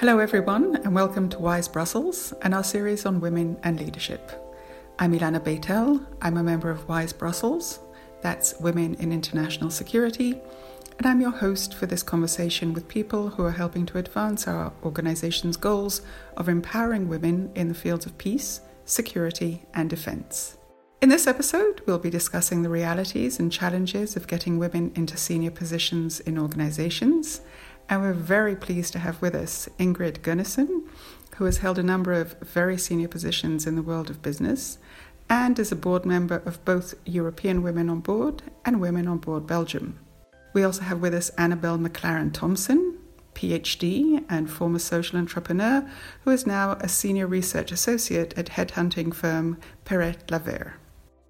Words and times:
Hello, 0.00 0.20
everyone, 0.20 0.76
and 0.84 0.94
welcome 0.94 1.28
to 1.28 1.40
Wise 1.40 1.66
Brussels 1.66 2.32
and 2.42 2.54
our 2.54 2.62
series 2.62 3.04
on 3.04 3.18
women 3.18 3.58
and 3.64 3.80
leadership. 3.80 4.30
I'm 4.96 5.12
Ilana 5.12 5.40
Beitel. 5.40 6.06
I'm 6.22 6.36
a 6.36 6.42
member 6.44 6.70
of 6.70 6.88
Wise 6.88 7.12
Brussels, 7.12 7.80
that's 8.20 8.54
Women 8.60 8.94
in 9.00 9.10
International 9.10 9.72
Security, 9.72 10.40
and 10.98 11.06
I'm 11.08 11.20
your 11.20 11.32
host 11.32 11.74
for 11.74 11.86
this 11.86 12.04
conversation 12.04 12.72
with 12.74 12.86
people 12.86 13.30
who 13.30 13.42
are 13.42 13.50
helping 13.50 13.86
to 13.86 13.98
advance 13.98 14.46
our 14.46 14.72
organization's 14.84 15.56
goals 15.56 16.02
of 16.36 16.48
empowering 16.48 17.08
women 17.08 17.50
in 17.56 17.66
the 17.66 17.74
fields 17.74 18.06
of 18.06 18.16
peace, 18.18 18.60
security, 18.84 19.64
and 19.74 19.90
defense. 19.90 20.58
In 21.02 21.08
this 21.08 21.26
episode, 21.26 21.82
we'll 21.86 21.98
be 21.98 22.08
discussing 22.08 22.62
the 22.62 22.68
realities 22.68 23.40
and 23.40 23.50
challenges 23.50 24.14
of 24.14 24.28
getting 24.28 24.58
women 24.58 24.92
into 24.94 25.16
senior 25.16 25.50
positions 25.50 26.20
in 26.20 26.38
organizations 26.38 27.40
and 27.88 28.02
we're 28.02 28.12
very 28.12 28.54
pleased 28.54 28.92
to 28.92 28.98
have 28.98 29.20
with 29.22 29.34
us 29.34 29.68
Ingrid 29.78 30.20
Gunnarsson, 30.20 30.82
who 31.36 31.44
has 31.44 31.58
held 31.58 31.78
a 31.78 31.82
number 31.82 32.12
of 32.12 32.38
very 32.40 32.76
senior 32.76 33.08
positions 33.08 33.66
in 33.66 33.76
the 33.76 33.82
world 33.82 34.10
of 34.10 34.22
business 34.22 34.78
and 35.30 35.58
is 35.58 35.70
a 35.70 35.76
board 35.76 36.04
member 36.04 36.42
of 36.44 36.64
both 36.64 36.94
European 37.04 37.62
Women 37.62 37.88
on 37.88 38.00
Board 38.00 38.42
and 38.64 38.80
Women 38.80 39.06
on 39.06 39.18
Board 39.18 39.46
Belgium. 39.46 39.98
We 40.52 40.64
also 40.64 40.82
have 40.82 41.00
with 41.00 41.14
us 41.14 41.28
Annabelle 41.30 41.78
McLaren 41.78 42.32
Thompson, 42.32 42.98
PhD 43.34 44.24
and 44.28 44.50
former 44.50 44.78
social 44.78 45.18
entrepreneur, 45.18 45.88
who 46.24 46.30
is 46.30 46.46
now 46.46 46.72
a 46.80 46.88
senior 46.88 47.26
research 47.26 47.70
associate 47.70 48.36
at 48.36 48.46
headhunting 48.46 49.14
firm 49.14 49.58
Perrett 49.84 50.30
Laver. 50.30 50.74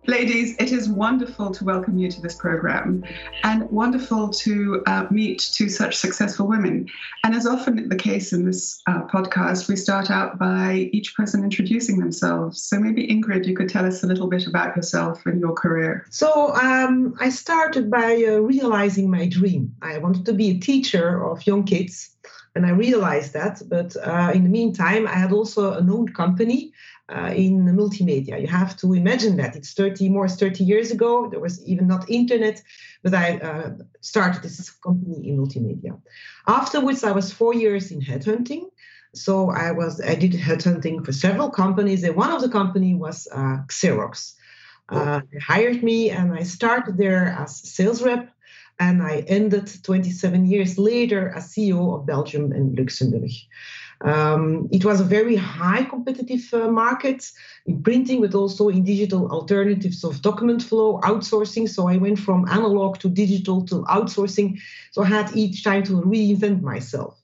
Ladies, 0.09 0.57
it 0.59 0.73
is 0.73 0.89
wonderful 0.89 1.51
to 1.51 1.65
welcome 1.65 1.98
you 1.98 2.11
to 2.11 2.23
this 2.23 2.35
program 2.35 3.05
and 3.45 3.71
wonderful 3.71 4.31
to 4.31 4.83
uh, 4.87 5.07
meet 5.11 5.39
two 5.53 5.69
such 5.69 5.98
successful 5.98 6.47
women. 6.47 6.89
And 7.25 7.34
as 7.34 7.47
often 7.47 7.91
the 7.91 7.95
case 7.95 8.33
in 8.33 8.47
this 8.47 8.81
uh, 8.86 9.03
podcast, 9.03 9.69
we 9.69 9.77
start 9.77 10.11
out 10.11 10.39
by 10.39 10.89
each 10.95 11.14
person 11.14 11.45
introducing 11.45 11.98
themselves. 11.98 12.62
So 12.62 12.81
maybe 12.81 13.06
Ingrid, 13.06 13.45
you 13.45 13.55
could 13.55 13.69
tell 13.69 13.84
us 13.84 14.03
a 14.03 14.06
little 14.06 14.29
bit 14.29 14.47
about 14.47 14.75
yourself 14.75 15.27
and 15.27 15.42
your 15.42 15.53
career. 15.53 16.06
So 16.09 16.55
um, 16.55 17.14
I 17.20 17.29
started 17.29 17.91
by 17.91 18.25
uh, 18.27 18.39
realizing 18.39 19.11
my 19.11 19.27
dream. 19.27 19.75
I 19.83 19.98
wanted 19.98 20.25
to 20.25 20.33
be 20.33 20.48
a 20.53 20.59
teacher 20.59 21.23
of 21.23 21.47
young 21.47 21.64
kids 21.64 22.17
and 22.55 22.64
I 22.64 22.70
realized 22.70 23.34
that. 23.34 23.62
But 23.69 23.95
uh, 23.97 24.33
in 24.34 24.42
the 24.42 24.48
meantime, 24.48 25.06
I 25.06 25.14
had 25.14 25.33
also 25.33 25.75
an 25.75 25.91
owned 25.91 26.14
company 26.14 26.73
uh, 27.09 27.33
in 27.34 27.64
multimedia. 27.64 28.41
You 28.41 28.47
have 28.47 28.77
to 28.78 28.92
imagine 28.92 29.37
that 29.39 29.56
it's 29.56 29.73
30 29.73 30.09
more 30.09 30.28
30 30.28 30.64
years 30.64 30.91
ago. 30.91 31.28
There 31.28 31.41
was 31.41 31.64
even 31.64 31.87
not 31.87 32.11
internet, 32.11 32.62
but 33.03 33.14
I 33.14 33.39
uh, 33.39 33.70
started 34.01 34.42
this 34.42 34.70
company 34.70 35.29
in 35.29 35.39
multimedia. 35.39 36.01
Afterwards, 36.47 37.05
I 37.05 37.12
was 37.12 37.33
four 37.33 37.55
years 37.55 37.91
in 37.91 38.01
headhunting. 38.01 38.67
So 39.14 39.51
I 39.51 39.73
was 39.73 40.01
I 40.01 40.14
did 40.14 40.33
headhunting 40.33 41.05
for 41.05 41.12
several 41.12 41.51
companies, 41.51 42.05
and 42.05 42.14
one 42.14 42.31
of 42.31 42.42
the 42.42 42.51
company 42.51 42.95
was 42.95 43.27
uh, 43.33 43.59
Xerox. 43.69 44.34
Uh, 44.91 45.20
they 45.33 45.39
hired 45.39 45.83
me, 45.83 46.11
and 46.11 46.33
I 46.33 46.42
started 46.42 46.97
there 46.98 47.27
as 47.27 47.56
sales 47.56 48.03
rep, 48.03 48.31
and 48.79 49.03
I 49.03 49.25
ended 49.27 49.70
27 49.83 50.47
years 50.47 50.79
later 50.79 51.31
as 51.31 51.53
CEO 51.55 51.95
of 51.95 52.06
Belgium 52.06 52.53
and 52.53 52.79
Luxembourg. 52.79 53.31
Um, 54.01 54.69
it 54.71 54.85
was 54.85 55.01
a 55.01 55.05
very 55.05 55.35
high 55.35 55.83
competitive 55.83 56.49
uh, 56.53 56.71
market 56.71 57.31
in 57.67 57.83
printing, 57.83 58.21
but 58.21 58.35
also 58.35 58.69
in 58.69 58.85
digital 58.85 59.29
alternatives 59.31 60.05
of 60.05 60.23
document 60.23 60.63
flow, 60.63 61.01
outsourcing. 61.01 61.69
So 61.69 61.89
I 61.89 61.97
went 61.97 62.19
from 62.19 62.49
analog 62.49 62.99
to 63.01 63.09
digital 63.09 63.65
to 63.67 63.83
outsourcing. 63.85 64.61
So 64.93 65.03
I 65.03 65.07
had 65.07 65.37
each 65.37 65.65
time 65.65 65.83
to 65.85 66.01
reinvent 66.03 66.63
myself. 66.63 67.21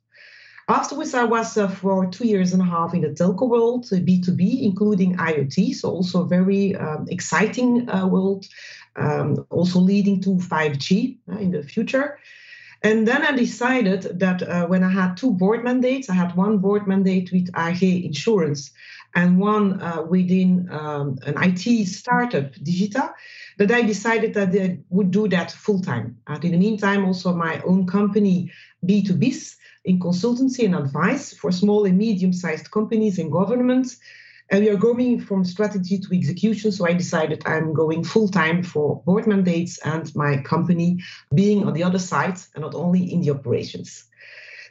Afterwards, 0.67 1.13
I 1.13 1.25
was 1.25 1.59
uh, 1.59 1.69
for 1.69 2.07
two 2.07 2.27
years 2.27 2.55
and 2.55 2.63
a 2.63 2.65
half 2.65 2.95
in 2.95 3.03
the 3.03 3.09
telco 3.09 3.49
world, 3.49 3.85
B2B, 3.85 4.55
uh, 4.55 4.65
including 4.65 5.17
IoT, 5.17 5.75
so 5.75 5.91
also 5.91 6.23
a 6.23 6.27
very 6.27 6.75
um, 6.75 7.07
exciting 7.11 7.89
uh, 7.91 8.07
world, 8.07 8.47
um, 8.97 9.47
also 9.51 9.79
leading 9.79 10.23
to 10.23 10.31
5G 10.31 11.19
uh, 11.31 11.37
in 11.37 11.51
the 11.51 11.63
future. 11.63 12.19
And 12.85 13.09
then 13.09 13.23
I 13.23 13.33
decided 13.33 14.21
that 14.21 14.43
uh, 14.43 14.67
when 14.67 14.85
I 14.85 14.91
had 14.91 15.17
two 15.17 15.33
board 15.33 15.65
mandates, 15.65 16.11
I 16.11 16.15
had 16.15 16.37
one 16.37 16.59
board 16.59 16.87
mandate 16.87 17.33
with 17.33 17.49
AG 17.57 18.05
Insurance 18.05 18.73
and 19.15 19.39
one 19.39 19.81
uh, 19.81 20.03
within 20.03 20.69
um, 20.71 21.19
an 21.25 21.35
IT 21.43 21.87
startup, 21.87 22.53
Digita, 22.53 23.15
that 23.57 23.71
I 23.71 23.81
decided 23.81 24.35
that 24.35 24.55
I 24.55 24.81
would 24.91 25.11
do 25.11 25.27
that 25.29 25.51
full 25.51 25.81
time. 25.81 26.19
And 26.27 26.45
in 26.45 26.53
the 26.53 26.59
meantime, 26.59 27.07
also 27.07 27.33
my 27.35 27.59
own 27.63 27.87
company, 27.87 28.53
B2Bs, 28.85 29.57
in 29.87 29.99
consultancy 29.99 30.67
and 30.67 30.75
advice 30.75 31.33
for 31.33 31.51
small 31.51 31.87
and 31.87 31.97
medium 31.97 32.35
sized 32.35 32.71
companies 32.71 33.19
and 33.19 33.33
governments 33.33 33.99
and 34.51 34.65
we 34.65 34.71
are 34.71 34.77
going 34.77 35.21
from 35.21 35.45
strategy 35.45 35.99
to 35.99 36.15
execution. 36.15 36.71
So 36.71 36.87
I 36.87 36.93
decided 36.93 37.43
I'm 37.47 37.73
going 37.73 38.05
full 38.05 38.29
time 38.29 38.63
for 38.63 39.03
board 39.03 39.27
mandates 39.27 39.79
and 39.79 40.15
my 40.15 40.39
company 40.39 41.01
being 41.35 41.65
on 41.67 41.73
the 41.73 41.83
other 41.83 41.99
side 41.99 42.39
and 42.55 42.63
not 42.63 42.75
only 42.75 43.13
in 43.13 43.23
the 43.23 43.31
operations. 43.31 44.05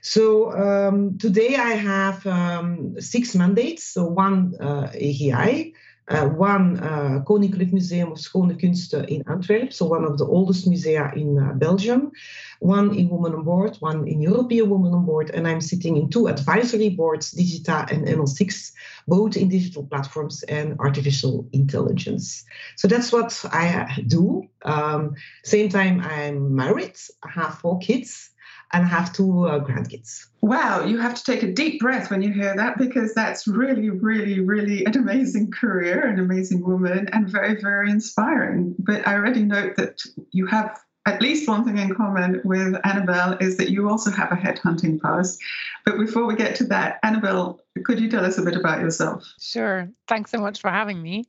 So 0.02 0.52
um, 0.52 1.18
today 1.18 1.56
I 1.56 1.72
have 1.72 2.28
um, 2.28 3.00
six 3.00 3.36
mandates. 3.36 3.86
So 3.86 4.06
one 4.06 4.54
uh, 4.60 4.92
AGI, 4.94 5.74
one 6.10 6.80
uh, 6.80 7.22
Koninklijk 7.26 7.72
Museum 7.72 8.12
of 8.12 8.20
Schone 8.20 8.56
Kunsten 8.56 9.06
in 9.08 9.24
Antwerp, 9.28 9.72
so 9.72 9.86
one 9.86 10.04
of 10.04 10.18
the 10.18 10.26
oldest 10.26 10.70
musea 10.70 11.16
in 11.16 11.40
uh, 11.40 11.54
Belgium, 11.54 12.12
one 12.60 12.94
in 12.96 13.10
Women 13.10 13.34
on 13.34 13.44
Board, 13.44 13.78
one 13.80 14.08
in 14.08 14.22
European 14.22 14.70
Women 14.70 14.94
on 14.94 15.06
Board, 15.06 15.30
and 15.30 15.48
I'm 15.48 15.62
sitting 15.62 15.96
in 15.96 16.10
two 16.10 16.28
advisory 16.28 16.90
boards, 16.90 17.34
Digita 17.34 17.90
and 17.92 18.06
ML6, 18.08 18.72
both 19.08 19.38
in 19.38 19.48
digital 19.48 19.86
platforms 19.86 20.44
and 20.44 20.78
artificial 20.80 21.48
intelligence. 21.54 22.44
So 22.76 22.88
that's 22.88 23.12
what 23.12 23.40
I 23.46 24.04
do. 24.06 24.44
Um, 24.64 25.16
same 25.44 25.70
time, 25.70 26.02
I'm 26.02 26.54
married, 26.56 26.98
I 27.24 27.30
have 27.32 27.60
four 27.60 27.80
kids, 27.80 28.30
and 28.74 28.88
have 28.88 29.14
two 29.14 29.48
uh, 29.48 29.60
grandkids. 29.60 30.28
Wow, 30.42 30.84
you 30.86 30.98
have 30.98 31.14
to 31.16 31.24
take 31.24 31.44
a 31.44 31.52
deep 31.52 31.80
breath 31.80 32.10
when 32.12 32.22
you 32.22 32.34
hear 32.34 32.56
that 32.56 32.78
because 32.78 33.14
that's 33.14 33.48
really, 33.48 33.90
really, 33.90 34.40
really 34.42 34.84
an 34.86 34.98
amazing 34.98 35.52
career, 35.52 36.06
an 36.08 36.20
amazing 36.20 36.66
woman, 36.66 37.08
and 37.14 37.30
very, 37.30 37.62
very 37.62 37.90
inspiring. 37.90 38.76
But 38.80 39.08
I 39.08 39.14
already 39.14 39.44
note 39.44 39.76
that 39.78 40.02
you 40.32 40.48
have 40.48 40.78
at 41.06 41.22
least 41.22 41.48
one 41.48 41.66
thing 41.66 41.78
in 41.78 41.94
common 41.94 42.42
with 42.44 42.76
Annabelle 42.86 43.38
is 43.40 43.58
that 43.58 43.70
you 43.70 43.90
also 43.90 44.10
have 44.10 44.32
a 44.32 44.36
headhunting 44.36 45.02
past. 45.02 45.38
But 45.86 45.98
before 45.98 46.26
we 46.26 46.36
get 46.36 46.56
to 46.56 46.64
that, 46.66 47.00
Annabelle, 47.04 47.60
could 47.84 48.00
you 48.00 48.10
tell 48.10 48.26
us 48.26 48.38
a 48.38 48.42
bit 48.42 48.56
about 48.56 48.80
yourself? 48.80 49.26
Sure. 49.40 49.90
Thanks 50.08 50.32
so 50.32 50.40
much 50.40 50.62
for 50.62 50.70
having 50.70 51.02
me. 51.02 51.26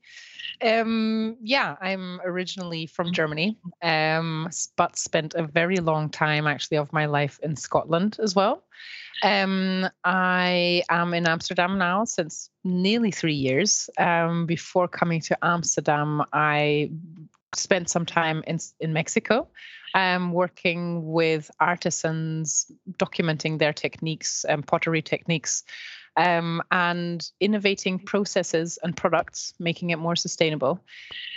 Um, 0.62 1.36
yeah, 1.42 1.76
I'm 1.80 2.20
originally 2.24 2.86
from 2.86 3.12
Germany, 3.12 3.58
um, 3.82 4.48
but 4.76 4.96
spent 4.96 5.34
a 5.34 5.46
very 5.46 5.76
long 5.76 6.10
time 6.10 6.46
actually 6.46 6.78
of 6.78 6.92
my 6.92 7.06
life 7.06 7.38
in 7.42 7.56
Scotland 7.56 8.16
as 8.22 8.34
well. 8.34 8.64
Um, 9.22 9.88
I 10.04 10.82
am 10.90 11.14
in 11.14 11.26
Amsterdam 11.26 11.78
now 11.78 12.04
since 12.04 12.50
nearly 12.62 13.10
three 13.10 13.34
years. 13.34 13.88
Um, 13.98 14.46
before 14.46 14.88
coming 14.88 15.20
to 15.22 15.38
Amsterdam, 15.42 16.22
I 16.32 16.90
spent 17.54 17.88
some 17.88 18.06
time 18.06 18.42
in 18.46 18.58
in 18.80 18.92
Mexico, 18.92 19.48
um, 19.94 20.32
working 20.32 21.12
with 21.12 21.50
artisans, 21.60 22.70
documenting 22.98 23.58
their 23.58 23.72
techniques 23.72 24.44
and 24.44 24.66
pottery 24.66 25.02
techniques, 25.02 25.64
um, 26.16 26.62
and 26.70 27.30
innovating 27.40 27.98
processes 27.98 28.78
and 28.82 28.96
products, 28.96 29.54
making 29.58 29.90
it 29.90 29.98
more 29.98 30.16
sustainable. 30.16 30.80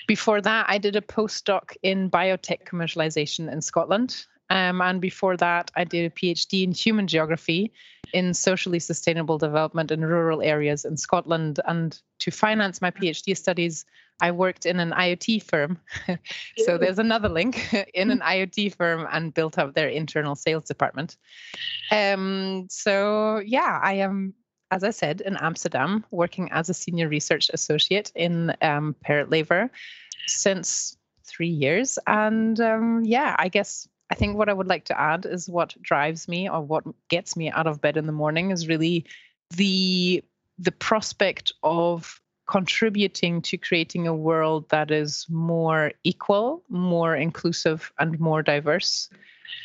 Before 0.08 0.42
that, 0.42 0.66
I 0.70 0.78
did 0.78 0.96
a 0.96 1.02
postdoc 1.02 1.76
in 1.84 2.10
biotech 2.10 2.64
commercialization 2.66 3.52
in 3.52 3.62
Scotland. 3.62 4.26
Um, 4.50 4.82
and 4.82 5.02
before 5.02 5.36
that, 5.38 5.72
I 5.76 5.84
did 5.84 6.10
a 6.10 6.16
PhD 6.16 6.64
in 6.64 6.72
human 6.72 7.08
geography 7.08 7.74
in 8.14 8.34
socially 8.34 8.80
sustainable 8.80 9.38
development 9.38 9.92
in 9.92 10.06
rural 10.06 10.42
areas 10.42 10.86
in 10.86 10.96
Scotland. 10.96 11.60
And 11.66 12.00
to 12.20 12.32
finance 12.32 12.82
my 12.82 12.92
PhD 12.92 13.36
studies, 13.36 13.86
I 14.22 14.32
worked 14.32 14.66
in 14.66 14.80
an 14.80 14.92
IoT 14.92 15.44
firm. 15.44 15.80
so 16.66 16.78
there's 16.78 17.00
another 17.00 17.30
link 17.30 17.74
in 17.94 18.10
an 18.10 18.20
IoT 18.20 18.76
firm 18.76 19.06
and 19.12 19.34
built 19.34 19.58
up 19.58 19.76
their 19.76 19.90
internal 19.90 20.36
sales 20.36 20.66
department. 20.66 21.18
Um, 21.92 22.68
so, 22.70 23.42
yeah, 23.46 23.80
I 23.84 23.96
am 23.96 24.34
as 24.72 24.84
I 24.84 24.90
said, 24.90 25.22
in 25.22 25.38
Amsterdam, 25.38 26.06
working 26.12 26.50
as 26.52 26.70
a 26.70 26.74
senior 26.74 27.08
research 27.08 27.50
associate 27.54 28.12
in 28.16 28.54
um, 28.62 28.96
Laver 29.08 29.70
since 30.28 30.98
three 31.26 31.50
years. 31.50 31.98
And 32.08 32.60
um, 32.60 33.04
yeah, 33.04 33.36
I 33.38 33.50
guess 33.50 33.88
I 34.10 34.16
think 34.16 34.38
what 34.38 34.50
I 34.50 34.54
would 34.54 34.68
like 34.68 34.86
to 34.86 35.00
add 35.00 35.26
is 35.26 35.50
what 35.50 35.76
drives 35.82 36.28
me 36.28 36.50
or 36.50 36.62
what 36.62 36.84
gets 37.10 37.36
me 37.36 37.50
out 37.52 37.68
of 37.68 37.82
bed 37.82 37.98
in 37.98 38.06
the 38.06 38.12
morning 38.12 38.52
is 38.52 38.68
really 38.68 39.06
the 39.56 40.24
the 40.60 40.72
prospect 40.72 41.52
of 41.64 42.20
contributing 42.48 43.42
to 43.42 43.58
creating 43.58 44.08
a 44.08 44.16
world 44.16 44.68
that 44.70 44.90
is 44.90 45.28
more 45.30 45.92
equal, 46.04 46.64
more 46.70 47.16
inclusive, 47.16 47.92
and 48.00 48.20
more 48.20 48.42
diverse. 48.42 49.10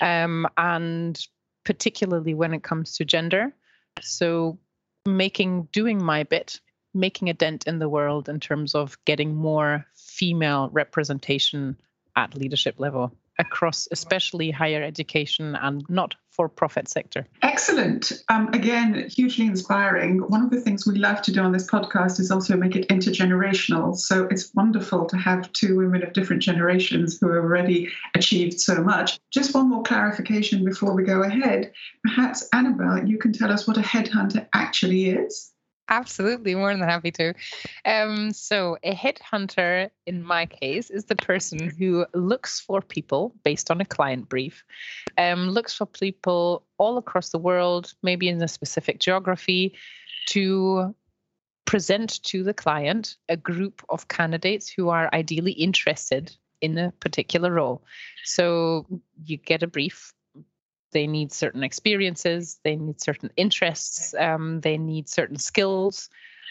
Um, 0.01 0.47
and 0.59 1.25
particularly 1.65 2.35
when 2.35 2.53
it 2.53 2.65
comes 2.65 2.97
to 2.97 3.05
gender, 3.05 3.55
So 4.01 4.59
making 5.07 5.69
doing 5.73 6.03
my 6.03 6.23
bit, 6.25 6.61
making 6.95 7.29
a 7.29 7.35
dent 7.35 7.67
in 7.67 7.79
the 7.79 7.89
world 7.89 8.29
in 8.29 8.41
terms 8.41 8.75
of 8.75 8.97
getting 9.05 9.35
more 9.35 9.87
female 9.97 10.69
representation 10.73 11.77
at 12.17 12.35
leadership 12.35 12.75
level 12.79 13.17
across 13.39 13.89
especially 13.91 14.51
higher 14.51 14.83
education 14.83 15.57
and 15.57 15.85
not 15.89 16.15
for 16.31 16.49
profit 16.49 16.89
sector. 16.89 17.27
Excellent. 17.43 18.25
Um, 18.31 18.49
again, 18.55 19.09
hugely 19.09 19.47
inspiring. 19.47 20.19
One 20.19 20.43
of 20.43 20.51
the 20.51 20.61
things 20.61 20.87
we 20.87 20.99
love 20.99 21.21
to 21.23 21.33
do 21.33 21.43
on 21.43 21.53
this 21.53 21.67
podcast 21.71 22.19
is 22.21 22.31
also 22.31 22.57
make 22.57 22.75
it 22.75 22.89
intergenerational. 22.89 23.97
So 23.97 24.25
it's 24.31 24.53
wonderful 24.55 25.07
to 25.07 25.17
have 25.19 25.53
two 25.53 25.77
women 25.77 26.03
of 26.03 26.15
different 26.15 26.43
generations 26.43 27.19
who 27.21 27.29
have 27.35 27.45
already 27.45 27.91
achieved 28.15 28.61
so 28.61 28.83
much. 28.83 29.19
Just 29.31 29.55
one 29.55 29.69
more 29.69 29.83
clarification 29.83 30.65
before 30.65 30.95
we 30.95 31.05
go 31.05 31.23
ahead. 31.23 31.73
Perhaps, 32.03 32.49
Annabelle, 32.55 33.07
you 33.07 33.19
can 33.19 33.33
tell 33.33 33.53
us 33.53 33.67
what 33.67 33.77
a 33.77 33.83
headhunter 33.83 34.47
actually 34.55 35.11
is. 35.11 35.52
Absolutely, 35.89 36.55
more 36.55 36.73
than 36.73 36.89
happy 36.89 37.11
to. 37.13 37.35
Um, 37.85 38.33
so, 38.33 38.79
a 38.83 38.95
headhunter, 38.95 39.91
in 40.07 40.23
my 40.23 40.47
case, 40.47 40.91
is 40.91 41.05
the 41.05 41.17
person 41.17 41.71
who 41.71 42.07
looks 42.15 42.61
for 42.61 42.81
people 42.81 43.35
based 43.43 43.71
on 43.71 43.81
a 43.81 43.85
client 43.85 44.29
brief, 44.29 44.65
um, 45.19 45.51
looks 45.51 45.75
for 45.75 45.87
people 45.87 46.65
all 46.79 46.99
across 46.99 47.31
the 47.31 47.39
world, 47.39 47.93
maybe 48.03 48.29
in 48.29 48.43
a 48.43 48.49
specific 48.49 49.01
geography, 49.01 49.75
to 50.29 50.95
present 51.65 52.23
to 52.25 52.43
the 52.43 52.55
client 52.55 53.17
a 53.29 53.37
group 53.37 53.83
of 53.89 54.09
candidates 54.09 54.69
who 54.69 54.89
are 54.89 55.11
ideally 55.13 55.53
interested 55.53 56.35
in 56.61 56.79
a 56.79 56.93
particular 57.01 57.53
role. 57.53 57.83
So, 58.25 58.87
you 59.25 59.37
get 59.37 59.65
a 59.65 59.67
brief 59.67 60.15
they 60.93 61.07
need 61.07 61.33
certain 61.33 61.63
experiences, 61.63 62.61
they 62.65 62.77
need 62.77 63.01
certain 63.01 63.31
interests, 63.37 64.15
um, 64.15 64.61
they 64.61 64.79
need 64.79 65.09
certain 65.09 65.39
skills, 65.39 66.09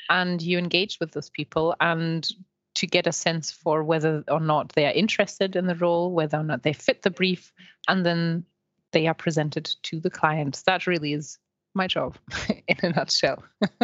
and 0.10 0.42
you 0.42 0.58
engage 0.58 1.00
with 1.00 1.12
those 1.12 1.30
people 1.30 1.76
and 1.80 2.30
to 2.74 2.88
get 2.88 3.08
a 3.08 3.12
sense 3.12 3.52
for 3.52 3.84
whether 3.84 4.24
or 4.30 4.40
not 4.40 4.74
they 4.74 4.86
are 4.86 4.94
interested 4.94 5.56
in 5.56 5.68
the 5.68 5.76
role, 5.76 6.12
whether 6.12 6.38
or 6.38 6.44
not 6.44 6.64
they 6.64 6.74
fit 6.74 7.02
the 7.02 7.10
brief, 7.10 7.52
and 7.88 8.06
then 8.06 8.46
they 8.92 9.08
are 9.08 9.14
presented 9.14 9.74
to 9.84 10.00
the 10.00 10.10
client. 10.10 10.62
That 10.66 10.88
really 10.88 11.14
is 11.14 11.38
my 11.74 11.88
job 11.88 12.18
in 12.68 12.78
a 12.84 12.90
nutshell. 12.90 13.44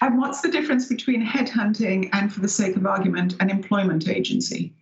and 0.00 0.18
what's 0.18 0.40
the 0.40 0.50
difference 0.50 0.86
between 0.86 1.24
headhunting 1.24 2.08
and, 2.12 2.32
for 2.32 2.40
the 2.40 2.48
sake 2.48 2.76
of 2.76 2.86
argument, 2.86 3.36
an 3.40 3.50
employment 3.50 4.08
agency? 4.08 4.74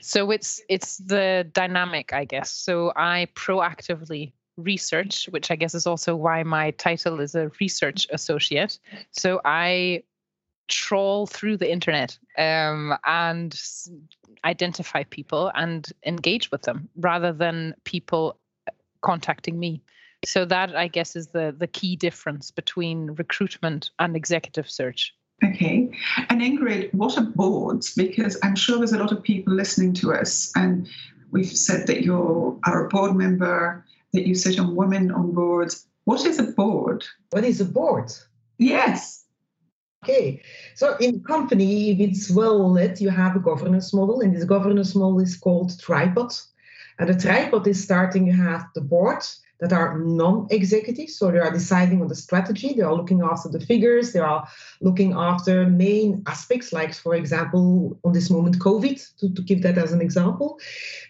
So 0.00 0.30
it's 0.30 0.60
it's 0.68 0.98
the 0.98 1.48
dynamic, 1.52 2.12
I 2.12 2.24
guess. 2.24 2.50
So 2.50 2.92
I 2.96 3.28
proactively 3.34 4.32
research, 4.56 5.26
which 5.30 5.50
I 5.50 5.56
guess 5.56 5.74
is 5.74 5.86
also 5.86 6.16
why 6.16 6.42
my 6.42 6.72
title 6.72 7.20
is 7.20 7.34
a 7.34 7.50
research 7.60 8.06
associate. 8.10 8.78
So 9.10 9.40
I 9.44 10.02
trawl 10.68 11.26
through 11.26 11.56
the 11.58 11.70
internet 11.70 12.18
um, 12.38 12.96
and 13.04 13.58
identify 14.44 15.04
people 15.04 15.52
and 15.54 15.88
engage 16.06 16.50
with 16.50 16.62
them 16.62 16.88
rather 16.96 17.32
than 17.32 17.74
people 17.84 18.38
contacting 19.02 19.58
me. 19.58 19.82
So 20.24 20.44
that 20.44 20.76
I 20.76 20.88
guess 20.88 21.16
is 21.16 21.28
the 21.28 21.54
the 21.56 21.66
key 21.66 21.96
difference 21.96 22.50
between 22.50 23.10
recruitment 23.12 23.90
and 23.98 24.16
executive 24.16 24.70
search. 24.70 25.14
Okay. 25.44 25.90
And 26.28 26.40
Ingrid, 26.40 26.94
what 26.94 27.18
are 27.18 27.24
boards? 27.24 27.94
Because 27.94 28.38
I'm 28.42 28.54
sure 28.54 28.78
there's 28.78 28.92
a 28.92 28.98
lot 28.98 29.12
of 29.12 29.22
people 29.22 29.54
listening 29.54 29.92
to 29.94 30.12
us, 30.12 30.52
and 30.54 30.86
we've 31.32 31.46
said 31.46 31.86
that 31.88 32.02
you 32.02 32.60
are 32.64 32.86
a 32.86 32.88
board 32.88 33.16
member, 33.16 33.84
that 34.12 34.26
you 34.26 34.34
sit 34.34 34.60
on 34.60 34.76
women 34.76 35.10
on 35.10 35.32
boards. 35.32 35.86
What 36.04 36.24
is 36.26 36.38
a 36.38 36.44
board? 36.52 37.04
What 37.30 37.44
is 37.44 37.60
a 37.60 37.64
board? 37.64 38.12
Yes. 38.58 39.24
Okay, 40.04 40.42
so 40.74 40.96
in 40.96 41.22
company, 41.22 41.92
if 41.92 42.00
it's 42.00 42.30
well 42.30 42.72
led, 42.72 43.00
you 43.00 43.08
have 43.08 43.36
a 43.36 43.40
governance 43.40 43.94
model, 43.94 44.20
and 44.20 44.34
this 44.34 44.44
governance 44.44 44.96
model 44.96 45.20
is 45.20 45.36
called 45.36 45.78
tripod. 45.78 46.32
And 46.98 47.08
the 47.08 47.14
tripod 47.14 47.66
is 47.68 47.82
starting, 47.82 48.26
you 48.26 48.32
have 48.32 48.66
the 48.74 48.80
board, 48.80 49.22
that 49.62 49.72
are 49.72 49.96
non-executive. 49.96 51.08
So 51.08 51.30
they 51.30 51.38
are 51.38 51.52
deciding 51.52 52.02
on 52.02 52.08
the 52.08 52.16
strategy. 52.16 52.74
They 52.74 52.82
are 52.82 52.94
looking 52.94 53.22
after 53.22 53.48
the 53.48 53.60
figures. 53.60 54.12
They 54.12 54.18
are 54.18 54.46
looking 54.80 55.12
after 55.12 55.66
main 55.66 56.24
aspects, 56.26 56.72
like 56.72 56.92
for 56.92 57.14
example, 57.14 57.96
on 58.02 58.12
this 58.12 58.28
moment, 58.28 58.58
COVID, 58.58 58.98
to, 59.18 59.32
to 59.32 59.42
give 59.42 59.62
that 59.62 59.78
as 59.78 59.92
an 59.92 60.00
example. 60.00 60.58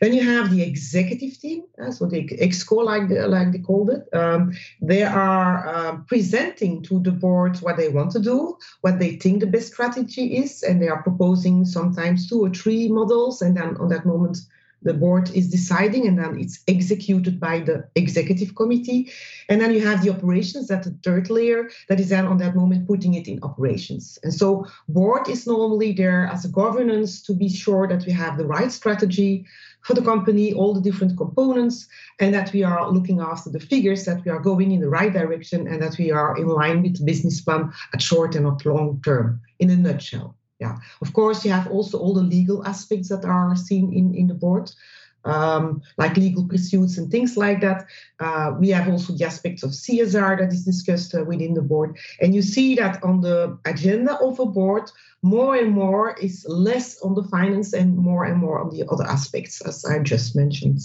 Then 0.02 0.12
you 0.12 0.22
have 0.22 0.50
the 0.50 0.62
executive 0.62 1.40
team, 1.40 1.62
uh, 1.82 1.90
so 1.90 2.04
the 2.04 2.28
exco, 2.46 2.84
like 2.84 3.08
like 3.08 3.52
they 3.52 3.58
called 3.58 3.88
it. 3.88 4.02
Um, 4.12 4.52
they 4.82 5.02
are 5.02 5.66
uh, 5.66 5.96
presenting 6.06 6.82
to 6.82 7.00
the 7.00 7.12
board 7.12 7.56
what 7.62 7.78
they 7.78 7.88
want 7.88 8.10
to 8.12 8.20
do, 8.20 8.58
what 8.82 8.98
they 8.98 9.16
think 9.16 9.40
the 9.40 9.46
best 9.46 9.72
strategy 9.72 10.36
is, 10.36 10.62
and 10.62 10.82
they 10.82 10.88
are 10.88 11.02
proposing 11.02 11.64
sometimes 11.64 12.28
two 12.28 12.44
or 12.44 12.50
three 12.50 12.88
models. 12.88 13.40
And 13.40 13.56
then 13.56 13.78
on 13.78 13.88
that 13.88 14.04
moment 14.04 14.36
the 14.84 14.94
board 14.94 15.30
is 15.30 15.48
deciding 15.48 16.06
and 16.06 16.18
then 16.18 16.38
it's 16.38 16.60
executed 16.68 17.38
by 17.38 17.60
the 17.60 17.88
executive 17.94 18.54
committee. 18.54 19.10
And 19.48 19.60
then 19.60 19.72
you 19.72 19.86
have 19.86 20.02
the 20.02 20.10
operations 20.10 20.68
that 20.68 20.82
the 20.82 20.96
third 21.04 21.30
layer 21.30 21.70
that 21.88 22.00
is 22.00 22.08
then 22.08 22.26
on 22.26 22.38
that 22.38 22.56
moment 22.56 22.86
putting 22.86 23.14
it 23.14 23.28
in 23.28 23.42
operations. 23.42 24.18
And 24.22 24.32
so 24.32 24.66
board 24.88 25.28
is 25.28 25.46
normally 25.46 25.92
there 25.92 26.26
as 26.26 26.44
a 26.44 26.48
governance 26.48 27.22
to 27.22 27.34
be 27.34 27.48
sure 27.48 27.86
that 27.88 28.04
we 28.06 28.12
have 28.12 28.38
the 28.38 28.46
right 28.46 28.70
strategy 28.70 29.46
for 29.82 29.94
the 29.94 30.02
company 30.02 30.52
all 30.52 30.74
the 30.74 30.80
different 30.80 31.16
components 31.16 31.88
and 32.20 32.32
that 32.32 32.52
we 32.52 32.62
are 32.62 32.90
looking 32.90 33.20
after 33.20 33.50
the 33.50 33.60
figures 33.60 34.04
that 34.04 34.24
we 34.24 34.30
are 34.30 34.38
going 34.38 34.70
in 34.70 34.80
the 34.80 34.88
right 34.88 35.12
direction 35.12 35.66
and 35.66 35.82
that 35.82 35.98
we 35.98 36.10
are 36.10 36.36
in 36.36 36.46
line 36.46 36.82
with 36.82 36.98
the 36.98 37.04
business 37.04 37.40
plan 37.40 37.72
at 37.92 38.00
short 38.00 38.34
and 38.34 38.44
not 38.44 38.64
long 38.64 39.00
term 39.04 39.40
in 39.58 39.70
a 39.70 39.76
nutshell 39.76 40.36
yeah. 40.62 40.76
Of 41.00 41.12
course, 41.12 41.44
you 41.44 41.50
have 41.50 41.66
also 41.66 41.98
all 41.98 42.14
the 42.14 42.28
legal 42.36 42.64
aspects 42.64 43.08
that 43.08 43.24
are 43.24 43.56
seen 43.56 43.92
in, 43.92 44.14
in 44.14 44.28
the 44.28 44.34
board, 44.34 44.70
um, 45.24 45.82
like 45.98 46.16
legal 46.16 46.46
pursuits 46.46 46.98
and 46.98 47.10
things 47.10 47.36
like 47.36 47.60
that. 47.62 47.86
Uh, 48.20 48.52
we 48.60 48.68
have 48.70 48.88
also 48.88 49.12
the 49.12 49.24
aspects 49.24 49.64
of 49.64 49.70
CSR 49.70 50.38
that 50.38 50.52
is 50.52 50.64
discussed 50.64 51.14
uh, 51.16 51.24
within 51.24 51.54
the 51.54 51.62
board. 51.72 51.98
And 52.20 52.32
you 52.32 52.42
see 52.42 52.76
that 52.76 53.02
on 53.02 53.22
the 53.22 53.58
agenda 53.64 54.14
of 54.20 54.38
a 54.38 54.46
board, 54.46 54.88
more 55.22 55.56
and 55.56 55.72
more 55.72 56.16
is 56.18 56.46
less 56.48 57.00
on 57.02 57.14
the 57.16 57.24
finance 57.24 57.72
and 57.72 57.96
more 57.96 58.24
and 58.24 58.38
more 58.38 58.60
on 58.62 58.70
the 58.70 58.84
other 58.88 59.04
aspects, 59.04 59.60
as 59.62 59.84
I 59.84 59.98
just 59.98 60.36
mentioned. 60.36 60.80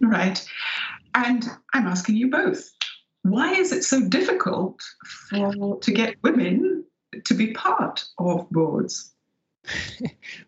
Right. 0.00 0.42
And 1.14 1.44
I'm 1.74 1.86
asking 1.86 2.16
you 2.16 2.30
both 2.30 2.70
why 3.22 3.52
is 3.52 3.72
it 3.72 3.84
so 3.84 4.00
difficult 4.08 4.80
for, 5.28 5.78
to 5.78 5.92
get 5.92 6.16
women 6.22 6.69
to 7.24 7.34
be 7.34 7.52
part 7.52 8.04
of 8.18 8.48
boards. 8.50 9.12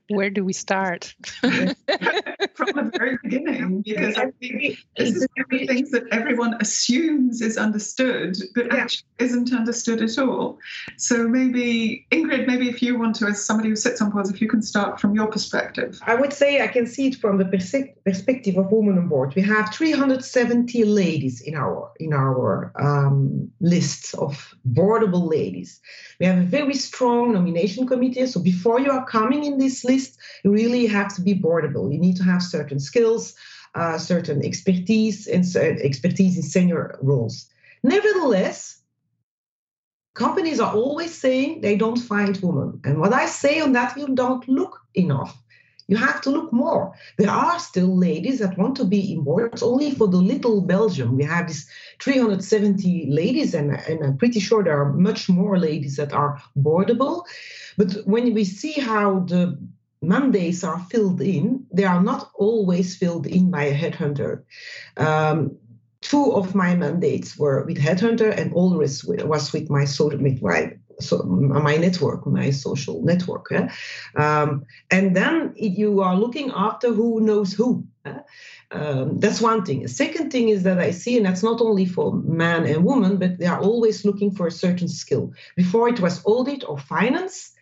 Where 0.08 0.30
do 0.30 0.44
we 0.44 0.52
start? 0.52 1.14
From 1.40 2.68
the 2.74 2.90
very 2.96 3.18
beginning, 3.22 3.82
because 3.82 4.16
I 4.16 4.30
think 4.40 4.78
this 4.96 5.16
is 5.16 5.26
one 5.36 5.44
of 5.44 5.50
the 5.50 5.66
things 5.66 5.90
that 5.90 6.04
everyone 6.10 6.54
assumes 6.60 7.40
is 7.40 7.56
understood, 7.56 8.36
but 8.54 8.66
yeah. 8.66 8.76
actually 8.76 9.08
isn't 9.18 9.52
understood 9.52 10.02
at 10.02 10.18
all. 10.18 10.58
So 10.96 11.28
maybe, 11.28 12.06
Ingrid, 12.10 12.46
maybe 12.46 12.68
if 12.68 12.82
you 12.82 12.98
want 12.98 13.16
to, 13.16 13.26
as 13.26 13.44
somebody 13.44 13.70
who 13.70 13.76
sits 13.76 14.02
on 14.02 14.10
boards, 14.10 14.30
if 14.30 14.40
you 14.40 14.48
can 14.48 14.62
start 14.62 15.00
from 15.00 15.14
your 15.14 15.26
perspective. 15.28 15.98
I 16.02 16.14
would 16.14 16.32
say 16.32 16.62
I 16.62 16.66
can 16.66 16.86
see 16.86 17.08
it 17.08 17.16
from 17.16 17.38
the 17.38 17.46
perspective 18.04 18.56
of 18.56 18.70
women 18.70 18.98
on 18.98 19.08
board. 19.08 19.34
We 19.34 19.42
have 19.42 19.72
370 19.72 20.84
ladies 20.84 21.40
in 21.40 21.54
our 21.54 21.90
in 22.00 22.12
our 22.12 22.72
um, 22.78 23.50
list 23.60 24.14
of 24.14 24.54
boardable 24.70 25.28
ladies. 25.30 25.80
We 26.20 26.26
have 26.26 26.38
a 26.38 26.42
very 26.42 26.74
strong 26.74 27.32
nomination 27.32 27.86
committee. 27.86 28.26
So 28.26 28.40
before 28.40 28.80
you 28.80 28.90
are 28.90 29.01
coming 29.06 29.44
in 29.44 29.58
this 29.58 29.84
list, 29.84 30.18
you 30.44 30.52
really 30.52 30.86
have 30.86 31.14
to 31.14 31.22
be 31.22 31.34
boardable. 31.34 31.92
You 31.92 31.98
need 31.98 32.16
to 32.16 32.24
have 32.24 32.42
certain 32.42 32.80
skills, 32.80 33.34
uh, 33.74 33.98
certain 33.98 34.44
expertise, 34.44 35.26
and 35.26 35.44
expertise 35.56 36.36
in 36.36 36.42
senior 36.42 36.98
roles. 37.02 37.46
Nevertheless, 37.82 38.80
companies 40.14 40.60
are 40.60 40.74
always 40.74 41.14
saying 41.14 41.60
they 41.60 41.76
don't 41.76 41.98
find 41.98 42.36
women. 42.42 42.80
And 42.84 43.00
what 43.00 43.12
I 43.12 43.26
say 43.26 43.60
on 43.60 43.72
that, 43.72 43.96
you 43.96 44.08
don't 44.14 44.46
look 44.48 44.80
enough. 44.94 45.41
You 45.88 45.96
have 45.96 46.20
to 46.22 46.30
look 46.30 46.52
more. 46.52 46.92
There 47.18 47.30
are 47.30 47.58
still 47.58 47.96
ladies 47.96 48.38
that 48.38 48.58
want 48.58 48.76
to 48.76 48.84
be 48.84 49.12
in 49.12 49.22
boards 49.24 49.62
only 49.62 49.90
for 49.90 50.08
the 50.08 50.18
little 50.18 50.60
Belgium. 50.60 51.16
We 51.16 51.24
have 51.24 51.48
these 51.48 51.68
370 52.00 53.10
ladies, 53.10 53.54
and, 53.54 53.72
and 53.72 54.04
I'm 54.04 54.16
pretty 54.16 54.40
sure 54.40 54.62
there 54.62 54.80
are 54.80 54.92
much 54.92 55.28
more 55.28 55.58
ladies 55.58 55.96
that 55.96 56.12
are 56.12 56.40
boardable. 56.56 57.24
But 57.76 57.96
when 58.04 58.32
we 58.34 58.44
see 58.44 58.72
how 58.72 59.20
the 59.20 59.58
mandates 60.00 60.64
are 60.64 60.80
filled 60.90 61.20
in, 61.20 61.66
they 61.72 61.84
are 61.84 62.02
not 62.02 62.30
always 62.34 62.96
filled 62.96 63.26
in 63.26 63.50
by 63.50 63.64
a 63.64 63.74
headhunter. 63.74 64.42
Um, 64.96 65.56
two 66.00 66.32
of 66.32 66.54
my 66.54 66.74
mandates 66.74 67.38
were 67.38 67.64
with 67.64 67.78
headhunter, 67.78 68.36
and 68.36 68.52
all 68.52 68.70
the 68.70 68.78
rest 68.78 69.06
was 69.06 69.52
with 69.52 69.70
my 69.70 69.86
with 70.00 70.42
my 70.42 70.76
so 71.02 71.22
my 71.22 71.76
network, 71.76 72.26
my 72.26 72.50
social 72.50 73.02
network. 73.02 73.46
Eh? 73.52 73.68
Um, 74.16 74.64
and 74.90 75.16
then 75.16 75.52
you 75.56 76.00
are 76.00 76.16
looking 76.16 76.50
after 76.54 76.92
who 76.92 77.20
knows 77.20 77.52
who. 77.52 77.84
Eh? 78.04 78.18
Um, 78.70 79.20
that's 79.20 79.40
one 79.40 79.64
thing. 79.64 79.86
Second 79.88 80.30
thing 80.30 80.48
is 80.48 80.62
that 80.62 80.78
I 80.78 80.90
see, 80.92 81.16
and 81.16 81.26
that's 81.26 81.42
not 81.42 81.60
only 81.60 81.84
for 81.84 82.12
man 82.14 82.64
and 82.66 82.84
woman, 82.84 83.18
but 83.18 83.38
they 83.38 83.46
are 83.46 83.60
always 83.60 84.04
looking 84.04 84.30
for 84.30 84.46
a 84.46 84.50
certain 84.50 84.88
skill. 84.88 85.32
Before 85.56 85.88
it 85.88 86.00
was 86.00 86.22
audit 86.24 86.64
or 86.66 86.78
finance, 86.78 87.52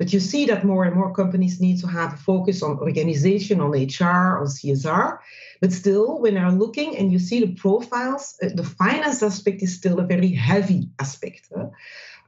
but 0.00 0.14
you 0.14 0.20
see 0.20 0.46
that 0.46 0.64
more 0.64 0.84
and 0.84 0.96
more 0.96 1.12
companies 1.12 1.60
need 1.60 1.78
to 1.80 1.86
have 1.86 2.14
a 2.14 2.16
focus 2.16 2.62
on 2.62 2.78
organization, 2.78 3.60
on 3.60 3.72
HR, 3.72 4.38
on 4.40 4.46
CSR. 4.46 5.18
But 5.60 5.74
still, 5.74 6.18
when 6.20 6.34
they're 6.34 6.50
looking 6.50 6.96
and 6.96 7.12
you 7.12 7.18
see 7.18 7.40
the 7.40 7.54
profiles, 7.54 8.34
uh, 8.42 8.48
the 8.54 8.64
finance 8.64 9.22
aspect 9.22 9.62
is 9.62 9.74
still 9.74 10.00
a 10.00 10.06
very 10.06 10.32
heavy 10.32 10.88
aspect. 10.98 11.52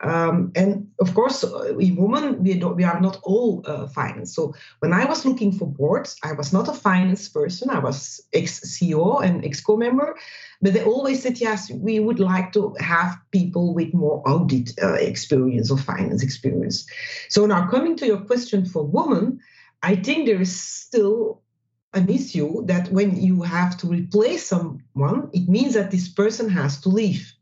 Um, 0.02 0.50
and 0.56 0.88
of 1.00 1.14
course, 1.14 1.44
we 1.74 1.92
women, 1.92 2.42
we, 2.42 2.54
we 2.54 2.84
are 2.84 3.00
not 3.00 3.20
all 3.22 3.62
uh, 3.66 3.86
finance. 3.86 4.34
So 4.34 4.54
when 4.80 4.92
I 4.92 5.04
was 5.04 5.24
looking 5.24 5.52
for 5.52 5.66
boards, 5.66 6.16
I 6.24 6.32
was 6.32 6.52
not 6.52 6.68
a 6.68 6.72
finance 6.72 7.28
person. 7.28 7.70
I 7.70 7.78
was 7.78 8.20
ex-CEO 8.32 9.22
and 9.22 9.44
ex-co 9.44 9.76
member. 9.76 10.16
But 10.60 10.74
they 10.74 10.84
always 10.84 11.22
said, 11.22 11.40
yes, 11.40 11.70
we 11.70 12.00
would 12.00 12.18
like 12.18 12.52
to 12.52 12.74
have 12.80 13.16
people 13.30 13.74
with 13.74 13.94
more 13.94 14.22
audit 14.28 14.72
uh, 14.82 14.94
experience 14.94 15.70
or 15.70 15.78
finance 15.78 16.22
experience. 16.22 16.86
So 17.28 17.46
now 17.46 17.68
coming 17.68 17.96
to 17.96 18.06
your 18.06 18.20
question 18.20 18.66
for 18.66 18.84
women, 18.84 19.40
I 19.82 19.96
think 19.96 20.26
there 20.26 20.40
is 20.40 20.54
still 20.60 21.42
an 21.94 22.08
issue 22.08 22.64
that 22.66 22.90
when 22.90 23.20
you 23.20 23.42
have 23.42 23.76
to 23.78 23.86
replace 23.86 24.46
someone, 24.46 25.30
it 25.32 25.48
means 25.48 25.74
that 25.74 25.90
this 25.90 26.08
person 26.08 26.48
has 26.48 26.80
to 26.80 26.88
leave. 26.88 27.32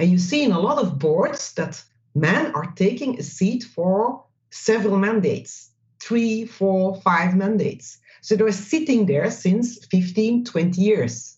And 0.00 0.10
you 0.10 0.18
see 0.18 0.42
in 0.42 0.52
a 0.52 0.58
lot 0.58 0.78
of 0.78 0.98
boards 0.98 1.52
that 1.54 1.82
men 2.14 2.52
are 2.54 2.72
taking 2.74 3.18
a 3.18 3.22
seat 3.22 3.62
for 3.62 4.24
several 4.50 4.96
mandates 4.96 5.70
three, 6.00 6.46
four, 6.46 6.96
five 7.02 7.36
mandates. 7.36 7.98
So 8.22 8.34
they're 8.34 8.52
sitting 8.52 9.04
there 9.04 9.30
since 9.30 9.84
15, 9.86 10.44
20 10.44 10.80
years. 10.80 11.36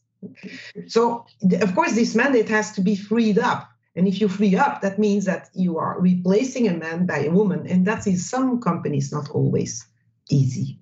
So, 0.86 1.26
of 1.60 1.74
course, 1.74 1.94
this 1.94 2.14
mandate 2.14 2.48
has 2.48 2.70
to 2.72 2.80
be 2.80 2.94
freed 2.94 3.38
up. 3.38 3.68
And 3.96 4.06
if 4.06 4.20
you 4.20 4.28
free 4.28 4.54
up, 4.54 4.80
that 4.82 4.98
means 4.98 5.24
that 5.24 5.50
you 5.52 5.78
are 5.78 6.00
replacing 6.00 6.68
a 6.68 6.74
man 6.74 7.04
by 7.06 7.24
a 7.24 7.30
woman. 7.30 7.66
And 7.66 7.84
that 7.86 8.06
is 8.06 8.30
some 8.30 8.60
companies 8.60 9.12
not 9.12 9.28
always 9.30 9.84
easy. 10.30 10.78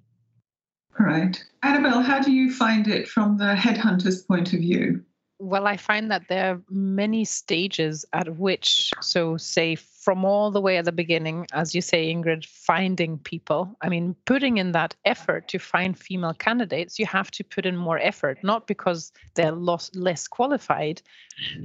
Right. 0.98 1.42
Annabelle, 1.62 2.02
how 2.02 2.20
do 2.20 2.30
you 2.30 2.52
find 2.52 2.86
it 2.86 3.08
from 3.08 3.38
the 3.38 3.54
headhunter's 3.54 4.22
point 4.22 4.52
of 4.52 4.60
view? 4.60 5.02
Well, 5.42 5.66
I 5.66 5.78
find 5.78 6.10
that 6.10 6.28
there 6.28 6.52
are 6.52 6.62
many 6.68 7.24
stages 7.24 8.04
at 8.12 8.36
which, 8.36 8.90
so 9.00 9.38
say 9.38 9.74
from 9.74 10.22
all 10.22 10.50
the 10.50 10.60
way 10.60 10.76
at 10.76 10.84
the 10.84 10.92
beginning, 10.92 11.46
as 11.52 11.74
you 11.74 11.80
say, 11.80 12.12
Ingrid, 12.12 12.44
finding 12.44 13.16
people. 13.18 13.74
I 13.80 13.88
mean, 13.88 14.14
putting 14.26 14.58
in 14.58 14.72
that 14.72 14.94
effort 15.06 15.48
to 15.48 15.58
find 15.58 15.98
female 15.98 16.34
candidates, 16.34 16.98
you 16.98 17.06
have 17.06 17.30
to 17.32 17.44
put 17.44 17.64
in 17.64 17.74
more 17.74 17.98
effort, 17.98 18.38
not 18.42 18.66
because 18.66 19.12
they're 19.34 19.52
less 19.52 20.28
qualified 20.28 21.00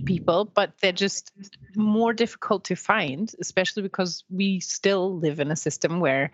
people, 0.06 0.46
but 0.46 0.72
they're 0.82 0.94
just 0.94 1.34
more 1.76 2.14
difficult 2.14 2.64
to 2.66 2.76
find, 2.76 3.34
especially 3.42 3.84
because 3.84 4.24
we 4.30 4.62
still 4.62 5.18
live 5.18 5.42
in 5.42 5.52
a 5.52 5.56
system 5.56 6.00
where 6.00 6.32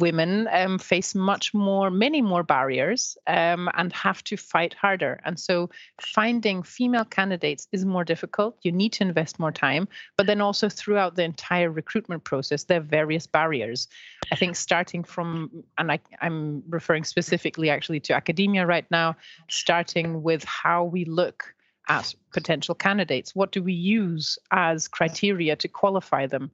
women 0.00 0.48
um, 0.52 0.78
face 0.78 1.14
much 1.14 1.54
more, 1.54 1.90
many 1.90 2.22
more 2.22 2.42
barriers 2.42 3.16
um, 3.26 3.68
and 3.74 3.92
have 3.92 4.24
to 4.24 4.36
fight 4.36 4.74
harder. 4.74 5.20
And 5.24 5.38
so 5.38 5.70
finding 6.00 6.62
female 6.62 7.04
candidates 7.04 7.68
is 7.72 7.84
more 7.84 8.04
difficult. 8.04 8.58
You 8.62 8.72
need 8.72 8.92
to 8.94 9.04
invest 9.04 9.38
more 9.38 9.52
time. 9.52 9.86
But 10.16 10.26
then 10.26 10.40
also 10.40 10.68
throughout 10.68 11.16
the 11.16 11.24
entire 11.24 11.70
recruitment 11.70 12.24
process, 12.24 12.64
there 12.64 12.80
are 12.80 12.84
various 12.84 13.26
barriers. 13.26 13.88
I 14.32 14.36
think 14.36 14.56
starting 14.56 15.04
from, 15.04 15.50
and 15.78 15.92
I, 15.92 16.00
I'm 16.20 16.62
referring 16.68 17.04
specifically 17.04 17.70
actually 17.70 18.00
to 18.00 18.14
academia 18.14 18.66
right 18.66 18.90
now, 18.90 19.16
starting 19.48 20.22
with 20.22 20.44
how 20.44 20.84
we 20.84 21.04
look 21.04 21.54
at 21.90 22.14
potential 22.32 22.74
candidates? 22.74 23.34
What 23.34 23.52
do 23.52 23.62
we 23.62 23.72
use 23.72 24.38
as 24.52 24.88
criteria 24.88 25.56
to 25.56 25.68
qualify 25.68 26.26
them? 26.26 26.50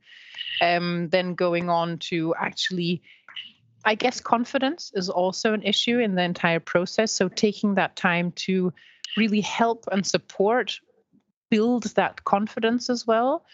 Um, 0.61 1.09
then 1.11 1.35
going 1.35 1.69
on 1.69 1.99
to 2.11 2.35
actually 2.41 3.03
I 3.87 3.95
guess 3.95 4.21
confidence 4.21 4.91
is 4.95 5.09
also 5.09 5.55
an 5.55 5.63
issue 5.63 6.01
in 6.01 6.17
the 6.17 6.23
entire 6.23 6.61
process. 6.61 7.13
So 7.13 7.29
taking 7.29 7.77
that 7.77 7.95
time 7.95 8.33
to 8.33 8.73
really 9.17 9.41
help 9.41 9.85
and 9.93 10.05
support 10.05 10.81
build 11.51 11.85
that 11.95 12.25
confidence 12.25 12.91
as 12.91 13.07
well. 13.07 13.47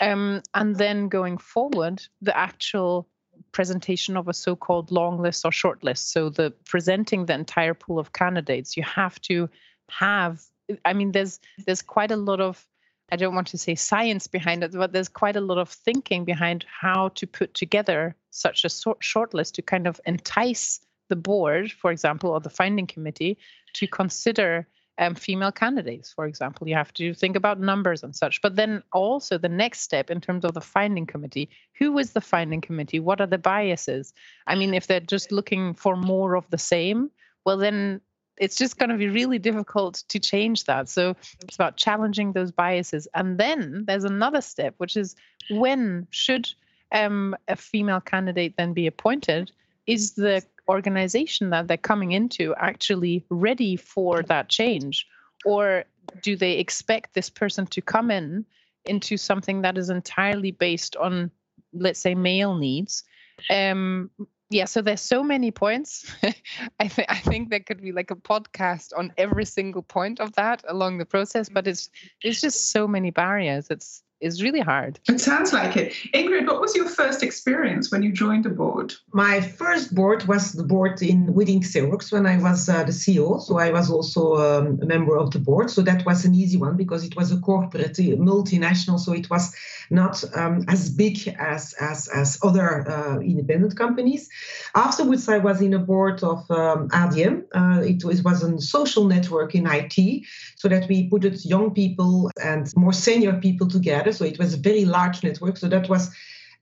Um, 0.00 0.42
and 0.54 0.76
then 0.76 1.08
going 1.08 1.38
forward, 1.38 2.06
the 2.22 2.36
actual 2.36 3.08
presentation 3.52 4.16
of 4.16 4.28
a 4.28 4.34
so-called 4.34 4.92
long 4.92 5.20
list 5.20 5.44
or 5.44 5.50
short 5.50 5.82
list. 5.82 6.12
So 6.12 6.30
the 6.30 6.52
presenting 6.66 7.26
the 7.26 7.34
entire 7.34 7.74
pool 7.74 7.98
of 7.98 8.12
candidates, 8.12 8.76
you 8.76 8.84
have 8.84 9.20
to 9.22 9.50
have. 9.90 10.40
I 10.84 10.92
mean, 10.92 11.10
there's 11.10 11.40
there's 11.66 11.82
quite 11.82 12.12
a 12.12 12.16
lot 12.16 12.40
of 12.40 12.64
I 13.12 13.16
don't 13.16 13.34
want 13.34 13.48
to 13.48 13.58
say 13.58 13.74
science 13.74 14.26
behind 14.26 14.62
it, 14.62 14.72
but 14.72 14.92
there's 14.92 15.08
quite 15.08 15.36
a 15.36 15.40
lot 15.40 15.58
of 15.58 15.68
thinking 15.68 16.24
behind 16.24 16.64
how 16.68 17.08
to 17.10 17.26
put 17.26 17.54
together 17.54 18.14
such 18.30 18.64
a 18.64 18.70
short 19.00 19.34
list 19.34 19.54
to 19.56 19.62
kind 19.62 19.86
of 19.86 20.00
entice 20.06 20.80
the 21.08 21.16
board, 21.16 21.72
for 21.72 21.90
example, 21.90 22.30
or 22.30 22.40
the 22.40 22.50
finding 22.50 22.86
committee 22.86 23.36
to 23.74 23.86
consider 23.86 24.66
um, 24.98 25.14
female 25.14 25.50
candidates, 25.50 26.12
for 26.12 26.26
example. 26.26 26.68
You 26.68 26.74
have 26.74 26.92
to 26.94 27.14
think 27.14 27.34
about 27.34 27.58
numbers 27.58 28.02
and 28.02 28.14
such. 28.14 28.40
But 28.42 28.56
then 28.56 28.82
also 28.92 29.38
the 29.38 29.48
next 29.48 29.80
step 29.80 30.10
in 30.10 30.20
terms 30.20 30.44
of 30.44 30.54
the 30.54 30.60
finding 30.60 31.06
committee 31.06 31.48
who 31.78 31.98
is 31.98 32.12
the 32.12 32.20
finding 32.20 32.60
committee? 32.60 33.00
What 33.00 33.20
are 33.20 33.26
the 33.26 33.38
biases? 33.38 34.12
I 34.46 34.54
mean, 34.54 34.74
if 34.74 34.86
they're 34.86 35.00
just 35.00 35.32
looking 35.32 35.74
for 35.74 35.96
more 35.96 36.36
of 36.36 36.48
the 36.50 36.58
same, 36.58 37.10
well, 37.44 37.56
then 37.56 38.02
it's 38.40 38.56
just 38.56 38.78
going 38.78 38.88
to 38.88 38.96
be 38.96 39.08
really 39.08 39.38
difficult 39.38 40.02
to 40.08 40.18
change 40.18 40.64
that. 40.64 40.88
So 40.88 41.14
it's 41.42 41.54
about 41.54 41.76
challenging 41.76 42.32
those 42.32 42.50
biases. 42.50 43.06
And 43.14 43.38
then 43.38 43.84
there's 43.86 44.04
another 44.04 44.40
step, 44.40 44.74
which 44.78 44.96
is 44.96 45.14
when 45.50 46.08
should 46.10 46.48
um, 46.90 47.36
a 47.48 47.54
female 47.54 48.00
candidate 48.00 48.54
then 48.56 48.72
be 48.72 48.86
appointed? 48.86 49.52
Is 49.86 50.12
the 50.12 50.42
organization 50.68 51.50
that 51.50 51.68
they're 51.68 51.76
coming 51.76 52.12
into 52.12 52.54
actually 52.56 53.24
ready 53.28 53.76
for 53.76 54.22
that 54.22 54.48
change? 54.48 55.06
Or 55.44 55.84
do 56.22 56.34
they 56.34 56.52
expect 56.52 57.14
this 57.14 57.30
person 57.30 57.66
to 57.66 57.82
come 57.82 58.10
in 58.10 58.44
into 58.86 59.16
something 59.16 59.62
that 59.62 59.76
is 59.76 59.90
entirely 59.90 60.50
based 60.50 60.96
on, 60.96 61.30
let's 61.72 62.00
say, 62.00 62.14
male 62.14 62.56
needs? 62.56 63.04
Um, 63.50 64.10
yeah 64.50 64.64
so 64.64 64.82
there's 64.82 65.00
so 65.00 65.22
many 65.22 65.50
points. 65.50 66.12
I 66.80 66.88
think 66.88 67.06
i 67.10 67.16
think 67.18 67.50
there 67.50 67.60
could 67.60 67.80
be 67.80 67.92
like 67.92 68.10
a 68.10 68.16
podcast 68.16 68.92
on 68.96 69.12
every 69.16 69.44
single 69.44 69.82
point 69.82 70.20
of 70.20 70.32
that 70.34 70.64
along 70.68 70.98
the 70.98 71.06
process 71.06 71.48
but 71.48 71.66
it's 71.66 71.90
it's 72.22 72.40
just 72.40 72.70
so 72.70 72.86
many 72.86 73.10
barriers. 73.10 73.68
It's 73.70 74.02
is 74.20 74.42
really 74.42 74.60
hard. 74.60 75.00
It 75.08 75.20
sounds 75.20 75.52
like 75.52 75.76
it. 75.76 75.92
Ingrid, 76.14 76.46
what 76.46 76.60
was 76.60 76.74
your 76.76 76.88
first 76.88 77.22
experience 77.22 77.90
when 77.90 78.02
you 78.02 78.12
joined 78.12 78.44
the 78.44 78.50
board? 78.50 78.94
My 79.12 79.40
first 79.40 79.94
board 79.94 80.24
was 80.24 80.52
the 80.52 80.62
board 80.62 81.00
in 81.02 81.32
within 81.32 81.60
Xerox 81.60 82.12
when 82.12 82.26
I 82.26 82.36
was 82.38 82.68
uh, 82.68 82.84
the 82.84 82.92
CEO. 82.92 83.40
So 83.40 83.58
I 83.58 83.70
was 83.70 83.90
also 83.90 84.36
um, 84.36 84.78
a 84.82 84.86
member 84.86 85.16
of 85.16 85.30
the 85.30 85.38
board. 85.38 85.70
So 85.70 85.82
that 85.82 86.04
was 86.04 86.24
an 86.24 86.34
easy 86.34 86.58
one 86.58 86.76
because 86.76 87.04
it 87.04 87.16
was 87.16 87.32
a 87.32 87.38
corporate, 87.38 87.96
multinational. 87.96 88.98
So 88.98 89.12
it 89.12 89.30
was 89.30 89.54
not 89.90 90.22
um, 90.36 90.64
as 90.68 90.90
big 90.90 91.16
as 91.38 91.74
as 91.80 92.08
as 92.08 92.38
other 92.42 92.88
uh, 92.88 93.18
independent 93.20 93.76
companies. 93.76 94.28
Afterwards, 94.74 95.28
I 95.28 95.38
was 95.38 95.60
in 95.60 95.74
a 95.74 95.78
board 95.78 96.22
of 96.22 96.48
um, 96.50 96.88
ADM. 96.90 97.44
Uh, 97.54 97.82
it, 97.82 98.04
was, 98.04 98.20
it 98.20 98.24
was 98.24 98.42
a 98.42 98.60
social 98.60 99.04
network 99.04 99.54
in 99.54 99.66
IT, 99.66 100.24
so 100.56 100.68
that 100.68 100.88
we 100.88 101.08
put 101.08 101.20
young 101.44 101.72
people 101.72 102.30
and 102.42 102.72
more 102.76 102.92
senior 102.92 103.34
people 103.34 103.68
together 103.68 104.09
so 104.12 104.24
it 104.24 104.38
was 104.38 104.54
a 104.54 104.58
very 104.58 104.84
large 104.84 105.22
network. 105.22 105.56
So 105.56 105.68
that 105.68 105.88
was 105.88 106.10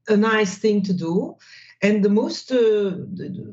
a 0.08 0.16
nice 0.16 0.58
thing 0.58 0.82
to 0.82 0.92
do. 0.92 1.36
And 1.80 2.04
the 2.04 2.08
most, 2.08 2.50
uh, 2.50 2.90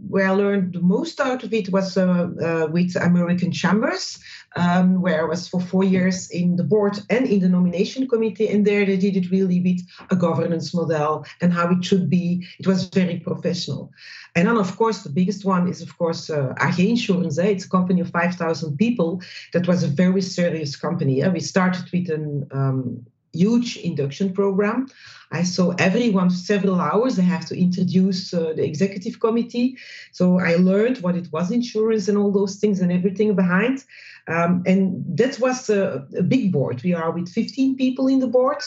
where 0.09 0.27
I 0.27 0.31
learned 0.31 0.73
the 0.73 0.81
most 0.81 1.19
out 1.19 1.43
of 1.43 1.53
it 1.53 1.71
was 1.71 1.95
uh, 1.95 2.27
uh, 2.41 2.67
with 2.71 2.95
American 2.95 3.51
Chambers, 3.51 4.17
um, 4.55 4.99
where 4.99 5.21
I 5.21 5.25
was 5.25 5.47
for 5.47 5.61
four 5.61 5.83
years 5.83 6.31
in 6.31 6.55
the 6.55 6.63
board 6.63 6.97
and 7.11 7.27
in 7.27 7.41
the 7.41 7.49
nomination 7.49 8.07
committee. 8.07 8.47
And 8.49 8.65
there 8.65 8.83
they 8.83 8.97
did 8.97 9.15
it 9.15 9.29
really 9.29 9.61
with 9.61 9.81
a 10.09 10.15
governance 10.15 10.73
model 10.73 11.23
and 11.39 11.53
how 11.53 11.69
it 11.69 11.85
should 11.85 12.09
be. 12.09 12.47
It 12.57 12.65
was 12.65 12.85
very 12.85 13.19
professional. 13.19 13.91
And 14.35 14.47
then, 14.47 14.57
of 14.57 14.75
course, 14.75 15.03
the 15.03 15.09
biggest 15.09 15.45
one 15.45 15.67
is, 15.67 15.83
of 15.83 15.95
course, 15.95 16.29
uh, 16.31 16.55
AG 16.59 16.89
Insurance. 16.89 17.37
Eh? 17.37 17.45
It's 17.45 17.65
a 17.65 17.69
company 17.69 18.01
of 18.01 18.09
5,000 18.09 18.75
people. 18.77 19.21
That 19.53 19.67
was 19.67 19.83
a 19.83 19.87
very 19.87 20.21
serious 20.21 20.75
company. 20.75 21.21
Eh? 21.21 21.27
We 21.29 21.41
started 21.41 21.85
with 21.93 22.09
an 22.09 22.47
um, 22.51 23.05
huge 23.35 23.77
induction 23.77 24.33
program. 24.33 24.87
I 25.31 25.43
saw 25.43 25.73
everyone 25.77 26.29
several 26.29 26.79
hours. 26.79 27.19
I 27.19 27.23
have 27.23 27.45
to 27.47 27.59
introduce 27.59 28.33
uh, 28.33 28.53
the 28.55 28.63
executive 28.63 29.19
committee. 29.19 29.77
So 30.11 30.39
I 30.39 30.55
learned 30.55 30.99
what 30.99 31.15
it 31.15 31.31
was 31.31 31.51
insurance 31.51 32.07
and 32.07 32.17
all 32.17 32.31
those 32.31 32.55
things 32.55 32.79
and 32.79 32.91
everything 32.91 33.35
behind. 33.35 33.83
Um, 34.27 34.63
and 34.65 35.03
that 35.17 35.39
was 35.39 35.69
a, 35.69 36.07
a, 36.17 36.23
big 36.23 36.51
board. 36.51 36.81
We 36.83 36.93
are 36.93 37.11
with 37.11 37.29
15 37.29 37.75
people 37.75 38.07
in 38.07 38.19
the 38.19 38.27
board. 38.27 38.61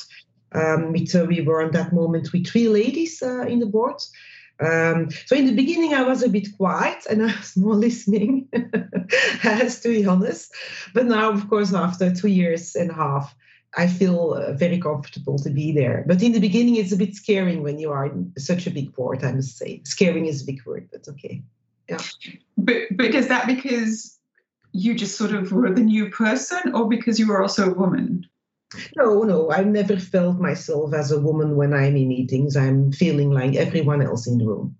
Um, 0.52 0.94
uh, 0.94 1.24
we 1.24 1.40
were 1.40 1.62
on 1.62 1.72
that 1.72 1.92
moment 1.92 2.32
with 2.32 2.46
three 2.46 2.68
ladies 2.68 3.22
uh, 3.22 3.42
in 3.42 3.58
the 3.58 3.66
board. 3.66 4.00
Um, 4.60 5.10
so 5.26 5.36
in 5.36 5.46
the 5.46 5.54
beginning, 5.54 5.94
I 5.94 6.02
was 6.02 6.22
a 6.22 6.28
bit 6.28 6.56
quiet 6.56 7.06
and 7.08 7.22
I 7.30 7.36
was 7.36 7.56
more 7.56 7.74
listening, 7.74 8.48
as 9.42 9.80
to 9.80 9.88
be 9.88 10.06
honest. 10.06 10.52
But 10.94 11.06
now, 11.06 11.30
of 11.30 11.48
course, 11.48 11.72
after 11.74 12.14
two 12.14 12.28
years 12.28 12.74
and 12.74 12.90
a 12.90 12.94
half, 12.94 13.34
I 13.76 13.86
feel 13.86 14.34
uh, 14.34 14.54
very 14.54 14.78
comfortable 14.78 15.38
to 15.38 15.50
be 15.50 15.72
there. 15.72 16.04
But 16.06 16.22
in 16.22 16.32
the 16.32 16.40
beginning, 16.40 16.76
it's 16.76 16.92
a 16.92 16.96
bit 16.96 17.14
scaring 17.14 17.62
when 17.62 17.78
you 17.78 17.90
are 17.90 18.06
in 18.06 18.32
such 18.38 18.66
a 18.66 18.70
big 18.70 18.94
board. 18.94 19.22
I 19.22 19.32
must 19.32 19.58
say, 19.58 19.82
scaring 19.84 20.26
is 20.26 20.42
a 20.42 20.46
big 20.46 20.64
word, 20.64 20.88
but 20.90 21.06
okay. 21.08 21.42
Yeah. 21.88 22.00
But 22.56 22.82
but 22.92 23.14
is 23.14 23.28
that 23.28 23.46
because 23.46 24.18
you 24.72 24.94
just 24.94 25.16
sort 25.16 25.32
of 25.32 25.52
were 25.52 25.72
the 25.72 25.82
new 25.82 26.10
person, 26.10 26.74
or 26.74 26.88
because 26.88 27.18
you 27.18 27.28
were 27.28 27.42
also 27.42 27.70
a 27.70 27.74
woman? 27.74 28.26
No, 28.96 29.22
no, 29.22 29.50
I 29.50 29.64
never 29.64 29.98
felt 29.98 30.38
myself 30.38 30.92
as 30.92 31.10
a 31.10 31.20
woman 31.20 31.56
when 31.56 31.72
I'm 31.72 31.96
in 31.96 32.08
meetings. 32.08 32.56
I'm 32.56 32.92
feeling 32.92 33.30
like 33.30 33.54
everyone 33.54 34.02
else 34.02 34.26
in 34.26 34.38
the 34.38 34.46
room. 34.46 34.76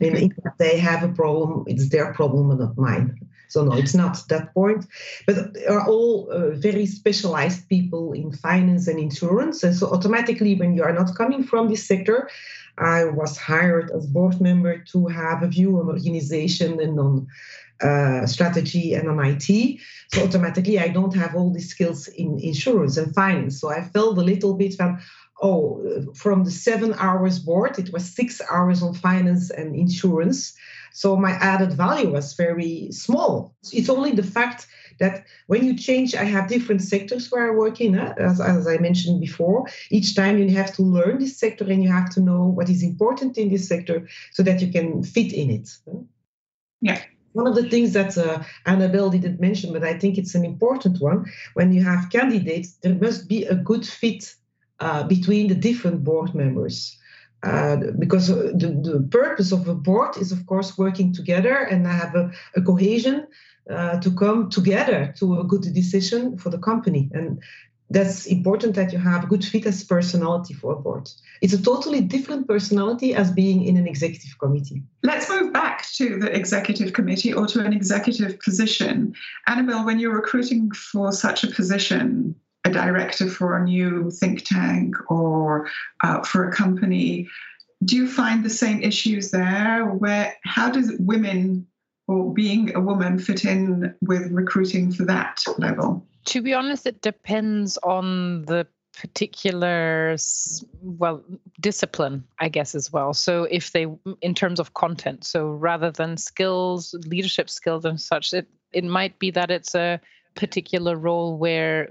And 0.00 0.16
if 0.16 0.32
they 0.58 0.78
have 0.78 1.04
a 1.04 1.12
problem, 1.12 1.64
it's 1.68 1.88
their 1.90 2.12
problem 2.12 2.50
and 2.50 2.58
not 2.58 2.76
mine. 2.76 3.16
So 3.52 3.64
no, 3.64 3.72
it's 3.76 3.94
not 3.94 4.16
that 4.28 4.54
point. 4.54 4.86
But 5.26 5.52
they 5.54 5.66
are 5.66 5.86
all 5.86 6.30
uh, 6.30 6.50
very 6.50 6.86
specialized 6.86 7.68
people 7.68 8.12
in 8.14 8.32
finance 8.32 8.88
and 8.88 8.98
insurance. 8.98 9.62
And 9.62 9.76
so 9.76 9.88
automatically, 9.88 10.54
when 10.54 10.74
you 10.74 10.82
are 10.82 10.92
not 10.92 11.14
coming 11.14 11.44
from 11.44 11.68
this 11.68 11.86
sector, 11.86 12.30
I 12.78 13.04
was 13.04 13.36
hired 13.36 13.90
as 13.90 14.06
board 14.06 14.40
member 14.40 14.78
to 14.92 15.06
have 15.08 15.42
a 15.42 15.48
view 15.48 15.78
on 15.78 15.88
organization 15.88 16.80
and 16.80 16.98
on 16.98 17.26
uh, 17.82 18.26
strategy 18.26 18.94
and 18.94 19.08
on 19.08 19.20
IT. 19.22 19.80
So 20.12 20.24
automatically, 20.24 20.78
I 20.78 20.88
don't 20.88 21.14
have 21.14 21.34
all 21.34 21.52
these 21.52 21.68
skills 21.68 22.08
in 22.08 22.38
insurance 22.38 22.96
and 22.96 23.14
finance. 23.14 23.60
So 23.60 23.68
I 23.70 23.82
felt 23.82 24.16
a 24.16 24.22
little 24.22 24.54
bit 24.54 24.74
from, 24.74 24.98
oh, 25.42 26.06
from 26.14 26.44
the 26.44 26.50
seven 26.50 26.94
hours 26.98 27.38
board, 27.40 27.78
it 27.78 27.92
was 27.92 28.08
six 28.08 28.40
hours 28.50 28.82
on 28.82 28.94
finance 28.94 29.50
and 29.50 29.74
insurance. 29.74 30.54
So 30.92 31.16
my 31.16 31.32
added 31.32 31.72
value 31.72 32.12
was 32.12 32.34
very 32.34 32.92
small. 32.92 33.54
It's 33.72 33.88
only 33.88 34.12
the 34.12 34.22
fact 34.22 34.66
that 35.00 35.24
when 35.46 35.64
you 35.64 35.76
change, 35.76 36.14
I 36.14 36.24
have 36.24 36.48
different 36.48 36.82
sectors 36.82 37.30
where 37.30 37.50
I 37.50 37.56
work 37.56 37.80
in, 37.80 37.98
as, 37.98 38.40
as 38.40 38.68
I 38.68 38.76
mentioned 38.78 39.20
before. 39.20 39.66
Each 39.90 40.14
time 40.14 40.38
you 40.38 40.50
have 40.50 40.72
to 40.76 40.82
learn 40.82 41.18
this 41.18 41.38
sector 41.38 41.64
and 41.64 41.82
you 41.82 41.90
have 41.90 42.10
to 42.10 42.20
know 42.20 42.44
what 42.44 42.68
is 42.68 42.82
important 42.82 43.36
in 43.36 43.48
this 43.50 43.66
sector 43.66 44.06
so 44.32 44.42
that 44.44 44.60
you 44.60 44.70
can 44.70 45.02
fit 45.02 45.32
in 45.32 45.50
it. 45.50 45.76
Yeah. 46.80 47.00
One 47.32 47.46
of 47.46 47.54
the 47.54 47.68
things 47.70 47.94
that 47.94 48.16
uh, 48.18 48.42
Annabelle 48.66 49.08
didn't 49.08 49.40
mention, 49.40 49.72
but 49.72 49.82
I 49.82 49.98
think 49.98 50.18
it's 50.18 50.34
an 50.34 50.44
important 50.44 51.00
one, 51.00 51.24
when 51.54 51.72
you 51.72 51.82
have 51.82 52.10
candidates, 52.10 52.74
there 52.82 52.94
must 52.94 53.26
be 53.26 53.44
a 53.44 53.54
good 53.54 53.86
fit 53.86 54.34
uh, 54.82 55.02
between 55.04 55.46
the 55.48 55.54
different 55.68 56.02
board 56.02 56.34
members. 56.34 56.98
Uh, 57.44 57.76
because 57.98 58.28
the, 58.28 58.70
the 58.88 59.06
purpose 59.10 59.50
of 59.52 59.66
a 59.68 59.74
board 59.74 60.16
is, 60.16 60.30
of 60.32 60.44
course, 60.46 60.78
working 60.78 61.12
together 61.12 61.56
and 61.70 61.86
have 61.86 62.14
a, 62.14 62.30
a 62.56 62.62
cohesion 62.62 63.26
uh, 63.70 63.98
to 64.00 64.10
come 64.22 64.48
together 64.50 65.14
to 65.18 65.40
a 65.40 65.44
good 65.44 65.62
decision 65.74 66.36
for 66.36 66.50
the 66.50 66.58
company. 66.58 67.10
And 67.12 67.40
that's 67.90 68.26
important 68.26 68.74
that 68.74 68.92
you 68.92 68.98
have 68.98 69.24
a 69.24 69.26
good 69.26 69.44
fit 69.44 69.66
as 69.66 69.84
personality 69.84 70.54
for 70.54 70.72
a 70.72 70.76
board. 70.76 71.08
It's 71.42 71.52
a 71.52 71.62
totally 71.62 72.00
different 72.00 72.48
personality 72.48 73.14
as 73.14 73.30
being 73.30 73.64
in 73.64 73.76
an 73.76 73.86
executive 73.86 74.38
committee. 74.38 74.82
Let's 75.02 75.28
move 75.28 75.52
back 75.52 75.86
to 75.98 76.18
the 76.18 76.34
executive 76.34 76.92
committee 76.92 77.32
or 77.32 77.46
to 77.48 77.60
an 77.64 77.72
executive 77.72 78.40
position. 78.40 79.14
Annabelle, 79.46 79.84
when 79.84 79.98
you're 79.98 80.14
recruiting 80.14 80.70
for 80.72 81.12
such 81.12 81.44
a 81.44 81.48
position, 81.48 82.34
director 82.72 83.28
for 83.28 83.56
a 83.56 83.64
new 83.64 84.10
think 84.10 84.44
tank 84.44 84.94
or 85.10 85.68
uh, 86.02 86.22
for 86.22 86.48
a 86.48 86.52
company, 86.52 87.28
do 87.84 87.96
you 87.96 88.08
find 88.08 88.44
the 88.44 88.50
same 88.50 88.82
issues 88.82 89.30
there? 89.30 89.86
Where 89.86 90.34
how 90.44 90.70
does 90.70 90.92
women 90.98 91.66
or 92.08 92.32
being 92.32 92.74
a 92.74 92.80
woman 92.80 93.18
fit 93.18 93.44
in 93.44 93.94
with 94.02 94.30
recruiting 94.30 94.92
for 94.92 95.04
that 95.04 95.38
level? 95.58 96.06
To 96.26 96.42
be 96.42 96.54
honest, 96.54 96.86
it 96.86 97.02
depends 97.02 97.78
on 97.78 98.42
the 98.42 98.66
particular 98.92 100.16
well 100.82 101.22
discipline 101.60 102.22
i 102.40 102.48
guess 102.48 102.74
as 102.74 102.92
well 102.92 103.14
so 103.14 103.44
if 103.44 103.72
they 103.72 103.86
in 104.20 104.34
terms 104.34 104.60
of 104.60 104.74
content 104.74 105.24
so 105.24 105.50
rather 105.50 105.90
than 105.90 106.16
skills 106.18 106.94
leadership 107.06 107.48
skills 107.48 107.86
and 107.86 107.98
such 107.98 108.34
it 108.34 108.46
it 108.72 108.84
might 108.84 109.18
be 109.18 109.30
that 109.30 109.50
it's 109.50 109.74
a 109.74 109.98
particular 110.34 110.96
role 110.96 111.38
where 111.38 111.88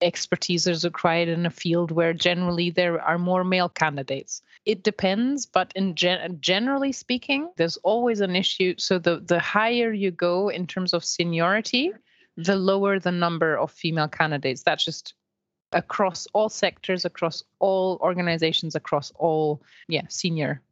expertise 0.00 0.66
is 0.66 0.84
required 0.84 1.28
in 1.28 1.46
a 1.46 1.50
field 1.50 1.90
where 1.90 2.12
generally 2.12 2.70
there 2.70 3.00
are 3.00 3.18
more 3.18 3.42
male 3.42 3.68
candidates 3.68 4.42
it 4.64 4.82
depends 4.82 5.46
but 5.46 5.72
in 5.74 5.94
gen- 5.94 6.38
generally 6.40 6.92
speaking 6.92 7.48
there's 7.56 7.76
always 7.78 8.20
an 8.20 8.36
issue 8.36 8.74
so 8.78 8.98
the 8.98 9.20
the 9.20 9.40
higher 9.40 9.92
you 9.92 10.10
go 10.10 10.48
in 10.48 10.66
terms 10.66 10.94
of 10.94 11.04
seniority 11.04 11.92
the 12.38 12.56
lower 12.56 13.00
the 13.00 13.12
number 13.12 13.56
of 13.56 13.70
female 13.70 14.08
candidates. 14.08 14.62
That's 14.62 14.84
just 14.84 15.14
across 15.72 16.26
all 16.32 16.48
sectors, 16.48 17.04
across 17.04 17.42
all 17.58 17.98
organizations, 18.00 18.74
across 18.74 19.12
all 19.16 19.60
yeah 19.88 20.06
senior 20.08 20.62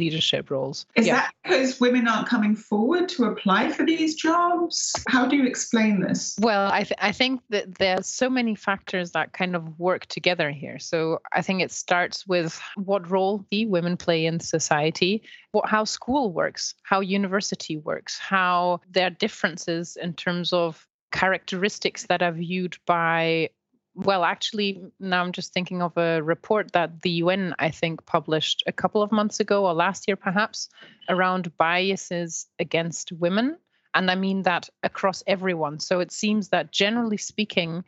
leadership 0.00 0.50
roles. 0.50 0.86
Is 0.96 1.06
yeah. 1.06 1.16
that 1.16 1.34
because 1.44 1.78
women 1.78 2.08
aren't 2.08 2.28
coming 2.28 2.56
forward 2.56 3.08
to 3.10 3.24
apply 3.24 3.70
for 3.70 3.84
these 3.84 4.14
jobs? 4.14 4.92
How 5.08 5.26
do 5.26 5.36
you 5.36 5.46
explain 5.46 6.00
this? 6.00 6.36
Well, 6.40 6.70
I, 6.72 6.82
th- 6.84 6.98
I 6.98 7.12
think 7.12 7.40
that 7.50 7.76
there's 7.76 8.06
so 8.06 8.28
many 8.28 8.54
factors 8.54 9.12
that 9.12 9.32
kind 9.32 9.54
of 9.54 9.78
work 9.78 10.06
together 10.06 10.50
here. 10.50 10.78
So 10.78 11.20
I 11.32 11.42
think 11.42 11.62
it 11.62 11.70
starts 11.70 12.26
with 12.26 12.60
what 12.76 13.08
role 13.10 13.44
the 13.50 13.66
women 13.66 13.96
play 13.96 14.26
in 14.26 14.40
society, 14.40 15.22
what, 15.52 15.68
how 15.68 15.84
school 15.84 16.32
works, 16.32 16.74
how 16.82 17.00
university 17.00 17.76
works, 17.76 18.18
how 18.18 18.80
there 18.90 19.06
are 19.06 19.10
differences 19.10 19.96
in 19.96 20.14
terms 20.14 20.52
of 20.52 20.86
characteristics 21.12 22.06
that 22.06 22.22
are 22.22 22.32
viewed 22.32 22.76
by 22.86 23.50
well 23.94 24.24
actually 24.24 24.80
now 25.00 25.22
i'm 25.22 25.32
just 25.32 25.52
thinking 25.52 25.82
of 25.82 25.96
a 25.96 26.22
report 26.22 26.72
that 26.72 27.02
the 27.02 27.10
un 27.10 27.54
i 27.58 27.70
think 27.70 28.04
published 28.06 28.62
a 28.66 28.72
couple 28.72 29.02
of 29.02 29.10
months 29.12 29.40
ago 29.40 29.66
or 29.66 29.74
last 29.74 30.06
year 30.06 30.16
perhaps 30.16 30.68
around 31.08 31.56
biases 31.56 32.46
against 32.58 33.12
women. 33.12 33.56
And 33.94 34.10
i 34.10 34.14
mean 34.14 34.42
that 34.42 34.68
across 34.82 35.22
everyone. 35.26 35.80
So 35.80 35.98
it 36.00 36.12
seems 36.12 36.48
that 36.50 36.70
generally 36.70 37.16
speaking 37.16 37.84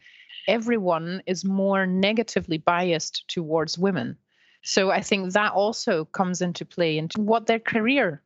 everyone 0.48 1.22
is 1.26 1.44
more 1.44 1.86
negatively 1.86 2.58
biased 2.58 3.28
towards 3.28 3.78
women. 3.78 4.16
So 4.62 4.90
i 4.90 5.00
think 5.00 5.32
that 5.32 5.52
also 5.52 6.04
comes 6.06 6.42
into 6.42 6.64
play 6.64 6.98
into 6.98 7.20
what 7.20 7.46
their 7.46 7.60
career 7.60 8.22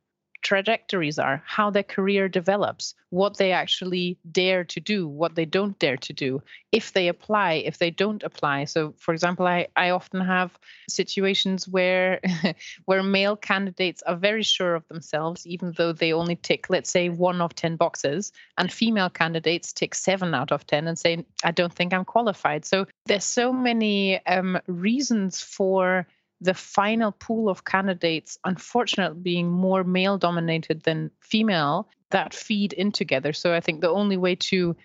trajectories 0.47 1.19
are, 1.19 1.43
how 1.45 1.69
their 1.69 1.83
career 1.83 2.29
develops, 2.29 2.95
what 3.09 3.35
they 3.35 3.51
actually 3.51 4.17
dare 4.31 4.63
to 4.63 4.79
do, 4.79 5.05
what 5.05 5.35
they 5.35 5.43
don't 5.43 5.77
dare 5.77 5.97
to 5.97 6.13
do, 6.13 6.41
if 6.71 6.93
they 6.93 7.09
apply, 7.09 7.51
if 7.65 7.79
they 7.79 7.91
don't 7.91 8.23
apply. 8.23 8.63
So, 8.63 8.93
for 8.97 9.13
example, 9.13 9.45
I, 9.45 9.67
I 9.75 9.89
often 9.89 10.21
have 10.21 10.57
situations 10.87 11.67
where 11.67 12.21
where 12.85 13.03
male 13.03 13.35
candidates 13.35 14.01
are 14.03 14.15
very 14.15 14.43
sure 14.43 14.75
of 14.75 14.87
themselves, 14.87 15.45
even 15.45 15.73
though 15.75 15.91
they 15.91 16.13
only 16.13 16.37
tick, 16.37 16.69
let's 16.69 16.89
say, 16.89 17.09
one 17.09 17.41
of 17.41 17.53
ten 17.53 17.75
boxes, 17.75 18.31
and 18.57 18.71
female 18.71 19.09
candidates 19.09 19.73
tick 19.73 19.93
seven 19.93 20.33
out 20.33 20.53
of 20.53 20.65
ten 20.65 20.87
and 20.87 20.97
say, 20.97 21.25
I 21.43 21.51
don't 21.51 21.73
think 21.73 21.93
I'm 21.93 22.05
qualified. 22.05 22.63
So 22.63 22.87
there's 23.05 23.25
so 23.25 23.51
many 23.51 24.25
um, 24.25 24.61
reasons 24.67 25.41
for 25.41 26.07
the 26.41 26.53
final 26.53 27.11
pool 27.11 27.49
of 27.49 27.65
candidates, 27.65 28.37
unfortunately, 28.43 29.19
being 29.21 29.49
more 29.49 29.83
male 29.83 30.17
dominated 30.17 30.83
than 30.83 31.11
female, 31.19 31.87
that 32.11 32.33
feed 32.33 32.73
in 32.73 32.91
together. 32.91 33.33
So 33.33 33.53
I 33.53 33.59
think 33.59 33.81
the 33.81 33.89
only 33.89 34.17
way 34.17 34.35
to 34.35 34.75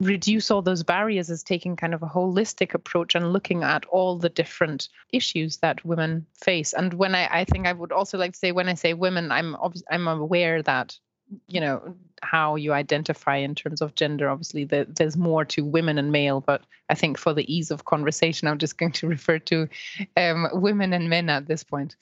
reduce 0.00 0.50
all 0.50 0.60
those 0.60 0.82
barriers 0.82 1.30
is 1.30 1.42
taking 1.42 1.76
kind 1.76 1.94
of 1.94 2.02
a 2.02 2.06
holistic 2.06 2.74
approach 2.74 3.14
and 3.14 3.32
looking 3.32 3.62
at 3.62 3.84
all 3.86 4.18
the 4.18 4.28
different 4.28 4.88
issues 5.12 5.58
that 5.58 5.84
women 5.84 6.26
face. 6.42 6.72
And 6.72 6.94
when 6.94 7.14
I, 7.14 7.28
I 7.30 7.44
think 7.44 7.66
I 7.66 7.72
would 7.72 7.92
also 7.92 8.18
like 8.18 8.32
to 8.32 8.38
say, 8.38 8.52
when 8.52 8.68
I 8.68 8.74
say 8.74 8.92
women, 8.92 9.30
I'm 9.30 9.56
I'm 9.90 10.08
aware 10.08 10.62
that 10.62 10.98
you 11.46 11.60
know 11.60 11.94
how 12.22 12.56
you 12.56 12.72
identify 12.72 13.36
in 13.36 13.54
terms 13.54 13.82
of 13.82 13.94
gender 13.94 14.28
obviously 14.28 14.64
the, 14.64 14.86
there's 14.88 15.16
more 15.16 15.44
to 15.44 15.64
women 15.64 15.98
and 15.98 16.10
male 16.10 16.40
but 16.40 16.62
i 16.88 16.94
think 16.94 17.18
for 17.18 17.34
the 17.34 17.54
ease 17.54 17.70
of 17.70 17.84
conversation 17.84 18.48
i'm 18.48 18.58
just 18.58 18.78
going 18.78 18.92
to 18.92 19.06
refer 19.06 19.38
to 19.38 19.68
um, 20.16 20.48
women 20.52 20.92
and 20.92 21.08
men 21.08 21.28
at 21.28 21.46
this 21.46 21.64
point. 21.64 21.96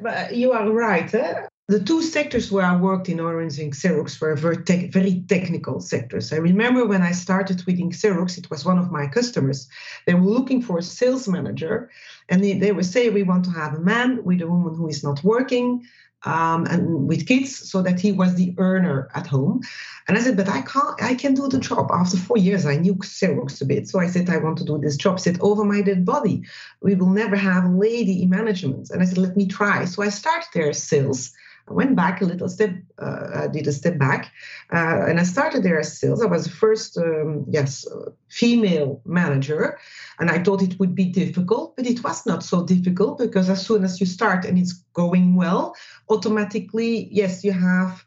But 0.00 0.34
you 0.34 0.52
are 0.52 0.70
right 0.70 1.12
eh? 1.14 1.46
the 1.68 1.80
two 1.80 2.02
sectors 2.02 2.50
where 2.50 2.64
i 2.64 2.76
worked 2.76 3.08
in 3.08 3.20
orange 3.20 3.58
and 3.58 3.72
xerox 3.72 4.20
were 4.20 4.34
very, 4.34 4.62
te- 4.64 4.88
very 4.88 5.24
technical 5.28 5.80
sectors. 5.80 6.32
I 6.32 6.36
remember 6.36 6.86
when 6.86 7.02
i 7.02 7.12
started 7.12 7.64
with 7.66 7.78
xerox 7.78 8.38
it 8.38 8.50
was 8.50 8.64
one 8.64 8.78
of 8.78 8.90
my 8.90 9.06
customers. 9.06 9.68
They 10.06 10.14
were 10.14 10.30
looking 10.30 10.62
for 10.62 10.78
a 10.78 10.82
sales 10.82 11.28
manager 11.28 11.90
And 12.28 12.42
they, 12.42 12.54
they 12.54 12.72
would 12.72 12.86
say, 12.86 13.10
we 13.10 13.22
want 13.22 13.44
to 13.46 13.50
have 13.50 13.74
a 13.74 13.80
man 13.80 14.24
with 14.24 14.40
a 14.40 14.46
woman 14.46 14.74
who 14.74 14.88
is 14.88 15.02
not 15.02 15.22
working 15.24 15.86
um, 16.24 16.66
and 16.66 17.08
with 17.08 17.26
kids 17.26 17.70
so 17.70 17.82
that 17.82 18.00
he 18.00 18.12
was 18.12 18.34
the 18.34 18.54
earner 18.58 19.08
at 19.14 19.26
home. 19.26 19.60
And 20.06 20.16
I 20.16 20.20
said, 20.20 20.36
but 20.36 20.48
I 20.48 20.62
can't, 20.62 21.02
I 21.02 21.14
can 21.14 21.34
do 21.34 21.48
the 21.48 21.58
job. 21.58 21.90
After 21.92 22.16
four 22.16 22.38
years, 22.38 22.66
I 22.66 22.76
knew 22.76 22.94
Xerox 22.94 23.60
a 23.60 23.64
bit. 23.64 23.88
So 23.88 23.98
I 23.98 24.06
said, 24.06 24.30
I 24.30 24.38
want 24.38 24.58
to 24.58 24.64
do 24.64 24.78
this 24.78 24.96
job. 24.96 25.18
He 25.18 25.22
said, 25.22 25.38
over 25.40 25.64
my 25.64 25.82
dead 25.82 26.04
body, 26.04 26.42
we 26.80 26.94
will 26.94 27.10
never 27.10 27.36
have 27.36 27.64
a 27.64 27.76
lady 27.76 28.22
in 28.22 28.30
management. 28.30 28.90
And 28.90 29.02
I 29.02 29.04
said, 29.04 29.18
let 29.18 29.36
me 29.36 29.46
try. 29.46 29.84
So 29.84 30.02
I 30.02 30.08
started 30.08 30.48
there 30.54 30.72
sales. 30.72 31.32
I 31.68 31.72
went 31.72 31.96
back 31.96 32.20
a 32.20 32.24
little 32.24 32.48
step, 32.48 32.74
uh, 32.98 33.28
I 33.34 33.48
did 33.48 33.66
a 33.66 33.72
step 33.72 33.98
back, 33.98 34.32
uh, 34.72 35.06
and 35.08 35.20
I 35.20 35.22
started 35.22 35.62
there 35.62 35.78
as 35.78 35.98
sales. 35.98 36.22
I 36.22 36.26
was 36.26 36.44
the 36.44 36.50
first, 36.50 36.98
um, 36.98 37.44
yes, 37.48 37.86
uh, 37.86 38.10
female 38.28 39.00
manager, 39.04 39.78
and 40.18 40.30
I 40.30 40.42
thought 40.42 40.62
it 40.62 40.78
would 40.78 40.94
be 40.94 41.06
difficult, 41.06 41.76
but 41.76 41.86
it 41.86 42.02
was 42.02 42.26
not 42.26 42.42
so 42.42 42.64
difficult 42.64 43.18
because 43.18 43.48
as 43.48 43.64
soon 43.64 43.84
as 43.84 44.00
you 44.00 44.06
start 44.06 44.44
and 44.44 44.58
it's 44.58 44.72
going 44.92 45.36
well, 45.36 45.74
automatically, 46.08 47.08
yes, 47.10 47.44
you 47.44 47.52
have 47.52 48.04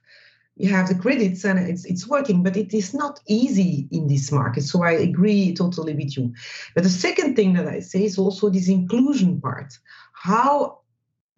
you 0.57 0.69
have 0.69 0.87
the 0.87 0.95
credits 0.95 1.43
and 1.43 1.59
it's 1.59 1.85
it's 1.85 2.07
working 2.07 2.41
but 2.41 2.55
it 2.55 2.73
is 2.73 2.93
not 2.93 3.19
easy 3.27 3.87
in 3.91 4.07
this 4.07 4.31
market 4.31 4.63
so 4.63 4.83
i 4.83 4.91
agree 4.91 5.53
totally 5.53 5.93
with 5.93 6.15
you 6.17 6.33
but 6.73 6.83
the 6.83 6.89
second 6.89 7.35
thing 7.35 7.53
that 7.53 7.67
i 7.67 7.79
say 7.79 8.05
is 8.05 8.17
also 8.17 8.49
this 8.49 8.69
inclusion 8.69 9.41
part 9.41 9.77
how 10.13 10.79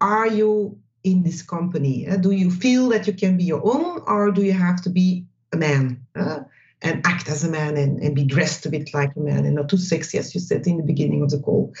are 0.00 0.28
you 0.28 0.78
in 1.04 1.22
this 1.22 1.42
company? 1.42 2.08
Uh, 2.08 2.16
do 2.16 2.30
you 2.30 2.50
feel 2.50 2.88
that 2.88 3.06
you 3.06 3.12
can 3.12 3.36
be 3.36 3.44
your 3.44 3.62
own, 3.64 4.02
or 4.06 4.30
do 4.30 4.42
you 4.42 4.52
have 4.52 4.82
to 4.82 4.90
be 4.90 5.24
a 5.52 5.56
man 5.56 6.04
uh, 6.16 6.40
and 6.82 7.06
act 7.06 7.28
as 7.28 7.44
a 7.44 7.50
man 7.50 7.76
and, 7.76 8.02
and 8.02 8.14
be 8.14 8.24
dressed 8.24 8.66
a 8.66 8.70
bit 8.70 8.92
like 8.94 9.14
a 9.16 9.20
man 9.20 9.44
and 9.44 9.54
not 9.54 9.68
too 9.68 9.78
sexy, 9.78 10.18
as 10.18 10.34
you 10.34 10.40
said 10.40 10.66
in 10.66 10.76
the 10.76 10.82
beginning 10.82 11.22
of 11.22 11.30
the 11.30 11.38
call? 11.38 11.72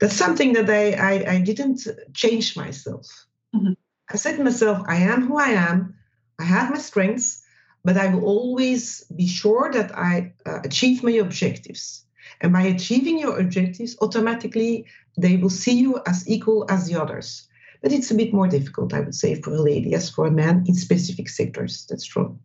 That's 0.00 0.16
something 0.16 0.54
that 0.54 0.70
I, 0.70 0.92
I, 0.92 1.32
I 1.32 1.40
didn't 1.40 1.86
change 2.14 2.56
myself. 2.56 3.06
Mm-hmm. 3.54 3.72
I 4.10 4.16
said 4.16 4.36
to 4.36 4.44
myself, 4.44 4.82
I 4.88 4.96
am 4.96 5.26
who 5.26 5.36
I 5.36 5.50
am, 5.50 5.94
I 6.38 6.44
have 6.44 6.70
my 6.70 6.78
strengths, 6.78 7.44
but 7.84 7.96
I 7.96 8.08
will 8.08 8.24
always 8.24 9.04
be 9.14 9.26
sure 9.26 9.70
that 9.72 9.96
I 9.96 10.32
uh, 10.46 10.60
achieve 10.64 11.02
my 11.02 11.12
objectives. 11.12 12.04
And 12.40 12.52
by 12.52 12.62
achieving 12.62 13.18
your 13.18 13.38
objectives, 13.38 13.96
automatically 14.00 14.86
they 15.16 15.36
will 15.36 15.50
see 15.50 15.78
you 15.78 16.00
as 16.06 16.28
equal 16.28 16.64
as 16.68 16.86
the 16.86 17.00
others. 17.00 17.46
But 17.82 17.92
it's 17.92 18.10
a 18.10 18.14
bit 18.14 18.32
more 18.32 18.46
difficult, 18.46 18.92
I 18.92 19.00
would 19.00 19.14
say, 19.14 19.40
for 19.40 19.54
a 19.54 19.62
lady 19.62 19.94
as 19.94 20.10
for 20.10 20.26
a 20.26 20.30
man 20.30 20.64
in 20.66 20.74
specific 20.74 21.28
sectors. 21.28 21.86
That's 21.88 22.04
true. 22.04 22.38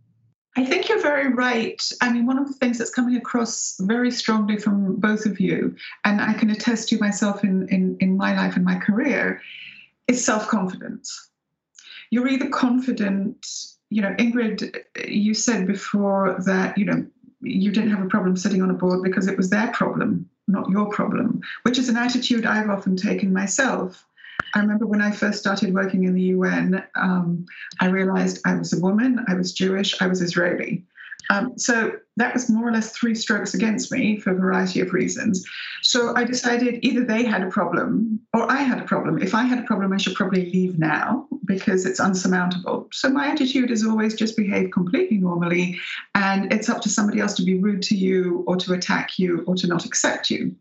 I 0.58 0.64
think 0.64 0.88
you're 0.88 1.02
very 1.02 1.34
right. 1.34 1.82
I 2.02 2.12
mean, 2.14 2.26
one 2.26 2.38
of 2.38 2.48
the 2.48 2.54
things 2.54 2.78
that's 2.78 2.94
coming 2.94 3.18
across 3.18 3.76
very 3.82 4.10
strongly 4.10 4.58
from 4.58 4.96
both 4.96 5.26
of 5.26 5.40
you, 5.40 5.76
and 6.06 6.22
I 6.22 6.34
can 6.34 6.50
attest 6.50 6.88
to 6.90 6.98
myself 7.00 7.44
in, 7.44 7.68
in, 7.68 7.98
in 8.00 8.16
my 8.16 8.36
life 8.36 8.56
and 8.56 8.64
my 8.64 8.80
career, 8.80 9.42
is 10.08 10.24
self 10.24 10.48
confidence. 10.48 11.30
You're 12.10 12.30
either 12.30 12.50
confident, 12.50 13.46
you 13.90 14.02
know, 14.02 14.16
Ingrid, 14.18 14.84
you 15.06 15.34
said 15.34 15.68
before 15.68 16.38
that, 16.46 16.78
you 16.78 16.86
know, 16.86 17.06
you 17.42 17.72
didn't 17.72 17.92
have 17.92 18.06
a 18.06 18.10
problem 18.10 18.38
sitting 18.38 18.62
on 18.62 18.70
a 18.70 18.74
board 18.76 19.04
because 19.04 19.28
it 19.28 19.36
was 19.36 19.50
their 19.50 19.68
problem, 19.72 20.30
not 20.48 20.70
your 20.70 20.90
problem, 20.90 21.42
which 21.64 21.78
is 21.78 21.90
an 21.90 21.98
attitude 21.98 22.46
I've 22.46 22.70
often 22.70 22.96
taken 22.96 23.34
myself. 23.34 24.05
I 24.56 24.60
remember 24.60 24.88
when 24.88 25.02
I 25.02 25.12
first 25.12 25.40
started 25.40 25.74
working 25.74 26.06
in 26.06 26.14
the 26.14 26.22
UN, 26.22 26.82
um, 26.96 27.46
I 27.82 27.88
realized 27.88 28.42
I 28.46 28.56
was 28.56 28.72
a 28.72 28.80
woman, 28.80 29.24
I 29.28 29.34
was 29.36 29.52
Jewish, 29.52 30.02
I 30.02 30.08
was 30.08 30.22
Israeli. 30.22 30.86
Um, 31.30 31.58
so 31.58 31.92
that 32.18 32.34
was 32.34 32.50
more 32.50 32.70
or 32.70 32.72
less 32.72 32.96
three 32.96 33.16
strokes 33.16 33.54
against 33.54 33.92
me 33.92 34.18
for 34.20 34.32
a 34.32 34.36
variety 34.36 34.80
of 34.80 34.94
reasons. 34.94 35.44
So 35.82 36.16
I 36.16 36.24
decided 36.24 36.80
either 36.84 37.04
they 37.04 37.26
had 37.26 37.42
a 37.42 37.50
problem 37.50 38.20
or 38.34 38.50
I 38.50 38.62
had 38.62 38.80
a 38.80 38.86
problem. 38.86 39.22
If 39.22 39.34
I 39.34 39.44
had 39.44 39.60
a 39.60 39.64
problem, 39.64 39.92
I 39.92 39.98
should 39.98 40.16
probably 40.16 40.52
leave 40.52 40.78
now 40.78 41.28
because 41.46 41.86
it's 41.86 42.00
unsurmountable. 42.00 42.88
So 42.94 43.10
my 43.10 43.28
attitude 43.28 43.72
is 43.72 43.86
always 43.86 44.16
just 44.16 44.38
behave 44.38 44.72
completely 44.72 45.18
normally, 45.18 45.80
and 46.14 46.52
it's 46.54 46.70
up 46.70 46.82
to 46.82 46.90
somebody 46.90 47.20
else 47.20 47.34
to 47.36 47.44
be 47.44 47.60
rude 47.60 47.82
to 47.84 47.96
you 47.96 48.44
or 48.48 48.56
to 48.58 48.74
attack 48.74 49.18
you 49.20 49.44
or 49.48 49.56
to 49.56 49.68
not 49.68 49.86
accept 49.86 50.30
you. 50.30 50.56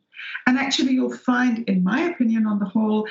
And 0.47 0.59
actually, 0.59 0.93
you'll 0.93 1.17
find, 1.17 1.67
in 1.69 1.83
my 1.83 2.03
opinion, 2.03 2.47
on 2.47 2.59
the 2.59 2.67
whole, 2.67 3.09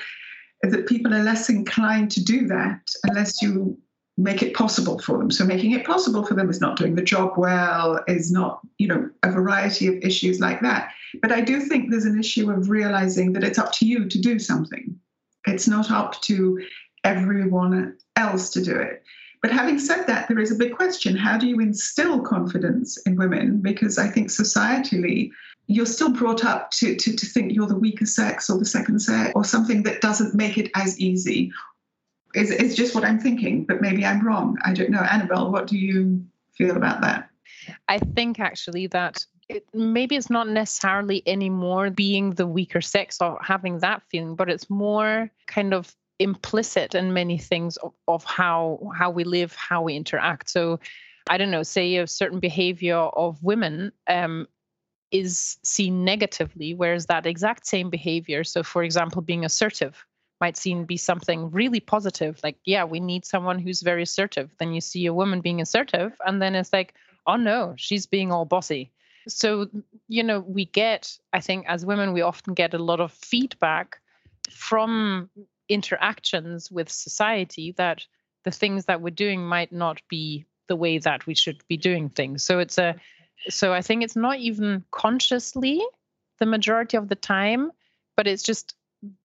that 0.71 0.87
people 0.87 1.13
are 1.13 1.23
less 1.23 1.49
inclined 1.49 2.11
to 2.11 2.23
do 2.23 2.47
that 2.47 2.79
unless 3.03 3.41
you 3.41 3.77
make 4.17 4.43
it 4.43 4.53
possible 4.53 4.99
for 4.99 5.17
them. 5.17 5.31
So 5.31 5.43
making 5.43 5.71
it 5.71 5.85
possible 5.85 6.25
for 6.25 6.35
them 6.35 6.49
is 6.49 6.61
not 6.61 6.77
doing 6.77 6.95
the 6.95 7.01
job 7.01 7.33
well, 7.35 7.99
is 8.07 8.31
not, 8.31 8.59
you 8.77 8.87
know, 8.87 9.09
a 9.23 9.31
variety 9.31 9.87
of 9.87 9.95
issues 9.95 10.39
like 10.39 10.61
that. 10.61 10.91
But 11.21 11.31
I 11.31 11.41
do 11.41 11.59
think 11.61 11.89
there's 11.89 12.05
an 12.05 12.19
issue 12.19 12.51
of 12.51 12.69
realizing 12.69 13.33
that 13.33 13.43
it's 13.43 13.57
up 13.57 13.71
to 13.73 13.85
you 13.85 14.07
to 14.07 14.19
do 14.19 14.39
something. 14.39 14.95
It's 15.47 15.67
not 15.67 15.91
up 15.91 16.21
to 16.21 16.59
everyone 17.03 17.97
else 18.15 18.49
to 18.51 18.63
do 18.63 18.77
it. 18.77 19.03
But 19.41 19.51
having 19.51 19.77
said 19.77 20.05
that, 20.07 20.29
there 20.29 20.39
is 20.39 20.51
a 20.51 20.55
big 20.55 20.73
question. 20.73 21.17
How 21.17 21.37
do 21.37 21.47
you 21.47 21.59
instill 21.59 22.21
confidence 22.21 22.97
in 23.05 23.17
women? 23.17 23.61
Because 23.61 23.97
I 23.97 24.07
think 24.07 24.29
societally, 24.29 25.31
you're 25.67 25.85
still 25.85 26.11
brought 26.11 26.43
up 26.43 26.71
to, 26.71 26.95
to, 26.95 27.15
to 27.15 27.25
think 27.25 27.53
you're 27.53 27.67
the 27.67 27.75
weaker 27.75 28.05
sex 28.05 28.49
or 28.49 28.57
the 28.57 28.65
second 28.65 28.99
sex 28.99 29.31
or 29.35 29.43
something 29.43 29.83
that 29.83 30.01
doesn't 30.01 30.35
make 30.35 30.57
it 30.57 30.69
as 30.75 30.99
easy. 30.99 31.51
Is 32.35 32.49
it's 32.49 32.75
just 32.75 32.95
what 32.95 33.05
I'm 33.05 33.19
thinking, 33.19 33.63
but 33.63 33.79
maybe 33.79 34.05
I'm 34.05 34.25
wrong. 34.25 34.57
I 34.65 34.73
don't 34.73 34.89
know. 34.89 35.01
Annabelle, 35.01 35.51
what 35.51 35.67
do 35.67 35.77
you 35.77 36.25
feel 36.51 36.75
about 36.75 37.01
that? 37.01 37.29
I 37.87 37.99
think 37.99 38.39
actually 38.39 38.87
that 38.87 39.25
it, 39.49 39.65
maybe 39.73 40.15
it's 40.15 40.29
not 40.29 40.49
necessarily 40.49 41.21
anymore 41.27 41.89
being 41.91 42.31
the 42.31 42.47
weaker 42.47 42.81
sex 42.81 43.19
or 43.21 43.37
having 43.41 43.79
that 43.79 44.01
feeling, 44.09 44.35
but 44.35 44.49
it's 44.49 44.69
more 44.69 45.29
kind 45.47 45.73
of 45.73 45.95
implicit 46.19 46.95
in 46.95 47.13
many 47.13 47.37
things 47.37 47.77
of, 47.77 47.93
of 48.07 48.23
how 48.23 48.79
how 48.97 49.09
we 49.09 49.23
live, 49.23 49.55
how 49.55 49.83
we 49.83 49.95
interact. 49.95 50.49
So 50.49 50.79
I 51.29 51.37
don't 51.37 51.51
know, 51.51 51.63
say 51.63 51.97
a 51.97 52.07
certain 52.07 52.39
behavior 52.39 52.97
of 52.97 53.41
women 53.43 53.91
um, 54.07 54.47
is 55.13 55.57
seen 55.63 56.03
negatively, 56.03 56.73
whereas 56.73 57.05
that 57.05 57.25
exact 57.25 57.65
same 57.67 57.89
behavior, 57.89 58.43
so 58.43 58.63
for 58.63 58.83
example, 58.83 59.21
being 59.21 59.45
assertive, 59.45 60.05
might 60.41 60.57
seem 60.57 60.83
be 60.83 60.97
something 60.97 61.51
really 61.51 61.79
positive. 61.79 62.39
Like, 62.43 62.57
yeah, 62.65 62.83
we 62.83 62.99
need 62.99 63.23
someone 63.23 63.59
who's 63.59 63.81
very 63.81 64.01
assertive. 64.03 64.49
Then 64.57 64.73
you 64.73 64.81
see 64.81 65.05
a 65.05 65.13
woman 65.13 65.39
being 65.39 65.61
assertive, 65.61 66.19
and 66.25 66.41
then 66.41 66.55
it's 66.55 66.73
like, 66.73 66.95
oh 67.27 67.37
no, 67.37 67.75
she's 67.77 68.07
being 68.07 68.31
all 68.31 68.43
bossy. 68.43 68.91
So, 69.27 69.67
you 70.09 70.23
know, 70.23 70.41
we 70.41 70.65
get, 70.65 71.17
I 71.31 71.39
think, 71.39 71.65
as 71.69 71.85
women, 71.85 72.11
we 72.11 72.21
often 72.21 72.55
get 72.55 72.73
a 72.73 72.83
lot 72.83 72.99
of 72.99 73.13
feedback 73.13 73.99
from 74.49 75.29
interactions 75.69 76.69
with 76.69 76.89
society 76.91 77.73
that 77.77 78.05
the 78.43 78.51
things 78.51 78.85
that 78.85 78.99
we're 78.99 79.11
doing 79.11 79.45
might 79.45 79.71
not 79.71 80.01
be 80.09 80.45
the 80.67 80.75
way 80.75 80.97
that 80.97 81.25
we 81.25 81.35
should 81.35 81.61
be 81.69 81.77
doing 81.77 82.09
things. 82.09 82.43
So 82.43 82.59
it's 82.59 82.77
a 82.77 82.95
so 83.49 83.73
I 83.73 83.81
think 83.81 84.03
it's 84.03 84.15
not 84.15 84.39
even 84.39 84.83
consciously 84.91 85.81
the 86.39 86.45
majority 86.45 86.97
of 86.97 87.09
the 87.09 87.15
time, 87.15 87.71
but 88.15 88.27
it's 88.27 88.43
just 88.43 88.75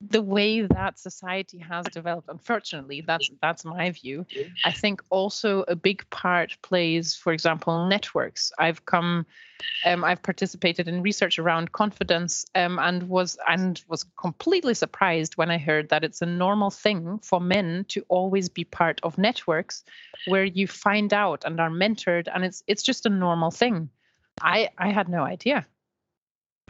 the 0.00 0.22
way 0.22 0.62
that 0.62 0.98
society 0.98 1.58
has 1.58 1.86
developed. 1.86 2.28
Unfortunately 2.28 3.00
that's 3.00 3.30
that's 3.40 3.64
my 3.64 3.90
view. 3.90 4.26
I 4.64 4.72
think 4.72 5.02
also 5.10 5.64
a 5.68 5.76
big 5.76 6.08
part 6.10 6.56
plays 6.62 7.14
for 7.14 7.32
example 7.32 7.86
networks. 7.86 8.52
I've 8.58 8.84
come 8.86 9.26
um, 9.84 10.04
i've 10.04 10.22
participated 10.22 10.88
in 10.88 11.02
research 11.02 11.38
around 11.38 11.72
confidence 11.72 12.46
um, 12.54 12.78
and 12.78 13.08
was 13.08 13.36
and 13.48 13.82
was 13.88 14.04
completely 14.20 14.74
surprised 14.74 15.36
when 15.36 15.50
i 15.50 15.58
heard 15.58 15.88
that 15.88 16.04
it's 16.04 16.22
a 16.22 16.26
normal 16.26 16.70
thing 16.70 17.18
for 17.22 17.40
men 17.40 17.84
to 17.88 18.04
always 18.08 18.48
be 18.48 18.64
part 18.64 19.00
of 19.02 19.18
networks 19.18 19.84
where 20.26 20.44
you 20.44 20.66
find 20.66 21.12
out 21.12 21.44
and 21.44 21.60
are 21.60 21.70
mentored 21.70 22.28
and 22.32 22.44
it's 22.44 22.62
it's 22.66 22.82
just 22.82 23.06
a 23.06 23.10
normal 23.10 23.50
thing 23.50 23.88
I 24.40 24.70
I 24.78 24.90
had 24.90 25.08
no 25.08 25.22
idea. 25.22 25.66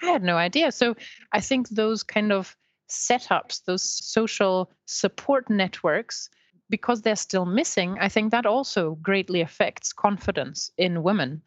I 0.02 0.06
had 0.06 0.22
no 0.22 0.36
idea. 0.36 0.72
So 0.72 0.96
I 1.32 1.40
think 1.40 1.68
those 1.68 2.02
kind 2.02 2.32
of 2.32 2.56
setups, 2.88 3.64
those 3.64 3.82
social 3.82 4.70
support 4.86 5.50
networks, 5.50 6.30
because 6.70 7.02
they're 7.02 7.16
still 7.16 7.46
missing, 7.46 7.98
I 8.00 8.08
think 8.08 8.30
that 8.30 8.46
also 8.46 8.96
greatly 8.96 9.40
affects 9.40 9.92
confidence 9.92 10.70
in 10.76 11.02
women. 11.02 11.42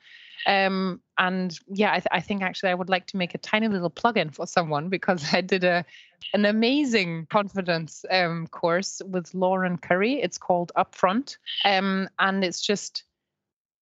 Um, 0.47 1.01
and 1.19 1.57
yeah, 1.67 1.91
I, 1.91 1.99
th- 1.99 2.07
I, 2.11 2.19
think 2.19 2.41
actually 2.41 2.69
I 2.69 2.73
would 2.73 2.89
like 2.89 3.05
to 3.07 3.17
make 3.17 3.35
a 3.35 3.37
tiny 3.37 3.67
little 3.67 3.91
plug-in 3.91 4.31
for 4.31 4.47
someone 4.47 4.89
because 4.89 5.23
I 5.33 5.41
did 5.41 5.63
a 5.63 5.85
an 6.33 6.45
amazing 6.45 7.27
confidence 7.29 8.05
um, 8.09 8.47
course 8.47 9.01
with 9.05 9.33
Lauren 9.33 9.77
Currie. 9.77 10.21
It's 10.21 10.37
called 10.37 10.71
Upfront, 10.77 11.37
um, 11.65 12.09
and 12.19 12.43
it's 12.43 12.61
just 12.61 13.03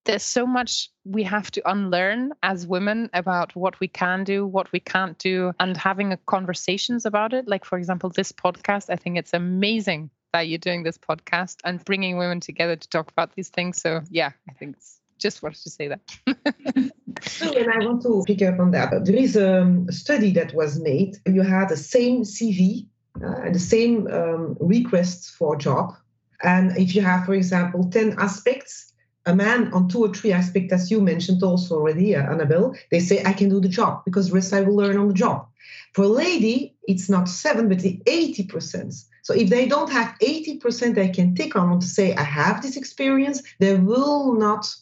there's 0.10 0.24
so 0.24 0.48
much 0.48 0.90
we 1.06 1.22
have 1.22 1.52
to 1.52 1.62
unlearn 1.70 2.34
as 2.42 2.66
women 2.66 3.12
about 3.14 3.56
what 3.56 3.80
we 3.80 3.88
can 3.88 4.24
do, 4.24 4.44
what 4.44 4.72
we 4.72 4.80
can't 4.80 5.20
do, 5.20 5.54
and 5.60 5.78
having 5.78 6.18
conversations 6.26 7.06
about 7.06 7.32
it. 7.32 7.48
Like, 7.48 7.64
for 7.64 7.78
example, 7.78 8.10
this 8.10 8.32
podcast, 8.32 8.90
I 8.90 8.96
think 8.96 9.20
it's 9.20 9.36
amazing 9.36 10.10
that 10.34 10.48
you're 10.48 10.58
doing 10.58 10.82
this 10.82 10.98
podcast 10.98 11.58
and 11.64 11.86
bringing 11.86 12.18
women 12.18 12.40
together 12.40 12.76
to 12.76 12.90
talk 12.90 13.12
about 13.12 13.36
these 13.36 13.50
things. 13.50 13.80
So, 13.80 14.02
yeah, 14.10 14.32
I 14.50 14.54
think 14.54 14.78
it's 14.78 15.00
just 15.20 15.44
wanted 15.44 15.62
to 15.62 15.70
say 15.70 15.90
that. 15.90 16.02
So, 17.22 17.56
and 17.60 17.72
I 17.72 17.86
want 17.86 18.02
to 18.02 18.24
pick 18.26 18.42
up 18.42 18.60
on 18.60 18.72
that. 18.72 19.06
There 19.06 19.16
is 19.16 19.38
um, 19.38 19.86
a 19.90 19.92
study 19.92 20.32
that 20.32 20.56
was 20.56 20.80
made. 20.82 21.18
You 21.28 21.44
had 21.44 21.70
the 21.70 21.78
same 21.78 22.24
CV 22.24 22.88
uh, 23.22 23.44
and 23.44 23.54
the 23.54 23.60
same 23.60 24.08
um, 24.08 24.58
requests 24.60 25.30
for 25.30 25.54
a 25.54 25.58
job. 25.60 25.94
And 26.42 26.76
if 26.78 26.96
you 26.96 27.04
have, 27.04 27.26
for 27.26 27.36
example, 27.36 27.88
10 27.92 28.16
aspects, 28.18 28.89
a 29.30 29.36
man 29.36 29.72
on 29.74 29.88
two 29.88 30.04
or 30.04 30.14
three 30.14 30.32
aspects, 30.32 30.74
as 30.74 30.90
you 30.90 31.00
mentioned 31.02 31.44
also 31.44 31.76
already, 31.76 32.16
uh, 32.16 32.32
Annabelle, 32.32 32.76
they 32.90 33.00
say, 33.00 33.24
I 33.24 33.34
can 33.34 33.48
do 33.48 33.60
the 33.62 33.70
job 33.70 34.04
because 34.04 34.32
rest 34.32 34.54
I 34.54 34.62
will 34.62 34.76
learn 34.76 34.98
on 34.98 35.08
the 35.08 35.14
job. 35.14 35.48
For 35.94 36.04
a 36.06 36.08
lady, 36.08 36.76
it's 36.88 37.10
not 37.10 37.30
seven, 37.30 37.70
but 37.70 37.80
the 37.80 38.02
80%. 38.08 39.06
So 39.22 39.34
if 39.34 39.50
they 39.50 39.68
don't 39.68 39.92
have 39.92 40.16
80% 40.20 40.96
they 40.96 41.10
can 41.10 41.36
tick 41.36 41.56
on 41.56 41.80
to 41.80 41.86
say, 41.86 42.16
I 42.16 42.24
have 42.24 42.62
this 42.64 42.76
experience, 42.76 43.44
they 43.60 43.76
will 43.76 44.34
not 44.34 44.76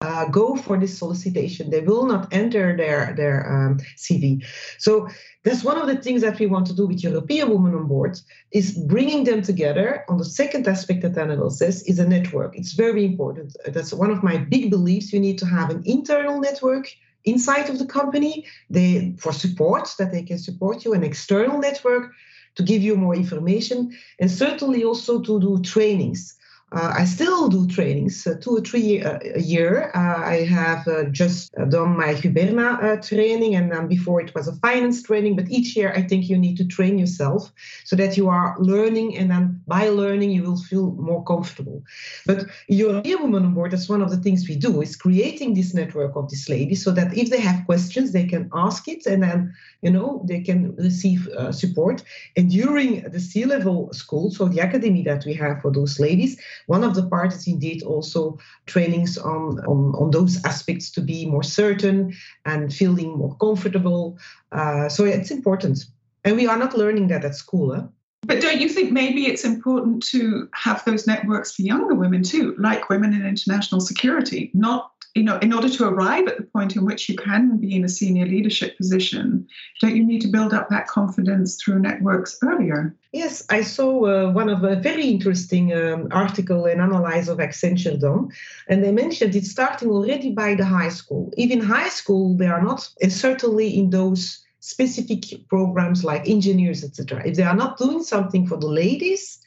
uh, 0.00 0.26
go 0.26 0.56
for 0.56 0.76
this 0.78 0.98
solicitation. 0.98 1.70
They 1.70 1.80
will 1.80 2.06
not 2.06 2.32
enter 2.32 2.76
their, 2.76 3.14
their 3.16 3.50
um, 3.50 3.78
CV. 3.96 4.44
So 4.78 5.08
that's 5.44 5.64
one 5.64 5.78
of 5.78 5.86
the 5.86 5.96
things 5.96 6.22
that 6.22 6.38
we 6.38 6.46
want 6.46 6.66
to 6.66 6.74
do 6.74 6.86
with 6.86 7.02
European 7.02 7.50
Women 7.50 7.74
on 7.74 7.86
Board 7.86 8.18
is 8.52 8.72
bringing 8.72 9.24
them 9.24 9.42
together. 9.42 10.04
On 10.08 10.18
the 10.18 10.24
second 10.24 10.66
aspect 10.68 11.02
that 11.02 11.16
Annabelle 11.16 11.50
says 11.50 11.82
is 11.84 11.98
a 11.98 12.08
network. 12.08 12.56
It's 12.56 12.72
very 12.72 13.04
important. 13.04 13.56
That's 13.66 13.92
one 13.92 14.10
of 14.10 14.22
my 14.22 14.36
big 14.36 14.70
beliefs. 14.70 15.12
You 15.12 15.20
need 15.20 15.38
to 15.38 15.46
have 15.46 15.70
an 15.70 15.82
internal 15.86 16.40
network 16.40 16.88
inside 17.24 17.70
of 17.70 17.78
the 17.78 17.86
company 17.86 18.44
they 18.68 19.14
for 19.18 19.32
support 19.32 19.94
that 19.98 20.12
they 20.12 20.22
can 20.22 20.38
support 20.38 20.84
you 20.84 20.92
an 20.92 21.02
external 21.02 21.58
network 21.58 22.12
to 22.54 22.62
give 22.62 22.82
you 22.82 22.96
more 22.96 23.14
information 23.14 23.96
and 24.20 24.30
certainly 24.30 24.84
also 24.84 25.20
to 25.20 25.40
do 25.40 25.60
trainings 25.62 26.36
I 26.74 27.04
still 27.04 27.48
do 27.48 27.66
trainings 27.66 28.26
uh, 28.26 28.34
two 28.40 28.56
or 28.56 28.60
three 28.60 29.02
uh, 29.02 29.18
a 29.34 29.40
year. 29.40 29.90
Uh, 29.94 30.22
I 30.24 30.44
have 30.44 30.86
uh, 30.88 31.04
just 31.04 31.54
uh, 31.56 31.64
done 31.66 31.96
my 31.96 32.14
Guberna 32.14 33.00
training, 33.06 33.54
and 33.54 33.72
um, 33.72 33.86
before 33.88 34.20
it 34.20 34.34
was 34.34 34.48
a 34.48 34.56
finance 34.56 35.02
training. 35.02 35.36
But 35.36 35.50
each 35.50 35.76
year, 35.76 35.92
I 35.94 36.02
think 36.02 36.28
you 36.28 36.36
need 36.36 36.56
to 36.56 36.64
train 36.64 36.98
yourself 36.98 37.52
so 37.84 37.96
that 37.96 38.16
you 38.16 38.28
are 38.28 38.56
learning, 38.58 39.16
and 39.16 39.30
then 39.30 39.60
by 39.66 39.88
learning, 39.88 40.30
you 40.30 40.42
will 40.42 40.56
feel 40.56 40.92
more 40.92 41.22
comfortable. 41.24 41.82
But 42.26 42.46
European 42.68 43.22
Women 43.22 43.44
on 43.44 43.54
Board, 43.54 43.70
that's 43.70 43.88
one 43.88 44.02
of 44.02 44.10
the 44.10 44.18
things 44.18 44.48
we 44.48 44.56
do, 44.56 44.82
is 44.82 44.96
creating 44.96 45.54
this 45.54 45.74
network 45.74 46.16
of 46.16 46.30
these 46.30 46.48
ladies 46.48 46.82
so 46.82 46.90
that 46.92 47.16
if 47.16 47.30
they 47.30 47.40
have 47.40 47.66
questions, 47.66 48.12
they 48.12 48.26
can 48.26 48.50
ask 48.52 48.88
it, 48.88 49.06
and 49.06 49.22
then 49.22 49.54
you 49.84 49.90
know 49.90 50.24
they 50.26 50.40
can 50.40 50.74
receive 50.76 51.28
support. 51.50 52.02
And 52.36 52.50
during 52.50 53.02
the 53.02 53.20
C-level 53.20 53.92
school, 53.92 54.30
so 54.30 54.48
the 54.48 54.60
academy 54.60 55.02
that 55.02 55.24
we 55.24 55.34
have 55.34 55.60
for 55.62 55.70
those 55.70 56.00
ladies 56.00 56.40
one 56.66 56.84
of 56.84 56.94
the 56.94 57.06
parts 57.06 57.36
is 57.36 57.46
indeed 57.46 57.82
also 57.82 58.38
trainings 58.66 59.18
on, 59.18 59.60
on, 59.60 59.94
on 59.96 60.10
those 60.10 60.42
aspects 60.44 60.90
to 60.92 61.00
be 61.00 61.26
more 61.26 61.42
certain 61.42 62.14
and 62.44 62.72
feeling 62.72 63.16
more 63.16 63.36
comfortable. 63.36 64.18
Uh, 64.52 64.88
so 64.88 65.04
it's 65.04 65.30
important. 65.30 65.84
And 66.24 66.36
we 66.36 66.46
are 66.46 66.56
not 66.56 66.76
learning 66.76 67.08
that 67.08 67.24
at 67.24 67.34
school. 67.34 67.74
Huh? 67.74 67.86
But 68.26 68.40
don't 68.40 68.60
you 68.60 68.68
think 68.68 68.92
maybe 68.92 69.26
it's 69.26 69.44
important 69.44 70.02
to 70.04 70.48
have 70.52 70.84
those 70.84 71.06
networks 71.06 71.54
for 71.54 71.62
younger 71.62 71.94
women 71.94 72.22
too, 72.22 72.54
like 72.58 72.88
women 72.88 73.12
in 73.12 73.26
international 73.26 73.80
security, 73.80 74.50
not 74.54 74.90
you 75.14 75.22
know, 75.22 75.38
in 75.38 75.52
order 75.52 75.68
to 75.68 75.86
arrive 75.86 76.26
at 76.26 76.36
the 76.36 76.42
point 76.42 76.74
in 76.74 76.84
which 76.84 77.08
you 77.08 77.16
can 77.16 77.56
be 77.58 77.76
in 77.76 77.84
a 77.84 77.88
senior 77.88 78.26
leadership 78.26 78.76
position, 78.76 79.46
don't 79.80 79.94
you 79.94 80.04
need 80.04 80.20
to 80.22 80.28
build 80.28 80.52
up 80.52 80.68
that 80.68 80.88
confidence 80.88 81.62
through 81.62 81.78
networks 81.78 82.36
earlier? 82.42 82.96
Yes, 83.12 83.46
I 83.48 83.62
saw 83.62 84.06
uh, 84.06 84.32
one 84.32 84.48
of 84.48 84.64
a 84.64 84.74
very 84.74 85.06
interesting 85.06 85.72
um, 85.72 86.08
article 86.10 86.66
and 86.66 86.80
analysis 86.80 87.28
of 87.28 87.38
Accenture 87.38 88.00
done, 88.00 88.28
and 88.68 88.82
they 88.82 88.90
mentioned 88.90 89.36
it's 89.36 89.50
starting 89.50 89.88
already 89.88 90.32
by 90.32 90.56
the 90.56 90.64
high 90.64 90.88
school. 90.88 91.32
Even 91.36 91.60
high 91.60 91.90
school, 91.90 92.36
they 92.36 92.48
are 92.48 92.62
not, 92.62 92.88
and 93.00 93.12
certainly 93.12 93.68
in 93.68 93.90
those 93.90 94.43
specific 94.64 95.46
programs 95.50 96.04
like 96.04 96.26
engineers, 96.26 96.82
etc. 96.84 97.22
If 97.26 97.36
they 97.36 97.42
are 97.42 97.54
not 97.54 97.76
doing 97.76 98.02
something 98.02 98.46
for 98.46 98.56
the 98.56 98.66
ladies 98.66 99.38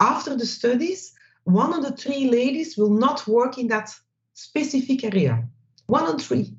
after 0.00 0.36
the 0.36 0.44
studies, 0.44 1.12
one 1.44 1.72
of 1.72 1.84
the 1.84 1.92
three 1.92 2.28
ladies 2.28 2.76
will 2.76 2.90
not 2.90 3.28
work 3.28 3.58
in 3.58 3.68
that 3.68 3.94
specific 4.34 5.04
area. 5.04 5.46
One 5.86 6.02
on 6.02 6.18
three. 6.18 6.52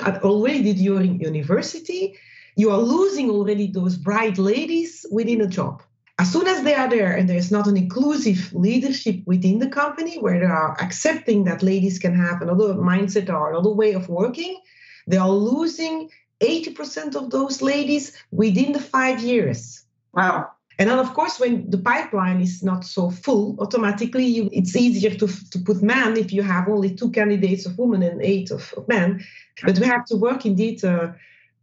At 0.00 0.24
already 0.24 0.72
during 0.74 1.20
university, 1.20 2.18
you 2.56 2.72
are 2.72 2.78
losing 2.96 3.30
already 3.30 3.68
those 3.68 3.96
bright 3.96 4.36
ladies 4.36 5.06
within 5.12 5.40
a 5.40 5.46
job. 5.46 5.80
As 6.18 6.32
soon 6.32 6.48
as 6.48 6.64
they 6.64 6.74
are 6.74 6.90
there 6.90 7.12
and 7.12 7.28
there's 7.28 7.52
not 7.52 7.68
an 7.68 7.76
inclusive 7.76 8.52
leadership 8.52 9.20
within 9.26 9.60
the 9.60 9.68
company 9.68 10.18
where 10.18 10.40
they 10.40 10.52
are 10.62 10.76
accepting 10.80 11.44
that 11.44 11.62
ladies 11.62 12.00
can 12.00 12.16
have 12.16 12.42
another 12.42 12.74
mindset 12.74 13.28
or 13.28 13.50
another 13.50 13.70
way 13.70 13.92
of 13.92 14.08
working, 14.08 14.60
they 15.06 15.18
are 15.18 15.30
losing 15.30 16.10
80% 16.40 17.16
of 17.16 17.30
those 17.30 17.62
ladies 17.62 18.12
within 18.30 18.72
the 18.72 18.80
five 18.80 19.20
years. 19.20 19.84
Wow. 20.12 20.50
And 20.78 20.90
then, 20.90 20.98
of 20.98 21.14
course, 21.14 21.38
when 21.38 21.70
the 21.70 21.78
pipeline 21.78 22.40
is 22.40 22.62
not 22.62 22.84
so 22.84 23.10
full, 23.10 23.56
automatically 23.60 24.24
you, 24.24 24.48
it's 24.52 24.74
easier 24.74 25.10
to, 25.10 25.28
to 25.50 25.58
put 25.60 25.82
men 25.82 26.16
if 26.16 26.32
you 26.32 26.42
have 26.42 26.68
only 26.68 26.94
two 26.94 27.10
candidates 27.10 27.64
of 27.64 27.78
women 27.78 28.02
and 28.02 28.20
eight 28.22 28.50
of, 28.50 28.74
of 28.76 28.88
men. 28.88 29.24
But 29.62 29.78
we 29.78 29.86
have 29.86 30.04
to 30.06 30.16
work 30.16 30.44
indeed 30.44 30.84
uh, 30.84 31.12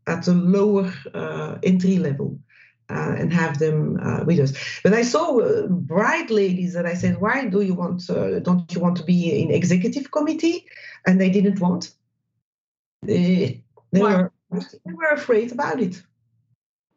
at 0.07 0.27
a 0.27 0.31
lower 0.31 0.93
uh, 1.13 1.57
entry 1.63 1.97
level. 1.97 2.39
Uh, 2.89 3.15
and 3.17 3.31
have 3.31 3.57
them 3.57 3.97
uh, 4.03 4.21
with 4.25 4.37
us. 4.37 4.51
But 4.83 4.93
I 4.93 5.03
saw 5.03 5.39
uh, 5.39 5.67
bright 5.67 6.29
ladies 6.29 6.73
that 6.73 6.85
I 6.85 6.93
said, 6.93 7.21
"Why 7.21 7.45
do 7.45 7.61
you 7.61 7.73
want? 7.73 8.09
Uh, 8.09 8.39
don't 8.39 8.69
you 8.73 8.81
want 8.81 8.97
to 8.97 9.03
be 9.03 9.41
in 9.41 9.49
executive 9.49 10.11
committee?" 10.11 10.65
And 11.07 11.21
they 11.21 11.29
didn't 11.29 11.61
want. 11.61 11.93
They, 13.01 13.63
they 13.93 14.01
were 14.01 14.33
they 14.51 14.93
were 14.93 15.09
afraid 15.13 15.51
about 15.51 15.79
it 15.81 16.01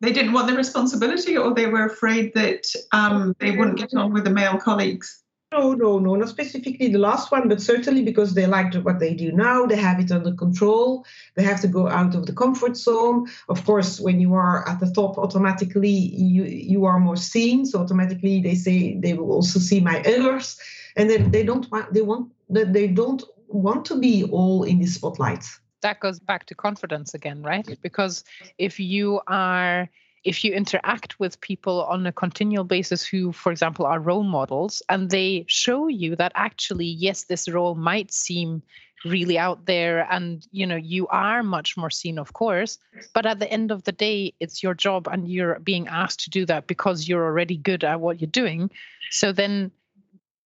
they 0.04 0.12
didn't 0.12 0.32
want 0.32 0.48
the 0.48 0.56
responsibility 0.56 1.36
or 1.36 1.54
they 1.54 1.66
were 1.66 1.86
afraid 1.86 2.34
that 2.34 2.66
um, 2.92 3.34
they 3.38 3.52
wouldn't 3.52 3.78
get 3.78 3.94
on 3.94 4.12
with 4.12 4.24
the 4.24 4.30
male 4.30 4.58
colleagues? 4.58 5.22
No, 5.52 5.72
no, 5.72 6.00
no, 6.00 6.16
not 6.16 6.28
specifically 6.28 6.88
the 6.88 6.98
last 6.98 7.30
one, 7.30 7.48
but 7.48 7.62
certainly 7.62 8.02
because 8.02 8.34
they 8.34 8.46
like 8.46 8.74
what 8.74 8.98
they 8.98 9.14
do 9.14 9.30
now. 9.30 9.66
They 9.66 9.76
have 9.76 10.00
it 10.00 10.10
under 10.10 10.32
control. 10.32 11.06
They 11.36 11.44
have 11.44 11.60
to 11.60 11.68
go 11.68 11.88
out 11.88 12.16
of 12.16 12.26
the 12.26 12.32
comfort 12.32 12.76
zone. 12.76 13.28
Of 13.48 13.64
course, 13.64 14.00
when 14.00 14.20
you 14.20 14.34
are 14.34 14.68
at 14.68 14.80
the 14.80 14.90
top, 14.90 15.16
automatically 15.16 15.88
you 15.90 16.42
you 16.44 16.86
are 16.86 16.98
more 16.98 17.16
seen. 17.16 17.66
So 17.66 17.78
automatically 17.78 18.42
they 18.42 18.56
say 18.56 18.98
they 18.98 19.14
will 19.14 19.30
also 19.30 19.60
see 19.60 19.78
my 19.78 20.02
errors, 20.04 20.58
and 20.96 21.08
then 21.08 21.30
they 21.30 21.44
don't 21.44 21.70
want 21.70 21.94
they 21.94 22.02
want 22.02 22.32
that 22.50 22.72
they 22.72 22.88
don't 22.88 23.22
want 23.46 23.84
to 23.84 23.96
be 23.96 24.24
all 24.24 24.64
in 24.64 24.80
the 24.80 24.86
spotlight 24.86 25.44
that 25.84 26.00
goes 26.00 26.18
back 26.18 26.46
to 26.46 26.54
confidence 26.54 27.14
again, 27.14 27.42
right? 27.42 27.78
Because 27.80 28.24
if 28.58 28.80
you 28.80 29.20
are 29.28 29.88
if 30.24 30.42
you 30.42 30.54
interact 30.54 31.20
with 31.20 31.38
people 31.42 31.84
on 31.84 32.06
a 32.06 32.12
continual 32.12 32.64
basis 32.64 33.06
who 33.06 33.30
for 33.30 33.52
example 33.52 33.84
are 33.84 34.00
role 34.00 34.24
models 34.24 34.82
and 34.88 35.10
they 35.10 35.44
show 35.48 35.86
you 35.86 36.16
that 36.16 36.32
actually 36.34 36.86
yes 36.86 37.24
this 37.24 37.46
role 37.46 37.74
might 37.74 38.10
seem 38.10 38.62
really 39.04 39.36
out 39.36 39.66
there 39.66 40.10
and 40.10 40.46
you 40.50 40.66
know 40.66 40.76
you 40.76 41.06
are 41.08 41.42
much 41.42 41.76
more 41.76 41.90
seen 41.90 42.18
of 42.18 42.32
course 42.32 42.78
but 43.12 43.26
at 43.26 43.38
the 43.38 43.50
end 43.52 43.70
of 43.70 43.84
the 43.84 43.92
day 43.92 44.32
it's 44.40 44.62
your 44.62 44.72
job 44.72 45.06
and 45.08 45.28
you're 45.28 45.58
being 45.58 45.86
asked 45.88 46.20
to 46.20 46.30
do 46.30 46.46
that 46.46 46.66
because 46.66 47.06
you're 47.06 47.26
already 47.26 47.58
good 47.58 47.84
at 47.84 48.00
what 48.00 48.18
you're 48.18 48.30
doing 48.30 48.70
so 49.10 49.30
then 49.30 49.70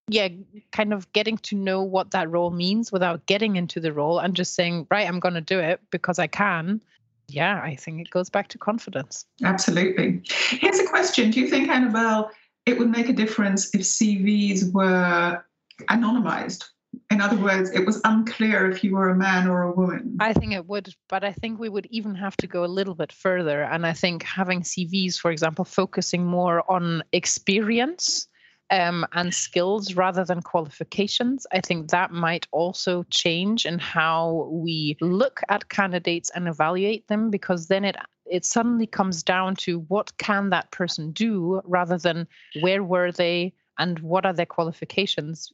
yeah, 0.08 0.28
kind 0.72 0.92
of 0.92 1.10
getting 1.12 1.38
to 1.38 1.56
know 1.56 1.82
what 1.82 2.10
that 2.12 2.30
role 2.30 2.50
means 2.50 2.90
without 2.90 3.26
getting 3.26 3.56
into 3.56 3.80
the 3.80 3.92
role 3.92 4.18
and 4.18 4.34
just 4.34 4.54
saying, 4.54 4.86
right, 4.90 5.06
I'm 5.06 5.20
going 5.20 5.34
to 5.34 5.40
do 5.40 5.58
it 5.58 5.80
because 5.90 6.18
I 6.18 6.26
can. 6.26 6.80
Yeah, 7.28 7.60
I 7.62 7.76
think 7.76 8.00
it 8.00 8.10
goes 8.10 8.30
back 8.30 8.48
to 8.48 8.58
confidence. 8.58 9.26
Absolutely. 9.44 10.22
Here's 10.24 10.78
a 10.78 10.86
question 10.86 11.30
Do 11.30 11.40
you 11.40 11.48
think, 11.48 11.68
Annabelle, 11.68 12.30
it 12.64 12.78
would 12.78 12.90
make 12.90 13.08
a 13.08 13.12
difference 13.12 13.74
if 13.74 13.82
CVs 13.82 14.72
were 14.72 15.44
anonymized? 15.90 16.64
In 17.10 17.20
other 17.20 17.36
words, 17.36 17.70
it 17.70 17.84
was 17.84 18.00
unclear 18.04 18.70
if 18.70 18.82
you 18.82 18.94
were 18.94 19.10
a 19.10 19.14
man 19.14 19.46
or 19.46 19.62
a 19.62 19.72
woman. 19.72 20.16
I 20.20 20.32
think 20.32 20.52
it 20.52 20.66
would, 20.66 20.94
but 21.08 21.22
I 21.22 21.32
think 21.32 21.58
we 21.58 21.68
would 21.68 21.86
even 21.90 22.14
have 22.14 22.36
to 22.38 22.46
go 22.46 22.64
a 22.64 22.66
little 22.66 22.94
bit 22.94 23.12
further. 23.12 23.62
And 23.62 23.86
I 23.86 23.92
think 23.92 24.22
having 24.22 24.62
CVs, 24.62 25.18
for 25.18 25.30
example, 25.30 25.66
focusing 25.66 26.24
more 26.24 26.70
on 26.70 27.02
experience 27.12 28.26
um, 28.70 29.06
and 29.12 29.32
skills 29.34 29.94
rather 29.94 30.24
than 30.24 30.42
qualifications. 30.42 31.46
I 31.52 31.60
think 31.60 31.90
that 31.90 32.10
might 32.10 32.46
also 32.52 33.04
change 33.10 33.66
in 33.66 33.78
how 33.78 34.48
we 34.50 34.96
look 35.00 35.40
at 35.48 35.68
candidates 35.68 36.30
and 36.34 36.48
evaluate 36.48 37.08
them 37.08 37.30
because 37.30 37.68
then 37.68 37.84
it 37.84 37.96
it 38.30 38.44
suddenly 38.44 38.86
comes 38.86 39.22
down 39.22 39.56
to 39.56 39.80
what 39.88 40.16
can 40.18 40.50
that 40.50 40.70
person 40.70 41.12
do 41.12 41.62
rather 41.64 41.96
than 41.96 42.28
where 42.60 42.84
were 42.84 43.10
they 43.10 43.54
and 43.78 43.98
what 44.00 44.26
are 44.26 44.34
their 44.34 44.44
qualifications. 44.44 45.50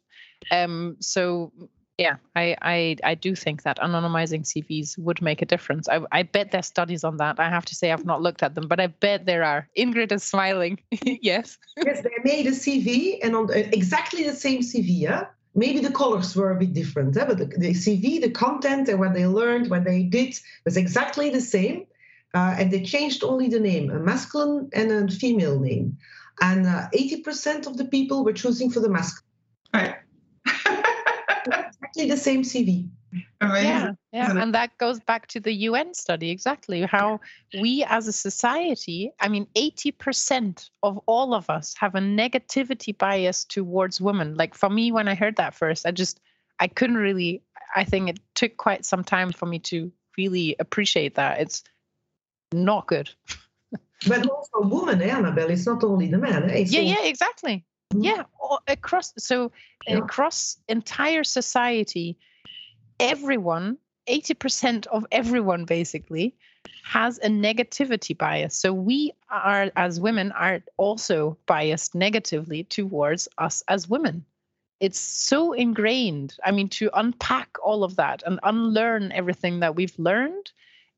Um, 0.51 0.97
so 0.99 1.53
yeah, 1.99 2.17
I, 2.35 2.57
I 2.63 2.97
I 3.05 3.15
do 3.15 3.35
think 3.35 3.63
that 3.63 3.79
anonymizing 3.79 4.43
CVs 4.43 4.99
would 4.99 5.23
make 5.23 5.43
a 5.43 5.47
difference. 5.47 5.89
I, 5.89 6.01
I 6.11 6.23
bet 6.25 6.51
there's 6.51 6.67
studies 6.67 7.05
on 7.05 7.19
that. 7.19 7.39
I 7.39 7.49
have 7.49 7.65
to 7.67 7.75
say 7.75 7.93
I've 7.93 8.05
not 8.05 8.23
looked 8.23 8.43
at 8.43 8.55
them, 8.55 8.67
but 8.67 8.81
I 8.81 8.89
bet 8.89 9.27
there 9.27 9.45
are. 9.45 9.69
Ingrid 9.77 10.13
is 10.13 10.23
smiling. 10.23 10.81
yes. 11.05 11.59
Yes, 11.77 12.03
they 12.03 12.11
made 12.25 12.47
a 12.47 12.51
CV 12.51 13.19
and 13.23 13.37
on 13.37 13.51
exactly 13.53 14.25
the 14.25 14.35
same 14.35 14.61
CV, 14.61 15.01
yeah? 15.01 15.27
maybe 15.55 15.81
the 15.81 15.91
colors 15.91 16.35
were 16.35 16.51
a 16.51 16.57
bit 16.57 16.73
different, 16.73 17.17
eh? 17.17 17.25
but 17.25 17.39
the, 17.39 17.47
the, 17.47 17.71
CV, 17.71 18.21
the 18.21 18.31
content, 18.31 18.89
and 18.89 18.99
what 18.99 19.15
they 19.15 19.27
learned, 19.27 19.71
what 19.71 19.85
they 19.85 20.03
did 20.03 20.35
was 20.65 20.77
exactly 20.77 21.31
the 21.31 21.41
same. 21.41 21.87
Uh, 22.35 22.57
and 22.59 22.73
they 22.73 22.83
changed 22.83 23.23
only 23.23 23.49
the 23.49 23.61
name, 23.61 23.91
a 23.91 23.99
masculine 24.01 24.69
and 24.73 24.91
a 24.91 25.13
female 25.15 25.61
name. 25.61 25.97
And 26.41 26.67
uh, 26.67 26.89
80% 26.93 27.69
of 27.69 27.77
the 27.77 27.85
people 27.85 28.25
were 28.25 28.33
choosing 28.33 28.71
for 28.71 28.81
the 28.81 28.89
masculine. 28.89 29.23
Right. 29.73 29.95
Exactly 31.95 32.11
the 32.11 32.21
same 32.21 32.43
CV. 32.43 32.89
Amazing. 33.41 33.69
Yeah, 33.69 33.93
yeah, 34.13 34.43
and 34.43 34.55
that 34.55 34.77
goes 34.79 34.99
back 34.99 35.29
to 35.29 35.41
the 35.41 35.53
UN 35.53 35.95
study 35.95 36.31
exactly 36.31 36.83
how 36.83 37.21
we 37.61 37.85
as 37.85 38.09
a 38.09 38.13
society, 38.13 39.13
I 39.21 39.29
mean, 39.29 39.47
80% 39.55 40.71
of 40.83 40.99
all 41.07 41.33
of 41.33 41.49
us 41.49 41.75
have 41.79 41.95
a 41.95 42.01
negativity 42.01 42.97
bias 42.97 43.45
towards 43.45 44.01
women. 44.01 44.35
Like 44.35 44.55
for 44.55 44.69
me, 44.69 44.91
when 44.91 45.07
I 45.07 45.15
heard 45.15 45.37
that 45.37 45.55
first, 45.55 45.87
I 45.87 45.93
just, 45.93 46.21
I 46.59 46.67
couldn't 46.67 46.97
really, 46.97 47.43
I 47.77 47.85
think 47.85 48.09
it 48.09 48.19
took 48.35 48.57
quite 48.57 48.85
some 48.85 49.05
time 49.05 49.31
for 49.31 49.47
me 49.47 49.61
to 49.61 49.93
really 50.19 50.57
appreciate 50.59 51.15
that. 51.15 51.41
It's 51.41 51.63
not 52.53 52.89
good. 52.89 53.11
but 54.09 54.29
also 54.29 54.69
women, 54.69 55.01
eh, 55.03 55.09
Annabelle, 55.09 55.51
it's 55.51 55.67
not 55.67 55.85
only 55.85 56.09
the 56.09 56.19
men. 56.19 56.51
Eh? 56.51 56.65
yeah, 56.67 56.81
yeah, 56.81 57.05
exactly. 57.05 57.65
Mm-hmm. 57.95 58.05
Yeah, 58.05 58.25
across, 58.67 59.13
so 59.19 59.53
yeah. 59.87 59.99
across 59.99 60.59
entire 60.69 61.25
society, 61.25 62.17
everyone, 62.99 63.79
80% 64.09 64.87
of 64.89 65.07
everyone 65.13 65.65
basically, 65.65 66.35
has 66.85 67.19
a 67.19 67.29
negativity 67.29 68.17
bias. 68.17 68.57
So 68.57 68.73
we 68.73 69.13
are, 69.31 69.71
as 69.77 70.01
women, 70.01 70.33
are 70.33 70.63
also 70.77 71.39
biased 71.47 71.95
negatively 71.95 72.65
towards 72.65 73.29
us 73.39 73.63
as 73.69 73.89
women. 73.89 74.25
It's 74.81 74.99
so 74.99 75.53
ingrained. 75.53 76.37
I 76.45 76.51
mean, 76.51 76.69
to 76.71 76.91
unpack 76.95 77.57
all 77.63 77.85
of 77.85 77.97
that 77.97 78.23
and 78.27 78.41
unlearn 78.43 79.13
everything 79.13 79.61
that 79.61 79.77
we've 79.77 79.99
learned 79.99 80.51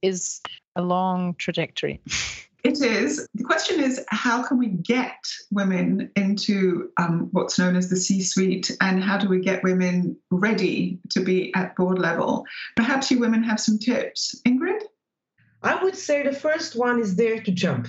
is 0.02 0.40
a 0.74 0.82
long 0.82 1.34
trajectory. 1.34 2.00
It 2.66 2.82
is. 2.82 3.28
The 3.34 3.44
question 3.44 3.78
is 3.80 4.04
how 4.08 4.42
can 4.42 4.58
we 4.58 4.66
get 4.66 5.24
women 5.52 6.10
into 6.16 6.90
um, 6.96 7.28
what's 7.30 7.60
known 7.60 7.76
as 7.76 7.90
the 7.90 7.96
C 7.96 8.20
suite 8.20 8.76
and 8.80 9.00
how 9.00 9.18
do 9.18 9.28
we 9.28 9.38
get 9.38 9.62
women 9.62 10.16
ready 10.32 10.98
to 11.10 11.20
be 11.20 11.54
at 11.54 11.76
board 11.76 12.00
level? 12.00 12.44
Perhaps 12.74 13.08
you 13.12 13.20
women 13.20 13.44
have 13.44 13.60
some 13.60 13.78
tips. 13.78 14.40
Ingrid? 14.44 14.80
I 15.62 15.80
would 15.80 15.94
say 15.94 16.24
the 16.24 16.32
first 16.32 16.74
one 16.74 16.98
is 16.98 17.14
dare 17.14 17.40
to 17.40 17.52
jump. 17.52 17.86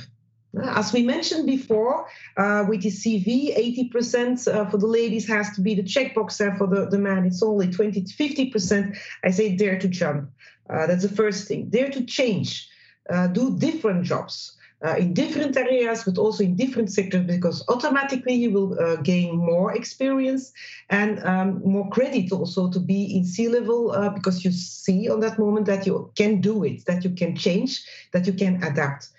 As 0.63 0.93
we 0.93 1.01
mentioned 1.01 1.47
before, 1.47 2.05
uh, 2.37 2.65
with 2.69 2.83
the 2.83 2.89
CV, 2.89 3.57
80% 3.91 4.47
uh, 4.47 4.69
for 4.69 4.77
the 4.77 4.85
ladies 4.85 5.27
has 5.27 5.55
to 5.55 5.61
be 5.61 5.73
the 5.73 5.83
checkbox, 5.83 6.39
and 6.39 6.55
for 6.57 6.67
the, 6.67 6.85
the 6.85 6.99
man, 6.99 7.25
it's 7.25 7.41
only 7.41 7.71
20 7.71 8.03
to 8.03 8.13
50%. 8.13 8.95
I 9.23 9.31
say 9.31 9.55
dare 9.55 9.79
to 9.79 9.87
jump. 9.87 10.29
Uh, 10.69 10.85
that's 10.85 11.03
the 11.03 11.15
first 11.15 11.47
thing. 11.47 11.69
Dare 11.69 11.89
to 11.89 12.05
change, 12.05 12.69
uh, 13.09 13.27
do 13.27 13.57
different 13.57 14.03
jobs 14.03 14.56
uh, 14.85 14.95
in 14.95 15.13
different 15.13 15.57
areas, 15.57 16.03
but 16.03 16.17
also 16.17 16.43
in 16.43 16.55
different 16.55 16.91
sectors, 16.91 17.25
because 17.25 17.63
automatically 17.67 18.33
you 18.33 18.51
will 18.51 18.79
uh, 18.79 18.95
gain 18.97 19.35
more 19.35 19.75
experience 19.75 20.51
and 20.89 21.23
um, 21.23 21.61
more 21.65 21.89
credit 21.89 22.31
also 22.31 22.69
to 22.69 22.79
be 22.79 23.15
in 23.15 23.25
C 23.25 23.47
level, 23.47 23.91
uh, 23.91 24.09
because 24.09 24.45
you 24.45 24.51
see 24.51 25.09
on 25.09 25.19
that 25.21 25.39
moment 25.39 25.65
that 25.65 25.85
you 25.85 26.11
can 26.15 26.41
do 26.41 26.63
it, 26.63 26.85
that 26.85 27.03
you 27.03 27.09
can 27.09 27.35
change, 27.35 27.83
that 28.13 28.27
you 28.27 28.33
can 28.33 28.63
adapt. 28.63 29.09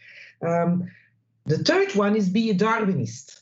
Um, 0.47 0.89
the 1.47 1.59
third 1.59 1.95
one 1.95 2.15
is 2.15 2.29
be 2.29 2.51
a 2.51 2.55
Darwinist. 2.55 3.41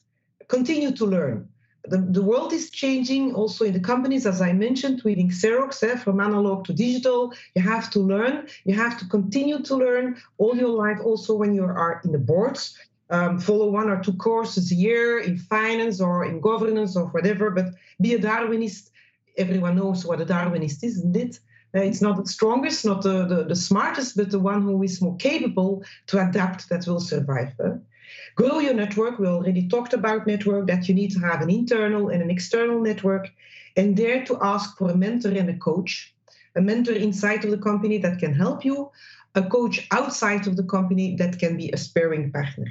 Continue 0.49 0.93
to 0.93 1.05
learn 1.05 1.49
the, 1.89 1.99
the 1.99 2.23
world 2.23 2.53
is 2.53 2.71
changing 2.71 3.35
also 3.35 3.65
in 3.65 3.73
the 3.73 3.81
companies, 3.81 4.27
as 4.27 4.41
I 4.41 4.53
mentioned, 4.53 5.03
within 5.03 5.29
Xerox, 5.29 5.83
eh, 5.83 5.97
from 5.97 6.21
analog 6.21 6.65
to 6.67 6.73
digital. 6.73 7.33
You 7.55 7.63
have 7.63 7.91
to 7.91 8.01
learn. 8.01 8.49
You 8.65 8.75
have 8.75 8.99
to 8.99 9.09
continue 9.09 9.61
to 9.63 9.77
learn 9.77 10.17
all 10.39 10.57
your 10.57 10.69
life, 10.69 10.99
also 11.03 11.35
when 11.35 11.55
you 11.55 11.65
are 11.65 12.01
in 12.05 12.13
the 12.13 12.19
boards. 12.19 12.77
Um, 13.09 13.39
follow 13.39 13.71
one 13.71 13.89
or 13.89 14.03
two 14.03 14.15
courses 14.15 14.73
a 14.73 14.75
year 14.75 15.21
in 15.21 15.39
finance 15.39 16.01
or 16.01 16.25
in 16.25 16.41
governance 16.41 16.97
or 16.97 17.07
whatever, 17.07 17.51
but 17.51 17.67
be 18.01 18.15
a 18.15 18.19
Darwinist. 18.19 18.91
Everyone 19.37 19.77
knows 19.77 20.05
what 20.05 20.21
a 20.21 20.27
Darwinist 20.27 20.83
is, 20.83 20.99
isn't 20.99 21.17
it? 21.17 21.39
Uh, 21.75 21.81
it's 21.81 22.01
not 22.01 22.17
the 22.17 22.27
strongest, 22.27 22.85
not 22.85 23.03
the, 23.03 23.27
the, 23.27 23.45
the, 23.45 23.57
smartest, 23.57 24.17
but 24.17 24.31
the 24.31 24.39
one 24.39 24.63
who 24.63 24.83
is 24.83 25.03
more 25.03 25.17
capable 25.17 25.85
to 26.07 26.19
adapt 26.19 26.69
that 26.69 26.87
will 26.87 27.01
survive. 27.01 27.53
Eh? 27.61 27.75
Grow 28.35 28.59
your 28.59 28.75
network. 28.75 29.19
We 29.19 29.27
already 29.27 29.69
talked 29.69 29.93
about 29.93 30.27
network, 30.27 30.67
that 30.69 30.89
you 30.89 30.95
need 30.95 31.13
to 31.13 31.21
have 31.21 31.41
an 31.41 31.51
internal 31.51 32.09
and 32.09 32.23
an 32.23 32.31
external 32.31 32.81
network, 32.81 33.29
and 33.77 33.97
dare 33.97 34.25
to 34.27 34.39
ask 34.43 34.77
for 34.77 34.91
a 34.91 34.97
mentor 34.97 35.31
and 35.31 35.51
a 35.51 35.57
coach. 35.57 36.15
A 36.55 36.61
mentor 36.61 36.95
inside 36.95 37.45
of 37.45 37.51
the 37.51 37.59
company 37.59 37.99
that 37.99 38.19
can 38.19 38.33
help 38.35 38.65
you, 38.65 38.91
a 39.35 39.43
coach 39.43 39.87
outside 39.91 40.47
of 40.47 40.57
the 40.57 40.65
company 40.65 41.15
that 41.17 41.39
can 41.39 41.57
be 41.57 41.71
a 41.71 41.77
sparring 41.77 42.33
partner. 42.33 42.67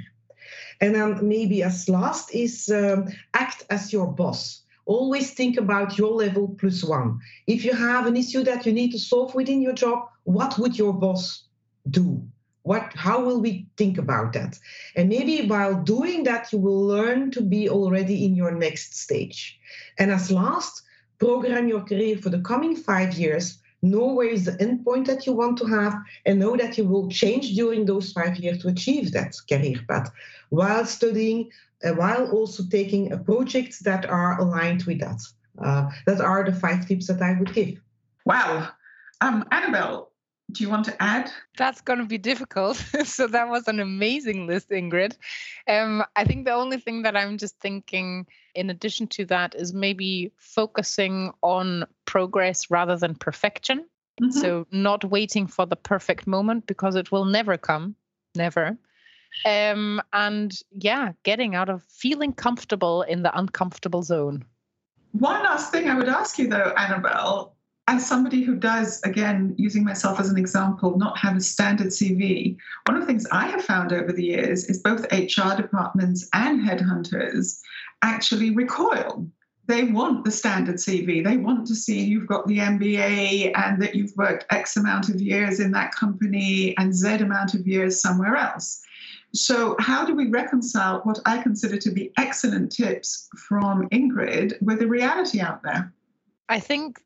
And 0.80 0.94
then 0.94 1.26
maybe 1.26 1.62
as 1.62 1.88
last 1.88 2.34
is 2.34 2.68
um, 2.68 3.08
act 3.34 3.64
as 3.70 3.92
your 3.92 4.06
boss. 4.06 4.62
Always 4.84 5.32
think 5.32 5.56
about 5.56 5.98
your 5.98 6.12
level 6.12 6.54
plus 6.58 6.84
one. 6.84 7.20
If 7.46 7.64
you 7.64 7.74
have 7.74 8.06
an 8.06 8.16
issue 8.16 8.44
that 8.44 8.66
you 8.66 8.72
need 8.72 8.92
to 8.92 8.98
solve 8.98 9.34
within 9.34 9.62
your 9.62 9.72
job, 9.72 10.08
what 10.24 10.58
would 10.58 10.78
your 10.78 10.92
boss 10.92 11.44
do? 11.88 12.22
What 12.66 12.92
how 12.94 13.24
will 13.24 13.40
we 13.40 13.66
think 13.76 13.96
about 13.96 14.32
that? 14.32 14.58
And 14.96 15.08
maybe 15.08 15.46
while 15.46 15.74
doing 15.94 16.24
that 16.24 16.52
you 16.52 16.58
will 16.58 16.82
learn 16.94 17.30
to 17.32 17.40
be 17.40 17.68
already 17.68 18.24
in 18.24 18.34
your 18.34 18.50
next 18.50 18.98
stage. 18.98 19.58
And 19.98 20.10
as 20.10 20.30
last 20.30 20.82
program 21.18 21.68
your 21.68 21.82
career 21.82 22.18
for 22.18 22.30
the 22.30 22.40
coming 22.40 22.76
five 22.76 23.14
years. 23.14 23.58
Know 23.82 24.06
where 24.14 24.28
is 24.28 24.46
the 24.46 24.52
endpoint 24.52 25.06
that 25.06 25.26
you 25.26 25.32
want 25.32 25.58
to 25.58 25.66
have 25.66 25.94
and 26.24 26.40
know 26.40 26.56
that 26.56 26.76
you 26.76 26.84
will 26.84 27.08
change 27.08 27.54
during 27.54 27.84
those 27.84 28.10
five 28.10 28.36
years 28.36 28.58
to 28.62 28.68
achieve 28.68 29.12
that 29.12 29.34
career 29.48 29.78
path 29.88 30.10
while 30.48 30.84
studying 30.86 31.50
uh, 31.84 31.90
while 31.90 32.30
also 32.32 32.64
taking 32.70 33.02
projects 33.24 33.80
that 33.80 34.06
are 34.06 34.40
aligned 34.40 34.82
with 34.84 35.00
that. 35.00 35.20
Uh, 35.62 35.88
that 36.06 36.20
are 36.20 36.44
the 36.44 36.52
five 36.52 36.86
tips 36.86 37.06
that 37.06 37.22
i 37.22 37.32
would 37.38 37.52
give. 37.54 37.80
Wow. 38.24 38.68
Um, 39.20 39.44
annabelle 39.50 40.10
do 40.52 40.62
you 40.62 40.70
want 40.70 40.84
to 40.84 41.02
add? 41.02 41.30
That's 41.56 41.80
going 41.80 41.98
to 41.98 42.04
be 42.04 42.18
difficult. 42.18 42.76
so 43.04 43.26
that 43.26 43.48
was 43.48 43.66
an 43.68 43.80
amazing 43.80 44.46
list, 44.46 44.70
Ingrid. 44.70 45.16
Um, 45.68 46.04
I 46.14 46.24
think 46.24 46.44
the 46.44 46.52
only 46.52 46.78
thing 46.78 47.02
that 47.02 47.16
I'm 47.16 47.36
just 47.36 47.58
thinking, 47.58 48.26
in 48.54 48.70
addition 48.70 49.08
to 49.08 49.24
that, 49.26 49.54
is 49.54 49.74
maybe 49.74 50.32
focusing 50.36 51.32
on 51.42 51.84
progress 52.04 52.70
rather 52.70 52.96
than 52.96 53.16
perfection. 53.16 53.86
Mm-hmm. 54.22 54.38
So 54.38 54.66
not 54.70 55.04
waiting 55.04 55.46
for 55.46 55.66
the 55.66 55.76
perfect 55.76 56.26
moment 56.26 56.66
because 56.66 56.94
it 56.94 57.10
will 57.10 57.24
never 57.24 57.58
come, 57.58 57.96
never. 58.34 58.78
Um, 59.44 60.00
and 60.12 60.58
yeah, 60.70 61.12
getting 61.24 61.54
out 61.54 61.68
of 61.68 61.82
feeling 61.84 62.32
comfortable 62.32 63.02
in 63.02 63.22
the 63.22 63.36
uncomfortable 63.36 64.02
zone. 64.02 64.44
One 65.12 65.42
last 65.42 65.72
thing 65.72 65.90
I 65.90 65.94
would 65.94 66.08
ask 66.08 66.38
you 66.38 66.48
though, 66.48 66.72
Annabelle, 66.76 67.55
as 67.88 68.06
somebody 68.06 68.42
who 68.42 68.56
does, 68.56 69.00
again, 69.02 69.54
using 69.56 69.84
myself 69.84 70.18
as 70.18 70.28
an 70.28 70.38
example, 70.38 70.98
not 70.98 71.16
have 71.18 71.36
a 71.36 71.40
standard 71.40 71.88
CV, 71.88 72.56
one 72.86 72.96
of 72.96 73.02
the 73.02 73.06
things 73.06 73.26
I 73.30 73.46
have 73.46 73.64
found 73.64 73.92
over 73.92 74.12
the 74.12 74.24
years 74.24 74.64
is 74.64 74.82
both 74.82 75.10
HR 75.12 75.54
departments 75.56 76.28
and 76.32 76.60
headhunters 76.60 77.60
actually 78.02 78.50
recoil. 78.50 79.26
They 79.66 79.84
want 79.84 80.24
the 80.24 80.30
standard 80.30 80.76
CV. 80.76 81.24
They 81.24 81.36
want 81.36 81.66
to 81.68 81.74
see 81.74 82.04
you've 82.04 82.26
got 82.26 82.46
the 82.46 82.58
MBA 82.58 83.52
and 83.56 83.80
that 83.82 83.94
you've 83.94 84.16
worked 84.16 84.46
X 84.50 84.76
amount 84.76 85.08
of 85.08 85.20
years 85.20 85.60
in 85.60 85.70
that 85.72 85.92
company 85.92 86.76
and 86.78 86.94
Z 86.94 87.14
amount 87.16 87.54
of 87.54 87.66
years 87.66 88.00
somewhere 88.00 88.36
else. 88.36 88.82
So, 89.32 89.76
how 89.80 90.04
do 90.04 90.14
we 90.14 90.28
reconcile 90.28 91.00
what 91.00 91.18
I 91.26 91.42
consider 91.42 91.76
to 91.78 91.90
be 91.90 92.12
excellent 92.16 92.72
tips 92.72 93.28
from 93.36 93.88
Ingrid 93.90 94.60
with 94.62 94.78
the 94.78 94.86
reality 94.86 95.40
out 95.40 95.62
there? 95.62 95.92
I 96.48 96.60
think 96.60 97.02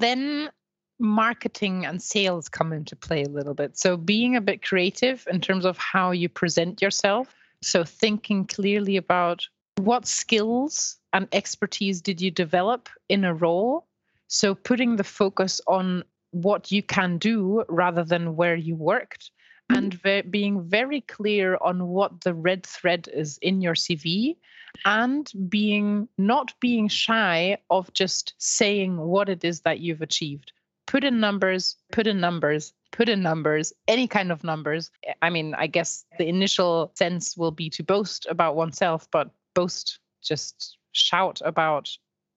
then 0.00 0.50
marketing 0.98 1.86
and 1.86 2.02
sales 2.02 2.48
come 2.48 2.72
into 2.72 2.94
play 2.94 3.22
a 3.22 3.28
little 3.28 3.54
bit. 3.54 3.78
So 3.78 3.96
being 3.96 4.36
a 4.36 4.40
bit 4.40 4.62
creative 4.62 5.26
in 5.30 5.40
terms 5.40 5.64
of 5.64 5.78
how 5.78 6.10
you 6.10 6.28
present 6.28 6.82
yourself. 6.82 7.34
So 7.62 7.84
thinking 7.84 8.46
clearly 8.46 8.96
about 8.96 9.46
what 9.76 10.06
skills 10.06 10.98
and 11.12 11.26
expertise 11.32 12.00
did 12.02 12.20
you 12.20 12.30
develop 12.30 12.88
in 13.08 13.24
a 13.24 13.34
role. 13.34 13.86
So 14.28 14.54
putting 14.54 14.96
the 14.96 15.04
focus 15.04 15.60
on 15.66 16.04
what 16.32 16.70
you 16.70 16.82
can 16.82 17.18
do 17.18 17.64
rather 17.68 18.04
than 18.04 18.36
where 18.36 18.54
you 18.54 18.76
worked 18.76 19.30
and 19.70 19.94
ve- 19.94 20.22
being 20.22 20.62
very 20.62 21.00
clear 21.02 21.56
on 21.60 21.88
what 21.88 22.20
the 22.22 22.34
red 22.34 22.64
thread 22.64 23.08
is 23.12 23.38
in 23.38 23.60
your 23.60 23.74
CV 23.74 24.36
and 24.84 25.30
being 25.48 26.08
not 26.18 26.52
being 26.60 26.88
shy 26.88 27.58
of 27.70 27.92
just 27.92 28.34
saying 28.38 28.96
what 28.96 29.28
it 29.28 29.44
is 29.44 29.60
that 29.60 29.80
you've 29.80 30.02
achieved. 30.02 30.52
Put 30.86 31.04
in 31.04 31.20
numbers, 31.20 31.76
put 31.92 32.06
in 32.06 32.20
numbers, 32.20 32.72
put 32.90 33.08
in 33.08 33.22
numbers, 33.22 33.72
any 33.86 34.08
kind 34.08 34.32
of 34.32 34.42
numbers. 34.42 34.90
I 35.22 35.30
mean, 35.30 35.54
I 35.54 35.66
guess 35.66 36.04
the 36.18 36.26
initial 36.26 36.92
sense 36.94 37.36
will 37.36 37.52
be 37.52 37.70
to 37.70 37.82
boast 37.82 38.26
about 38.28 38.56
oneself, 38.56 39.06
but 39.10 39.30
boast, 39.54 40.00
just 40.22 40.78
shout 40.92 41.40
about 41.44 41.90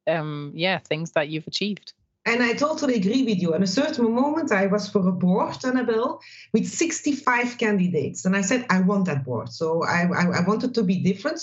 um, 0.08 0.52
yeah, 0.54 0.78
things 0.78 1.12
that 1.12 1.30
you've 1.30 1.48
achieved. 1.48 1.94
And 2.26 2.42
I 2.42 2.54
totally 2.54 2.96
agree 2.96 3.24
with 3.24 3.42
you. 3.42 3.54
At 3.54 3.62
a 3.62 3.68
certain 3.68 4.14
moment, 4.14 4.52
I 4.52 4.68
was 4.68 4.90
for 4.90 5.06
a 5.08 5.12
board, 5.12 5.58
Annabelle, 5.66 6.22
with 6.54 6.68
65 6.68 7.58
candidates. 7.58 8.24
And 8.24 8.36
I 8.36 8.42
said, 8.42 8.66
I 8.70 8.80
want 8.80 9.06
that 9.06 9.26
board. 9.26 9.50
So 9.50 9.84
I, 9.84 10.08
I, 10.08 10.26
I 10.38 10.48
wanted 10.48 10.74
to 10.76 10.84
be 10.84 11.04
different. 11.04 11.42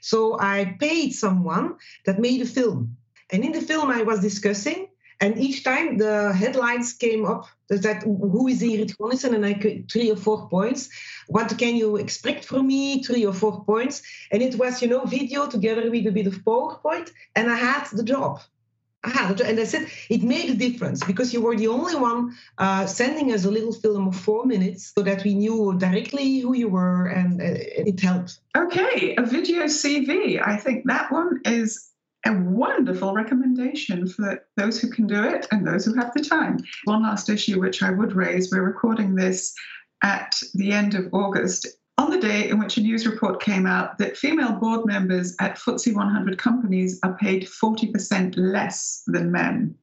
So 0.00 0.38
I 0.38 0.76
paid 0.78 1.10
someone 1.10 1.76
that 2.06 2.20
made 2.20 2.42
a 2.42 2.46
film. 2.46 2.96
And 3.30 3.44
in 3.44 3.52
the 3.52 3.60
film, 3.60 3.90
I 3.90 4.02
was 4.02 4.20
discussing 4.20 4.88
and 5.20 5.38
each 5.38 5.64
time 5.64 5.98
the 5.98 6.32
headlines 6.32 6.94
came 6.94 7.26
up 7.26 7.46
that 7.68 8.02
who 8.02 8.48
is 8.48 8.62
Ingrid 8.62 8.96
Gonnissen 8.96 9.34
and 9.34 9.44
I 9.44 9.52
could 9.52 9.90
three 9.90 10.10
or 10.10 10.16
four 10.16 10.48
points. 10.48 10.88
What 11.28 11.56
can 11.58 11.76
you 11.76 11.96
expect 11.96 12.46
from 12.46 12.66
me? 12.66 13.02
Three 13.02 13.26
or 13.26 13.34
four 13.34 13.62
points. 13.64 14.02
And 14.32 14.42
it 14.42 14.56
was, 14.56 14.80
you 14.80 14.88
know, 14.88 15.04
video 15.04 15.46
together 15.46 15.90
with 15.90 16.06
a 16.06 16.10
bit 16.10 16.26
of 16.26 16.42
PowerPoint. 16.42 17.10
And 17.36 17.50
I 17.50 17.56
had 17.56 17.86
the 17.92 18.02
job. 18.02 18.40
And 19.02 19.58
I 19.58 19.64
said 19.64 19.88
it 20.10 20.22
made 20.22 20.50
a 20.50 20.54
difference 20.54 21.02
because 21.04 21.32
you 21.32 21.40
were 21.40 21.56
the 21.56 21.68
only 21.68 21.96
one 21.96 22.36
uh, 22.58 22.84
sending 22.86 23.32
us 23.32 23.44
a 23.44 23.50
little 23.50 23.72
film 23.72 24.08
of 24.08 24.16
four 24.16 24.44
minutes 24.44 24.92
so 24.94 25.02
that 25.02 25.24
we 25.24 25.34
knew 25.34 25.74
directly 25.78 26.40
who 26.40 26.54
you 26.54 26.68
were 26.68 27.06
and 27.06 27.40
uh, 27.40 27.44
it 27.46 27.98
helped. 28.00 28.40
Okay, 28.56 29.14
a 29.16 29.22
video 29.22 29.64
CV. 29.64 30.46
I 30.46 30.56
think 30.56 30.84
that 30.86 31.10
one 31.10 31.40
is 31.46 31.90
a 32.26 32.34
wonderful 32.34 33.14
recommendation 33.14 34.06
for 34.06 34.44
those 34.56 34.78
who 34.78 34.90
can 34.90 35.06
do 35.06 35.24
it 35.24 35.46
and 35.50 35.66
those 35.66 35.86
who 35.86 35.94
have 35.94 36.12
the 36.12 36.22
time. 36.22 36.58
One 36.84 37.02
last 37.02 37.30
issue, 37.30 37.58
which 37.58 37.82
I 37.82 37.90
would 37.90 38.12
raise 38.14 38.52
we're 38.52 38.62
recording 38.62 39.14
this 39.14 39.54
at 40.02 40.40
the 40.54 40.72
end 40.72 40.94
of 40.94 41.12
August, 41.12 41.66
on 42.00 42.08
the 42.10 42.18
day 42.18 42.48
in 42.48 42.58
which 42.58 42.78
a 42.78 42.80
news 42.80 43.06
report 43.06 43.42
came 43.42 43.66
out 43.66 43.98
that 43.98 44.16
female 44.16 44.52
board 44.52 44.86
members 44.86 45.36
at 45.38 45.58
FTSE 45.58 45.94
100 45.94 46.38
companies 46.38 46.98
are 47.02 47.12
paid 47.18 47.46
40% 47.46 48.32
less 48.38 49.02
than 49.06 49.30
men. 49.30 49.74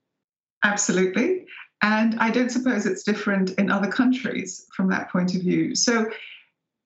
Absolutely. 0.63 1.45
And 1.83 2.15
I 2.19 2.31
don't 2.31 2.49
suppose 2.49 2.87
it's 2.87 3.03
different 3.03 3.51
in 3.59 3.69
other 3.69 3.87
countries 3.87 4.65
from 4.75 4.89
that 4.89 5.11
point 5.11 5.35
of 5.35 5.41
view. 5.41 5.75
So, 5.75 6.09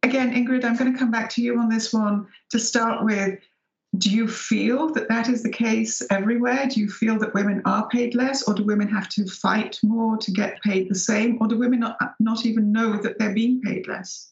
again, 0.03 0.33
Ingrid, 0.33 0.65
I'm 0.65 0.75
going 0.75 0.91
to 0.91 0.99
come 0.99 1.11
back 1.11 1.29
to 1.31 1.41
you 1.41 1.57
on 1.57 1.69
this 1.69 1.93
one 1.93 2.27
to 2.49 2.59
start 2.59 3.05
with 3.05 3.39
do 3.97 4.09
you 4.09 4.27
feel 4.27 4.91
that 4.93 5.07
that 5.07 5.29
is 5.29 5.43
the 5.43 5.49
case 5.49 6.01
everywhere? 6.11 6.67
Do 6.67 6.81
you 6.81 6.89
feel 6.89 7.17
that 7.19 7.33
women 7.33 7.61
are 7.63 7.87
paid 7.87 8.15
less, 8.15 8.45
or 8.47 8.53
do 8.53 8.65
women 8.65 8.89
have 8.89 9.07
to 9.09 9.25
fight 9.25 9.79
more 9.81 10.17
to 10.17 10.31
get 10.31 10.61
paid 10.61 10.89
the 10.89 10.95
same, 10.95 11.37
or 11.39 11.47
do 11.47 11.57
women 11.57 11.79
not, 11.79 11.97
not 12.19 12.45
even 12.45 12.73
know 12.73 12.97
that 12.97 13.17
they're 13.17 13.33
being 13.33 13.61
paid 13.61 13.87
less? 13.87 14.31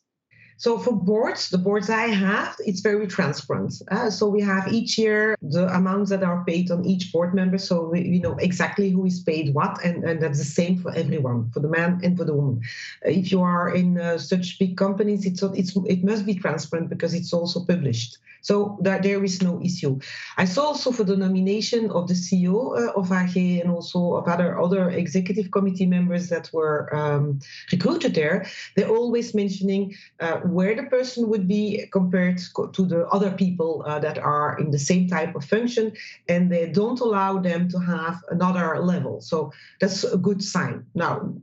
So 0.59 0.77
for 0.77 0.91
boards, 0.91 1.49
the 1.49 1.57
boards 1.57 1.89
I 1.89 2.07
have, 2.07 2.53
it's 2.59 2.81
very 2.81 3.07
transparent. 3.07 3.81
Uh, 3.89 4.09
so 4.09 4.27
we 4.27 4.41
have 4.41 4.67
each 4.73 4.97
year 4.97 5.37
the 5.41 5.73
amounts 5.73 6.09
that 6.09 6.21
are 6.21 6.43
paid 6.43 6.69
on 6.69 6.83
each 6.83 7.13
board 7.13 7.33
member. 7.33 7.57
So 7.57 7.85
we, 7.85 8.01
we 8.09 8.19
know 8.19 8.35
exactly 8.35 8.89
who 8.89 9.05
is 9.05 9.21
paid 9.21 9.53
what, 9.53 9.81
and, 9.85 10.03
and 10.03 10.21
that's 10.21 10.37
the 10.37 10.43
same 10.43 10.77
for 10.77 10.93
everyone, 10.93 11.49
for 11.51 11.61
the 11.61 11.69
man 11.69 12.01
and 12.03 12.17
for 12.17 12.25
the 12.25 12.33
woman. 12.33 12.61
Uh, 13.05 13.09
if 13.09 13.31
you 13.31 13.41
are 13.41 13.73
in 13.73 13.97
uh, 13.97 14.17
such 14.17 14.59
big 14.59 14.75
companies, 14.75 15.25
it's, 15.25 15.41
it's 15.41 15.77
it 15.87 16.03
must 16.03 16.25
be 16.25 16.35
transparent 16.35 16.89
because 16.89 17.13
it's 17.13 17.31
also 17.31 17.63
published. 17.63 18.17
So 18.41 18.77
that 18.81 19.03
there 19.03 19.23
is 19.23 19.41
no 19.41 19.61
issue. 19.61 19.99
I 20.37 20.45
saw 20.45 20.67
also 20.67 20.91
for 20.91 21.03
the 21.03 21.17
nomination 21.17 21.91
of 21.91 22.07
the 22.07 22.13
CEO 22.13 22.77
uh, 22.77 22.91
of 22.93 23.11
AG 23.11 23.61
and 23.61 23.69
also 23.69 24.15
of 24.15 24.27
other 24.27 24.59
other 24.59 24.89
executive 24.89 25.51
committee 25.51 25.85
members 25.85 26.29
that 26.29 26.49
were 26.53 26.93
um, 26.95 27.39
recruited 27.71 28.15
there. 28.15 28.47
They're 28.75 28.89
always 28.89 29.33
mentioning 29.33 29.95
uh, 30.19 30.39
where 30.53 30.75
the 30.75 30.83
person 30.83 31.29
would 31.29 31.47
be 31.47 31.85
compared 31.91 32.39
to 32.73 32.85
the 32.85 33.07
other 33.07 33.31
people 33.31 33.83
uh, 33.85 33.99
that 33.99 34.17
are 34.17 34.57
in 34.59 34.71
the 34.71 34.79
same 34.79 35.07
type 35.07 35.35
of 35.35 35.45
function, 35.45 35.93
and 36.27 36.51
they 36.51 36.69
don't 36.71 36.99
allow 36.99 37.39
them 37.39 37.69
to 37.69 37.79
have 37.79 38.23
another 38.29 38.79
level. 38.79 39.21
So 39.21 39.51
that's 39.79 40.03
a 40.03 40.17
good 40.17 40.43
sign. 40.43 40.85
Now, 40.93 41.33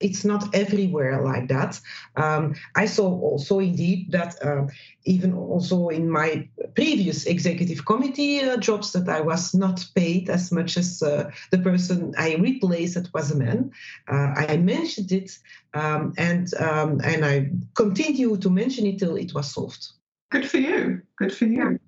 it's 0.00 0.24
not 0.24 0.54
everywhere 0.54 1.22
like 1.22 1.48
that. 1.48 1.80
Um, 2.16 2.54
I 2.74 2.86
saw 2.86 3.08
also 3.08 3.58
indeed 3.60 4.12
that 4.12 4.42
uh, 4.44 4.66
even 5.04 5.32
also 5.34 5.88
in 5.88 6.10
my 6.10 6.48
previous 6.74 7.26
executive 7.26 7.84
committee 7.84 8.40
uh, 8.40 8.56
jobs 8.56 8.92
that 8.92 9.08
I 9.08 9.20
was 9.20 9.54
not 9.54 9.84
paid 9.94 10.28
as 10.28 10.52
much 10.52 10.76
as 10.76 11.02
uh, 11.02 11.30
the 11.50 11.58
person 11.58 12.14
I 12.18 12.34
replaced 12.34 12.94
that 12.94 13.12
was 13.14 13.30
a 13.30 13.36
man. 13.36 13.70
Uh, 14.08 14.34
I 14.36 14.56
mentioned 14.56 15.12
it 15.12 15.38
um, 15.74 16.12
and 16.18 16.52
um, 16.54 17.00
and 17.04 17.24
I 17.24 17.50
continue 17.74 18.36
to 18.36 18.50
mention 18.50 18.86
it 18.86 18.98
till 18.98 19.16
it 19.16 19.32
was 19.34 19.52
solved. 19.52 19.86
Good 20.30 20.48
for 20.50 20.58
you. 20.58 21.02
Good 21.16 21.32
for 21.32 21.46
you. 21.46 21.78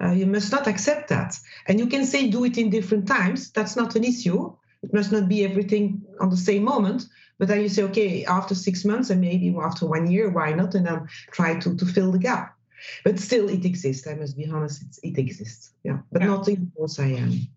Uh, 0.00 0.12
you 0.12 0.26
must 0.26 0.52
not 0.52 0.68
accept 0.68 1.08
that. 1.08 1.36
And 1.66 1.80
you 1.80 1.88
can 1.88 2.06
say 2.06 2.28
do 2.28 2.44
it 2.44 2.56
in 2.56 2.70
different 2.70 3.08
times. 3.08 3.50
That's 3.50 3.74
not 3.74 3.96
an 3.96 4.04
issue. 4.04 4.54
It 4.82 4.94
must 4.94 5.12
not 5.12 5.28
be 5.28 5.44
everything 5.44 6.02
on 6.20 6.30
the 6.30 6.36
same 6.36 6.64
moment, 6.64 7.06
but 7.38 7.48
then 7.48 7.60
you 7.60 7.68
say, 7.68 7.82
okay, 7.84 8.24
after 8.24 8.54
six 8.54 8.84
months 8.84 9.10
and 9.10 9.20
maybe 9.20 9.54
after 9.60 9.86
one 9.86 10.10
year, 10.10 10.30
why 10.30 10.52
not? 10.52 10.74
And 10.74 10.86
then 10.86 11.08
try 11.32 11.58
to, 11.58 11.76
to 11.76 11.86
fill 11.86 12.12
the 12.12 12.18
gap. 12.18 12.56
But 13.04 13.18
still, 13.18 13.48
it 13.48 13.64
exists. 13.64 14.06
I 14.06 14.14
must 14.14 14.36
be 14.36 14.46
honest, 14.46 15.00
it 15.02 15.18
exists. 15.18 15.72
Yeah, 15.82 15.98
but 16.12 16.22
yeah. 16.22 16.28
not 16.28 16.48
in 16.48 16.70
course 16.76 16.98
I 16.98 17.06
am. 17.06 17.48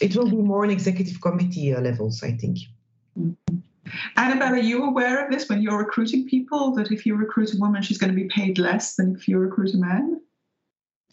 It 0.00 0.16
will 0.16 0.30
be 0.30 0.36
more 0.36 0.64
on 0.64 0.70
executive 0.70 1.20
committee 1.20 1.74
uh, 1.74 1.80
levels, 1.80 2.22
I 2.22 2.32
think. 2.32 2.58
Mm-hmm. 3.18 3.56
Annabelle, 4.16 4.54
are 4.54 4.58
you 4.58 4.84
aware 4.84 5.24
of 5.24 5.32
this 5.32 5.48
when 5.48 5.62
you're 5.62 5.78
recruiting 5.78 6.28
people? 6.28 6.72
That 6.74 6.92
if 6.92 7.04
you 7.04 7.16
recruit 7.16 7.54
a 7.54 7.58
woman, 7.58 7.82
she's 7.82 7.98
going 7.98 8.10
to 8.10 8.16
be 8.16 8.28
paid 8.28 8.58
less 8.58 8.94
than 8.94 9.16
if 9.16 9.26
you 9.26 9.38
recruit 9.38 9.74
a 9.74 9.78
man? 9.78 10.20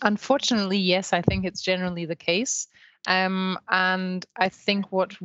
Unfortunately, 0.02 0.78
yes, 0.78 1.14
I 1.14 1.22
think 1.22 1.46
it's 1.46 1.62
generally 1.62 2.06
the 2.06 2.16
case. 2.16 2.68
Um, 3.08 3.58
and 3.70 4.26
I 4.38 4.50
think 4.50 4.92
what 4.92 5.16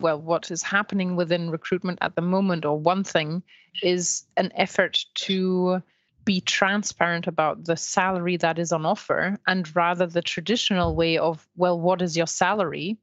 well 0.00 0.20
what 0.20 0.50
is 0.50 0.62
happening 0.62 1.14
within 1.14 1.50
recruitment 1.50 1.98
at 2.02 2.16
the 2.16 2.22
moment, 2.22 2.64
or 2.64 2.78
one 2.78 3.04
thing, 3.04 3.42
is 3.82 4.24
an 4.36 4.50
effort 4.56 5.04
to 5.26 5.82
be 6.24 6.40
transparent 6.40 7.28
about 7.28 7.64
the 7.64 7.76
salary 7.76 8.36
that 8.38 8.58
is 8.58 8.72
on 8.72 8.84
offer, 8.84 9.38
and 9.46 9.74
rather 9.76 10.06
the 10.06 10.22
traditional 10.22 10.96
way 10.96 11.16
of 11.16 11.46
well, 11.56 11.80
what 11.80 12.02
is 12.02 12.16
your 12.16 12.26
salary? 12.26 12.98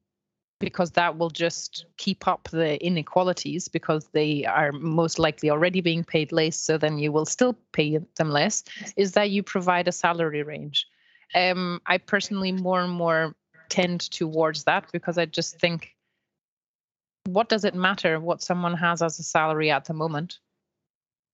Because 0.64 0.92
that 0.92 1.18
will 1.18 1.30
just 1.30 1.86
keep 1.98 2.28
up 2.28 2.50
the 2.52 2.84
inequalities 2.86 3.68
because 3.68 4.08
they 4.14 4.46
are 4.46 4.72
most 4.72 5.20
likely 5.20 5.50
already 5.50 5.82
being 5.82 6.04
paid 6.04 6.32
less, 6.32 6.56
so 6.56 6.78
then 6.78 6.98
you 6.98 7.12
will 7.12 7.26
still 7.26 7.58
pay 7.72 8.00
them 8.18 8.30
less. 8.30 8.64
Is 8.96 9.12
that 9.14 9.30
you 9.30 9.44
provide 9.44 9.88
a 9.88 9.92
salary 9.92 10.44
range? 10.44 10.88
Um, 11.36 11.82
I 11.86 11.98
personally 11.98 12.52
more 12.52 12.82
and 12.82 12.92
more 12.92 13.36
tend 13.70 14.02
towards 14.12 14.64
that 14.66 14.86
because 14.92 15.18
I 15.18 15.26
just 15.26 15.60
think, 15.60 15.96
what 17.26 17.50
does 17.50 17.66
it 17.66 17.76
matter 17.76 18.20
what 18.20 18.42
someone 18.42 18.76
has 18.76 19.02
as 19.02 19.20
a 19.20 19.24
salary 19.24 19.72
at 19.72 19.86
the 19.86 19.94
moment 19.94 20.40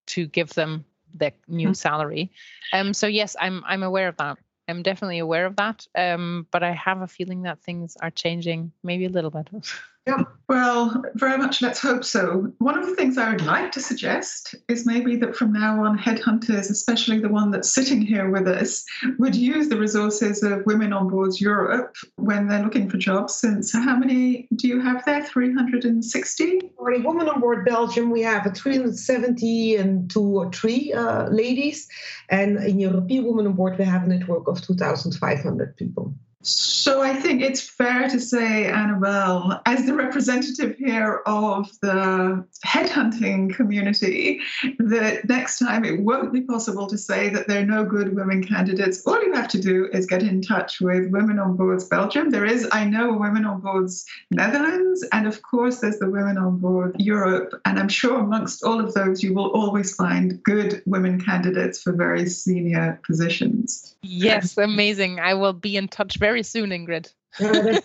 to 0.08 0.28
give 0.28 0.54
them 0.54 0.86
the 1.14 1.34
new 1.48 1.68
mm-hmm. 1.68 1.74
salary? 1.74 2.32
Um, 2.74 2.94
so 2.94 3.08
yes, 3.08 3.36
I'm 3.40 3.64
I'm 3.66 3.84
aware 3.84 4.08
of 4.08 4.18
that. 4.18 4.38
I'm 4.70 4.84
definitely 4.84 5.20
aware 5.20 5.46
of 5.46 5.56
that. 5.58 5.86
Um, 5.96 6.48
but 6.52 6.64
I 6.64 6.72
have 6.72 7.02
a 7.02 7.08
feeling 7.08 7.44
that 7.44 7.62
things 7.62 7.98
are 8.02 8.12
changing 8.12 8.72
maybe 8.84 9.06
a 9.06 9.10
little 9.10 9.32
bit. 9.32 9.50
Yeah, 10.08 10.24
well, 10.48 11.04
very 11.14 11.38
much 11.38 11.62
let's 11.62 11.80
hope 11.80 12.04
so. 12.04 12.52
One 12.58 12.76
of 12.76 12.88
the 12.88 12.96
things 12.96 13.20
I 13.20 13.30
would 13.30 13.46
like 13.46 13.72
to 13.74 13.80
suggest 13.80 14.56
is 14.68 14.86
maybe 14.86 15.16
that 15.18 15.36
from 15.36 15.54
now 15.54 15.84
on, 15.84 16.00
headhunters, 16.00 16.72
especially 16.72 17.20
the 17.20 17.30
one 17.30 17.52
that's 17.52 17.70
sitting 17.70 18.02
here 18.02 18.32
with 18.32 18.48
us, 18.48 18.84
would 19.20 19.36
use 19.36 19.70
the 19.70 19.78
resources 19.78 20.42
of 20.42 20.66
Women 20.66 20.92
on 20.92 21.10
Boards 21.10 21.40
Europe 21.40 21.96
when 22.16 22.48
they're 22.48 22.64
looking 22.64 22.90
for 22.90 22.98
jobs. 22.98 23.36
Since 23.36 23.72
how 23.74 23.98
many 23.98 24.48
do 24.56 24.68
you 24.68 24.82
have 24.82 25.06
there? 25.06 25.24
360? 25.24 26.72
For 26.76 27.00
Women 27.00 27.30
on 27.30 27.42
Board 27.42 27.66
Belgium, 27.66 28.10
we 28.10 28.24
have 28.24 28.48
a 28.48 28.52
370 28.52 29.76
and 29.76 30.10
two 30.10 30.40
or 30.40 30.52
three 30.52 30.92
uh, 30.94 31.30
ladies. 31.30 31.88
And 32.30 32.58
in 32.58 32.80
European 32.80 33.26
Women 33.26 33.46
on 33.46 33.54
Board, 33.54 33.78
we 33.78 33.86
have 33.86 34.04
a 34.04 34.08
network 34.08 34.48
of 34.48 34.62
2,500 34.62 35.78
people. 35.78 36.16
So 36.42 37.02
I 37.02 37.14
think 37.14 37.42
it's 37.42 37.62
fair 37.62 38.08
to 38.08 38.20
say, 38.20 38.68
Annabelle, 38.68 39.62
as 39.66 39.86
the 39.86 39.94
representative 39.94 40.78
here 40.78 41.22
of 41.26 41.70
the 41.82 42.46
headhunting 42.66 43.54
community, 43.56 44.42
that 44.80 45.28
next 45.28 45.60
time 45.60 45.86
it 45.86 46.00
won't 46.02 46.34
be 46.34 46.42
possible 46.42 46.88
to 46.88 46.98
say 46.98 47.30
that 47.30 47.48
there 47.48 47.62
are 47.62 47.66
no 47.66 47.86
good 47.86 48.16
women 48.16 48.44
candidates. 48.44 49.02
All 49.06 49.22
you 49.24 49.34
have 49.34 49.48
to 49.50 49.62
do 49.62 49.88
is 49.94 50.06
get 50.06 50.24
in 50.24 50.42
touch 50.42 50.82
with 50.82 51.10
Women 51.12 51.40
on 51.40 51.56
Boards 51.56 51.86
Belgium. 51.86 52.30
There 52.30 52.46
is, 52.46 52.68
I 52.72 52.86
know, 52.86 53.14
Women 53.14 53.46
on 53.46 53.62
Boards 53.62 54.06
Netherlands, 54.32 55.06
and 55.12 55.28
of 55.28 55.42
course, 55.42 55.80
there's 55.80 56.00
the 56.00 56.10
Women 56.10 56.38
on 56.38 56.58
Board 56.58 56.96
Europe. 57.00 57.60
And 57.66 57.80
I'm 57.80 57.90
sure 57.90 58.20
amongst 58.20 58.64
all 58.64 58.80
of 58.80 58.94
those, 58.94 59.24
you 59.24 59.34
will 59.34 59.52
always 59.52 59.96
find 59.96 60.42
good 60.44 60.82
women 60.86 61.22
candidates 61.22 61.82
for 61.82 61.94
very 61.94 62.28
senior 62.28 63.00
positions. 63.06 63.96
Yes, 64.02 64.58
amazing. 64.58 65.20
I 65.20 65.34
will 65.34 65.54
be 65.54 65.78
in 65.78 65.88
touch 65.88 66.18
very 66.18 66.44
soon, 66.44 66.70
Ingrid. 66.70 67.12
Uh, 67.40 67.80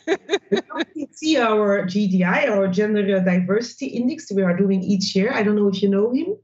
see 1.12 1.36
our 1.36 1.84
GDI, 1.84 2.50
our 2.50 2.68
Gender 2.68 3.20
Diversity 3.20 3.86
Index, 3.86 4.30
we 4.32 4.42
are 4.42 4.56
doing 4.56 4.82
each 4.82 5.14
year. 5.14 5.32
I 5.32 5.42
don't 5.42 5.56
know 5.56 5.68
if 5.68 5.82
you 5.82 5.88
know 5.88 6.12
him. 6.12 6.36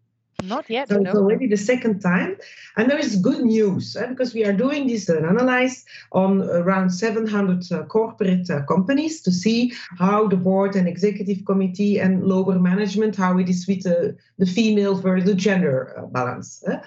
Not 0.45 0.71
yet. 0.71 0.89
So 0.89 0.97
no. 0.97 1.11
it's 1.11 1.19
already 1.19 1.47
the 1.47 1.57
second 1.57 2.01
time. 2.01 2.37
And 2.77 2.91
there 2.91 2.99
is 2.99 3.17
good 3.17 3.43
news 3.43 3.97
eh, 3.97 4.07
because 4.07 4.33
we 4.35 4.45
are 4.45 4.53
doing 4.53 4.87
this 4.87 5.11
uh, 5.11 5.17
analyze 5.19 5.85
on 6.13 6.43
around 6.43 6.91
700 6.91 7.71
uh, 7.73 7.83
corporate 7.85 8.49
uh, 8.51 8.63
companies 8.65 9.21
to 9.23 9.33
see 9.33 9.73
how 9.99 10.29
the 10.29 10.37
board 10.37 10.77
and 10.77 10.89
executive 10.89 11.45
committee 11.45 11.99
and 11.99 12.25
lower 12.25 12.59
management, 12.59 13.17
how 13.17 13.39
it 13.39 13.49
is 13.49 13.67
with 13.67 13.83
the, 13.83 14.17
the 14.39 14.47
female 14.47 14.95
versus 14.95 15.29
the 15.29 15.35
gender 15.35 15.95
uh, 15.99 16.07
balance. 16.07 16.63
eh. 16.67 16.79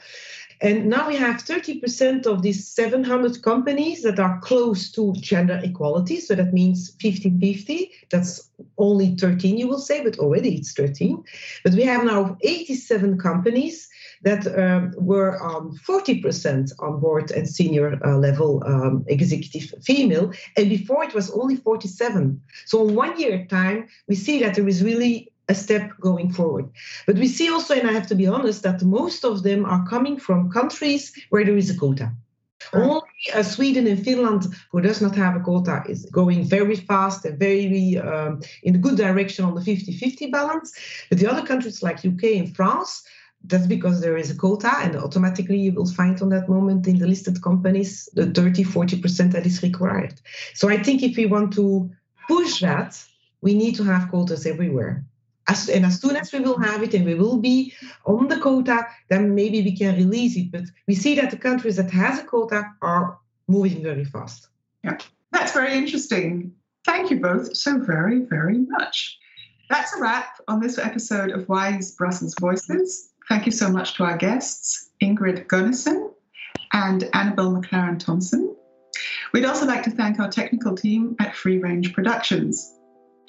And 0.63 0.85
now 0.85 1.09
we 1.09 1.17
have 1.17 1.43
30% 1.43 2.25
of 2.25 2.41
these 2.41 2.65
700 2.69 3.43
companies 3.43 4.01
that 4.03 4.17
are 4.17 4.39
close 4.39 4.89
to 4.93 5.11
gender 5.19 5.59
equality. 5.61 6.21
So 6.21 6.35
that 6.35 6.53
means 6.53 6.95
50 7.01 7.37
50. 7.37 7.91
That's 8.09 8.49
only 8.77 9.15
13, 9.17 9.57
you 9.57 9.67
will 9.67 9.79
say, 9.79 10.01
but 10.01 10.19
already 10.19 10.55
it's 10.55 10.71
13. 10.71 11.21
But 11.65 11.73
we 11.73 11.83
have 11.83 12.05
now 12.05 12.37
87 12.41 13.17
companies 13.17 13.89
that 14.21 14.47
um, 14.57 14.93
were 14.97 15.37
on 15.41 15.77
40% 15.85 16.71
on 16.79 16.99
board 17.01 17.31
and 17.31 17.47
senior 17.47 17.99
uh, 18.05 18.15
level 18.17 18.63
um, 18.65 19.03
executive 19.07 19.73
female. 19.83 20.31
And 20.55 20.69
before 20.69 21.03
it 21.03 21.13
was 21.13 21.29
only 21.31 21.57
47. 21.57 22.41
So 22.67 22.87
in 22.87 22.95
one 22.95 23.19
year 23.19 23.45
time, 23.47 23.89
we 24.07 24.15
see 24.15 24.39
that 24.39 24.55
there 24.55 24.67
is 24.67 24.81
really 24.81 25.32
a 25.49 25.55
step 25.55 25.91
going 25.99 26.31
forward. 26.31 26.69
But 27.05 27.17
we 27.17 27.27
see 27.27 27.49
also, 27.49 27.73
and 27.73 27.87
I 27.87 27.93
have 27.93 28.07
to 28.07 28.15
be 28.15 28.27
honest, 28.27 28.63
that 28.63 28.81
most 28.81 29.25
of 29.25 29.43
them 29.43 29.65
are 29.65 29.85
coming 29.87 30.17
from 30.17 30.51
countries 30.51 31.13
where 31.29 31.43
there 31.43 31.57
is 31.57 31.69
a 31.69 31.77
quota. 31.77 32.11
Only 32.71 33.01
uh, 33.33 33.43
Sweden 33.43 33.87
and 33.87 34.03
Finland, 34.03 34.45
who 34.71 34.79
does 34.79 35.01
not 35.01 35.15
have 35.15 35.35
a 35.35 35.41
quota, 35.41 35.83
is 35.87 36.05
going 36.05 36.45
very 36.45 36.75
fast 36.75 37.25
and 37.25 37.37
very 37.37 37.97
um, 37.97 38.41
in 38.63 38.75
a 38.75 38.77
good 38.77 38.95
direction 38.95 39.43
on 39.43 39.55
the 39.55 39.61
50-50 39.61 40.31
balance. 40.31 40.73
But 41.09 41.19
the 41.19 41.29
other 41.29 41.45
countries 41.45 41.83
like 41.83 42.05
UK 42.05 42.23
and 42.23 42.55
France, 42.55 43.03
that's 43.43 43.67
because 43.67 43.99
there 43.99 44.17
is 44.17 44.31
a 44.31 44.35
quota, 44.35 44.71
and 44.77 44.95
automatically 44.95 45.59
you 45.59 45.73
will 45.73 45.91
find 45.91 46.21
on 46.21 46.29
that 46.29 46.47
moment 46.47 46.87
in 46.87 46.99
the 46.99 47.07
listed 47.07 47.41
companies 47.41 48.07
the 48.13 48.27
30, 48.27 48.63
40% 48.63 49.31
that 49.33 49.45
is 49.45 49.61
required. 49.61 50.13
So 50.53 50.69
I 50.69 50.81
think 50.81 51.03
if 51.03 51.17
we 51.17 51.25
want 51.25 51.51
to 51.53 51.91
push 52.27 52.61
that, 52.61 53.03
we 53.41 53.53
need 53.53 53.75
to 53.75 53.83
have 53.83 54.09
quotas 54.09 54.45
everywhere. 54.45 55.03
As, 55.49 55.67
and 55.67 55.85
as 55.85 55.99
soon 55.99 56.15
as 56.15 56.31
we 56.31 56.39
will 56.39 56.57
have 56.59 56.83
it 56.83 56.93
and 56.93 57.05
we 57.05 57.15
will 57.15 57.37
be 57.37 57.73
on 58.05 58.27
the 58.27 58.39
quota, 58.39 58.87
then 59.09 59.35
maybe 59.35 59.61
we 59.61 59.75
can 59.75 59.95
release 59.95 60.37
it. 60.37 60.51
But 60.51 60.63
we 60.87 60.95
see 60.95 61.15
that 61.15 61.31
the 61.31 61.37
countries 61.37 61.75
that 61.75 61.91
has 61.91 62.19
a 62.19 62.23
quota 62.23 62.63
are 62.81 63.19
moving 63.47 63.83
very 63.83 64.05
fast. 64.05 64.47
Yeah, 64.83 64.97
that's 65.31 65.53
very 65.53 65.73
interesting. 65.73 66.53
Thank 66.85 67.11
you 67.11 67.19
both 67.19 67.55
so 67.55 67.79
very, 67.79 68.19
very 68.19 68.59
much. 68.59 69.19
That's 69.69 69.95
a 69.95 70.01
wrap 70.01 70.39
on 70.47 70.59
this 70.59 70.77
episode 70.77 71.31
of 71.31 71.47
Wise 71.49 71.95
Brussels 71.95 72.35
Voices. 72.39 73.11
Thank 73.29 73.45
you 73.45 73.51
so 73.51 73.69
much 73.69 73.95
to 73.95 74.03
our 74.03 74.17
guests, 74.17 74.91
Ingrid 75.01 75.47
Gunnison 75.47 76.11
and 76.73 77.09
Annabelle 77.13 77.53
McLaren 77.53 77.97
Thompson. 77.97 78.55
We'd 79.33 79.45
also 79.45 79.65
like 79.65 79.83
to 79.83 79.91
thank 79.91 80.19
our 80.19 80.29
technical 80.29 80.75
team 80.75 81.15
at 81.19 81.35
Free 81.35 81.57
Range 81.57 81.93
Productions. 81.93 82.73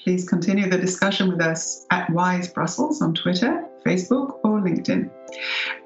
Please 0.05 0.29
continue 0.29 0.69
the 0.69 0.77
discussion 0.77 1.31
with 1.31 1.41
us 1.41 1.87
at 1.91 2.11
Wise 2.11 2.49
Brussels 2.49 3.01
on 3.01 3.15
Twitter, 3.15 3.65
Facebook, 3.87 4.39
or 4.45 4.61
LinkedIn. 4.61 5.09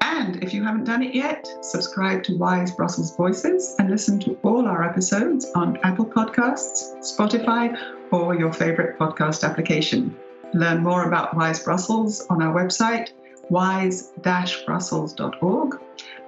And 0.01 0.43
if 0.43 0.53
you 0.53 0.61
haven't 0.61 0.83
done 0.83 1.01
it 1.01 1.15
yet, 1.15 1.47
subscribe 1.61 2.23
to 2.23 2.37
Wise 2.37 2.71
Brussels 2.71 3.15
Voices 3.15 3.77
and 3.79 3.89
listen 3.89 4.19
to 4.19 4.37
all 4.43 4.67
our 4.67 4.83
episodes 4.83 5.49
on 5.55 5.77
Apple 5.83 6.05
Podcasts, 6.05 6.99
Spotify, 6.99 7.77
or 8.11 8.35
your 8.35 8.51
favorite 8.51 8.99
podcast 8.99 9.49
application. 9.49 10.13
Learn 10.53 10.83
more 10.83 11.07
about 11.07 11.37
Wise 11.37 11.63
Brussels 11.63 12.27
on 12.29 12.41
our 12.41 12.53
website, 12.53 13.11
wise-brussels.org. 13.49 15.79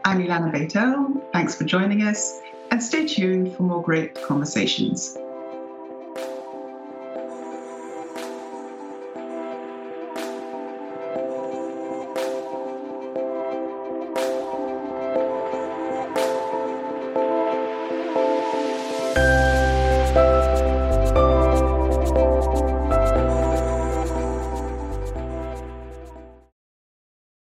I'm 0.06 0.20
Ilana 0.20 0.54
Beitel. 0.54 1.22
Thanks 1.34 1.56
for 1.56 1.66
joining 1.66 2.04
us, 2.04 2.39
and 2.72 2.82
stay 2.82 3.06
tuned 3.06 3.54
for 3.58 3.64
more 3.64 3.84
great 3.84 4.16
conversations. 4.26 5.18